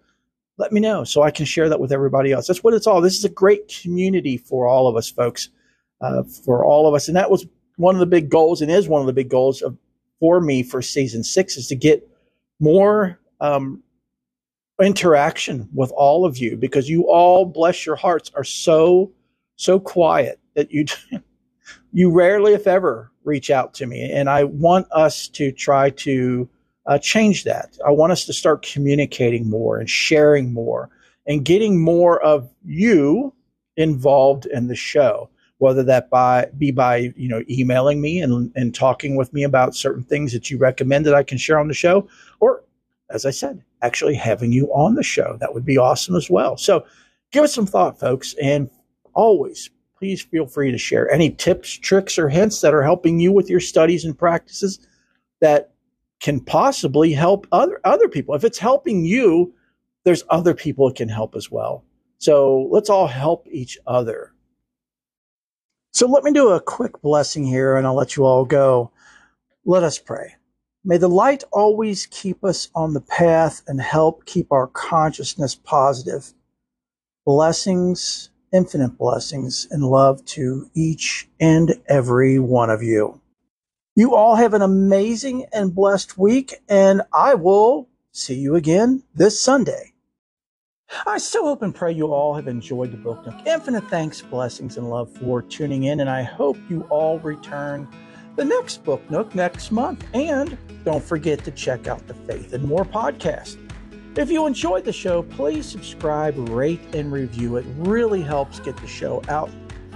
let 0.59 0.73
me 0.73 0.81
know 0.81 1.05
so 1.05 1.23
I 1.23 1.31
can 1.31 1.45
share 1.45 1.69
that 1.69 1.79
with 1.79 1.93
everybody 1.93 2.33
else. 2.33 2.45
That's 2.45 2.63
what 2.63 2.73
it's 2.73 2.85
all. 2.85 2.99
This 2.99 3.17
is 3.17 3.23
a 3.23 3.29
great 3.29 3.73
community 3.81 4.35
for 4.37 4.67
all 4.67 4.87
of 4.87 4.97
us, 4.97 5.09
folks, 5.09 5.49
uh, 6.01 6.23
for 6.23 6.65
all 6.65 6.85
of 6.85 6.93
us. 6.93 7.07
And 7.07 7.15
that 7.15 7.31
was 7.31 7.47
one 7.77 7.95
of 7.95 7.99
the 7.99 8.05
big 8.05 8.29
goals 8.29 8.61
and 8.61 8.69
is 8.69 8.89
one 8.89 8.99
of 8.99 9.07
the 9.07 9.13
big 9.13 9.29
goals 9.29 9.61
of, 9.61 9.77
for 10.19 10.41
me 10.41 10.61
for 10.61 10.81
season 10.81 11.23
six 11.23 11.55
is 11.55 11.67
to 11.67 11.75
get 11.75 12.05
more 12.59 13.17
um, 13.39 13.81
interaction 14.81 15.69
with 15.73 15.91
all 15.91 16.25
of 16.25 16.37
you 16.37 16.57
because 16.57 16.89
you 16.89 17.09
all, 17.09 17.45
bless 17.45 17.85
your 17.85 17.95
hearts, 17.95 18.29
are 18.35 18.43
so, 18.43 19.09
so 19.55 19.79
quiet 19.79 20.41
that 20.55 20.71
you, 20.71 20.83
you 21.93 22.11
rarely, 22.11 22.53
if 22.53 22.67
ever, 22.67 23.13
reach 23.23 23.49
out 23.49 23.73
to 23.75 23.85
me. 23.85 24.11
And 24.11 24.29
I 24.29 24.43
want 24.43 24.87
us 24.91 25.29
to 25.29 25.53
try 25.53 25.89
to 25.91 26.49
uh, 26.89 26.97
change 26.97 27.43
that. 27.43 27.77
I 27.85 27.91
want 27.91 28.11
us 28.11 28.25
to 28.25 28.33
start 28.33 28.65
communicating 28.65 29.47
more 29.47 29.77
and 29.77 29.87
sharing 29.87 30.51
more 30.51 30.89
and 31.27 31.45
getting 31.45 31.79
more 31.79 32.19
of 32.21 32.49
you 32.65 33.33
involved 33.77 34.47
in 34.47 34.67
the 34.67 34.75
show, 34.75 35.29
whether 35.59 35.83
that 35.83 36.09
by 36.09 36.47
be 36.57 36.71
by 36.71 37.13
you 37.15 37.29
know 37.29 37.43
emailing 37.47 38.01
me 38.01 38.19
and, 38.19 38.51
and 38.55 38.73
talking 38.73 39.15
with 39.15 39.31
me 39.33 39.43
about 39.43 39.75
certain 39.75 40.03
things 40.03 40.33
that 40.33 40.49
you 40.49 40.57
recommend 40.57 41.05
that 41.05 41.13
I 41.13 41.21
can 41.21 41.37
share 41.37 41.59
on 41.59 41.67
the 41.67 41.75
show, 41.75 42.07
or 42.39 42.63
as 43.11 43.23
I 43.23 43.31
said, 43.31 43.63
actually 43.83 44.15
having 44.15 44.51
you 44.51 44.65
on 44.73 44.95
the 44.95 45.03
show. 45.03 45.37
That 45.39 45.53
would 45.53 45.65
be 45.65 45.77
awesome 45.77 46.15
as 46.15 46.27
well. 46.27 46.57
So 46.57 46.85
give 47.31 47.43
it 47.43 47.49
some 47.49 47.67
thought, 47.67 47.99
folks. 47.99 48.33
And 48.41 48.67
always, 49.13 49.69
please 49.95 50.23
feel 50.23 50.47
free 50.47 50.71
to 50.71 50.77
share 50.79 51.11
any 51.11 51.29
tips, 51.29 51.71
tricks, 51.71 52.17
or 52.17 52.29
hints 52.29 52.61
that 52.61 52.73
are 52.73 52.83
helping 52.83 53.19
you 53.19 53.31
with 53.31 53.47
your 53.47 53.59
studies 53.59 54.05
and 54.05 54.17
practices 54.17 54.79
that 55.39 55.71
can 56.19 56.39
possibly 56.39 57.13
help 57.13 57.47
other 57.51 57.79
other 57.83 58.09
people. 58.09 58.35
If 58.35 58.43
it's 58.43 58.59
helping 58.59 59.05
you, 59.05 59.53
there's 60.03 60.23
other 60.29 60.53
people 60.53 60.89
it 60.89 60.95
can 60.95 61.09
help 61.09 61.35
as 61.35 61.51
well. 61.51 61.83
So 62.17 62.67
let's 62.71 62.89
all 62.89 63.07
help 63.07 63.47
each 63.49 63.77
other. 63.87 64.33
So 65.91 66.07
let 66.07 66.23
me 66.23 66.31
do 66.31 66.49
a 66.49 66.61
quick 66.61 67.01
blessing 67.01 67.45
here 67.45 67.75
and 67.75 67.87
I'll 67.87 67.95
let 67.95 68.15
you 68.15 68.25
all 68.25 68.45
go. 68.45 68.91
Let 69.65 69.83
us 69.83 69.97
pray. 69.97 70.35
May 70.83 70.97
the 70.97 71.09
light 71.09 71.43
always 71.51 72.05
keep 72.05 72.43
us 72.43 72.69
on 72.73 72.93
the 72.93 73.01
path 73.01 73.61
and 73.67 73.81
help 73.81 74.25
keep 74.25 74.51
our 74.51 74.67
consciousness 74.67 75.55
positive. 75.55 76.33
Blessings, 77.25 78.29
infinite 78.53 78.97
blessings, 78.97 79.67
and 79.71 79.83
love 79.83 80.23
to 80.25 80.69
each 80.73 81.27
and 81.39 81.75
every 81.87 82.39
one 82.39 82.69
of 82.69 82.81
you. 82.81 83.19
You 83.99 84.15
all 84.15 84.37
have 84.37 84.53
an 84.53 84.61
amazing 84.61 85.47
and 85.51 85.75
blessed 85.75 86.17
week, 86.17 86.55
and 86.69 87.01
I 87.11 87.33
will 87.33 87.89
see 88.13 88.35
you 88.35 88.55
again 88.55 89.03
this 89.13 89.41
Sunday. 89.41 89.91
I 91.05 91.17
so 91.17 91.43
hope 91.43 91.63
and 91.63 91.75
pray 91.75 91.91
you 91.91 92.13
all 92.13 92.33
have 92.33 92.47
enjoyed 92.47 92.93
the 92.93 92.97
Book 92.97 93.25
Nook. 93.25 93.45
Infinite 93.45 93.89
thanks, 93.89 94.21
blessings, 94.21 94.77
and 94.77 94.89
love 94.89 95.11
for 95.17 95.41
tuning 95.41 95.83
in, 95.83 95.99
and 95.99 96.09
I 96.09 96.23
hope 96.23 96.55
you 96.69 96.83
all 96.83 97.19
return 97.19 97.89
the 98.37 98.45
next 98.45 98.85
Book 98.85 99.01
Nook 99.11 99.35
next 99.35 99.69
month. 99.69 100.05
And 100.13 100.57
don't 100.85 101.03
forget 101.03 101.43
to 101.43 101.51
check 101.51 101.87
out 101.87 102.07
the 102.07 102.13
Faith 102.13 102.53
and 102.53 102.63
More 102.63 102.85
podcast. 102.85 103.57
If 104.15 104.31
you 104.31 104.47
enjoyed 104.47 104.85
the 104.85 104.93
show, 104.93 105.23
please 105.23 105.65
subscribe, 105.65 106.37
rate, 106.47 106.95
and 106.95 107.11
review. 107.11 107.57
It 107.57 107.65
really 107.75 108.21
helps 108.21 108.61
get 108.61 108.77
the 108.77 108.87
show 108.87 109.21
out 109.27 109.49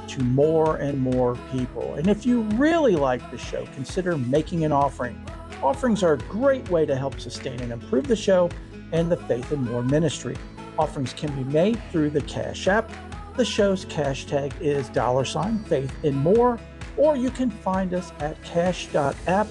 to 0.10 0.24
more 0.24 0.78
and 0.78 1.00
more 1.00 1.38
people. 1.52 1.96
And 1.96 2.08
if 2.08 2.26
you 2.26 2.42
really 2.42 2.96
like 2.96 3.30
the 3.32 3.38
show, 3.38 3.66
consider 3.74 4.18
making 4.18 4.66
an 4.66 4.72
offering. 4.72 5.24
Offerings 5.62 6.04
are 6.04 6.14
a 6.14 6.18
great 6.18 6.70
way 6.70 6.86
to 6.86 6.96
help 6.96 7.20
sustain 7.20 7.60
and 7.62 7.72
improve 7.72 8.08
the 8.08 8.16
show 8.16 8.50
and 8.92 9.12
the 9.12 9.18
Faith 9.18 9.52
and 9.52 9.64
More 9.70 9.84
ministry. 9.84 10.36
Offerings 10.78 11.14
can 11.14 11.34
be 11.36 11.44
made 11.52 11.82
through 11.92 12.10
the 12.10 12.22
Cash 12.22 12.68
App. 12.68 12.92
The 13.36 13.46
show's 13.46 13.86
cash 13.86 14.26
tag 14.26 14.54
is 14.62 14.90
dollar 14.90 15.26
sign 15.26 15.58
faith 15.64 15.92
in 16.04 16.16
more, 16.16 16.60
or 16.98 17.16
you 17.16 17.32
can 17.32 17.50
find 17.50 17.94
us 17.94 18.12
at 18.20 18.42
cash.app 18.44 19.48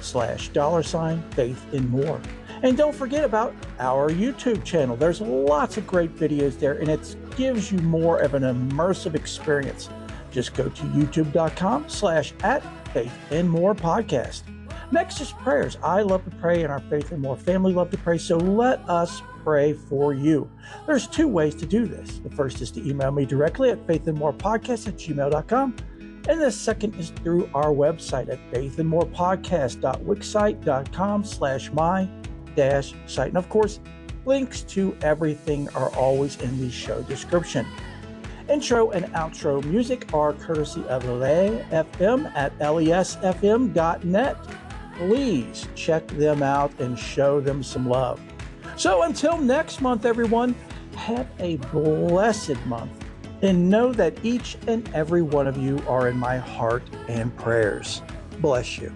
slash 0.00 0.48
dollar 0.48 0.82
sign 0.82 1.22
faith 1.30 1.64
in 1.72 1.88
more. 1.88 2.20
And 2.62 2.76
don't 2.76 2.94
forget 2.94 3.24
about 3.24 3.54
our 3.80 4.08
YouTube 4.08 4.62
channel. 4.64 4.94
There's 4.96 5.20
lots 5.20 5.76
of 5.76 5.86
great 5.86 6.14
videos 6.14 6.58
there, 6.58 6.74
and 6.74 6.88
it 6.88 7.16
gives 7.36 7.72
you 7.72 7.78
more 7.78 8.18
of 8.18 8.34
an 8.34 8.44
immersive 8.44 9.16
experience. 9.16 9.88
Just 10.30 10.54
go 10.54 10.68
to 10.68 10.82
youtube.com 10.84 11.88
slash 11.88 12.32
at 12.42 12.62
faith 12.92 13.12
and 13.30 13.50
more 13.50 13.74
podcast. 13.74 14.42
Next 14.92 15.20
is 15.20 15.32
prayers. 15.32 15.76
I 15.82 16.02
love 16.02 16.24
to 16.24 16.30
pray, 16.36 16.62
and 16.62 16.72
our 16.72 16.78
faith 16.80 17.10
and 17.12 17.20
more 17.20 17.36
family 17.36 17.72
love 17.72 17.90
to 17.90 17.98
pray. 17.98 18.18
So 18.18 18.36
let 18.36 18.88
us 18.88 19.22
pray 19.42 19.72
for 19.72 20.14
you. 20.14 20.48
There's 20.86 21.08
two 21.08 21.26
ways 21.26 21.56
to 21.56 21.66
do 21.66 21.86
this. 21.86 22.18
The 22.18 22.30
first 22.30 22.60
is 22.60 22.70
to 22.72 22.88
email 22.88 23.10
me 23.10 23.26
directly 23.26 23.70
at 23.70 23.84
faithandmorepodcast 23.86 24.86
at 24.88 24.96
gmail.com. 24.96 25.74
And 26.28 26.40
the 26.40 26.52
second 26.52 26.94
is 26.94 27.10
through 27.10 27.50
our 27.52 27.70
website 27.70 28.28
at 28.28 28.38
faithandmorepodcast.wixsite.com 28.52 31.24
slash 31.24 31.72
my 31.72 32.08
dash 32.54 32.94
site. 33.06 33.28
And 33.28 33.36
of 33.36 33.48
course, 33.48 33.80
links 34.24 34.62
to 34.62 34.96
everything 35.02 35.68
are 35.70 35.90
always 35.90 36.40
in 36.40 36.60
the 36.60 36.70
show 36.70 37.02
description. 37.02 37.66
Intro 38.48 38.90
and 38.90 39.06
outro 39.14 39.64
music 39.64 40.12
are 40.12 40.32
courtesy 40.32 40.84
of 40.88 41.04
Lesfm 41.04 42.30
at 42.34 42.58
lesfm.net. 42.58 44.36
Please 44.96 45.68
check 45.74 46.06
them 46.08 46.42
out 46.42 46.78
and 46.80 46.98
show 46.98 47.40
them 47.40 47.62
some 47.62 47.88
love. 47.88 48.20
So 48.76 49.02
until 49.02 49.38
next 49.38 49.80
month, 49.80 50.04
everyone, 50.04 50.54
have 50.96 51.28
a 51.38 51.56
blessed 51.56 52.64
month 52.66 52.90
and 53.42 53.68
know 53.68 53.92
that 53.92 54.24
each 54.24 54.56
and 54.66 54.88
every 54.94 55.22
one 55.22 55.46
of 55.46 55.56
you 55.56 55.82
are 55.88 56.08
in 56.08 56.16
my 56.16 56.36
heart 56.36 56.82
and 57.08 57.36
prayers. 57.36 58.02
Bless 58.40 58.78
you. 58.78 58.92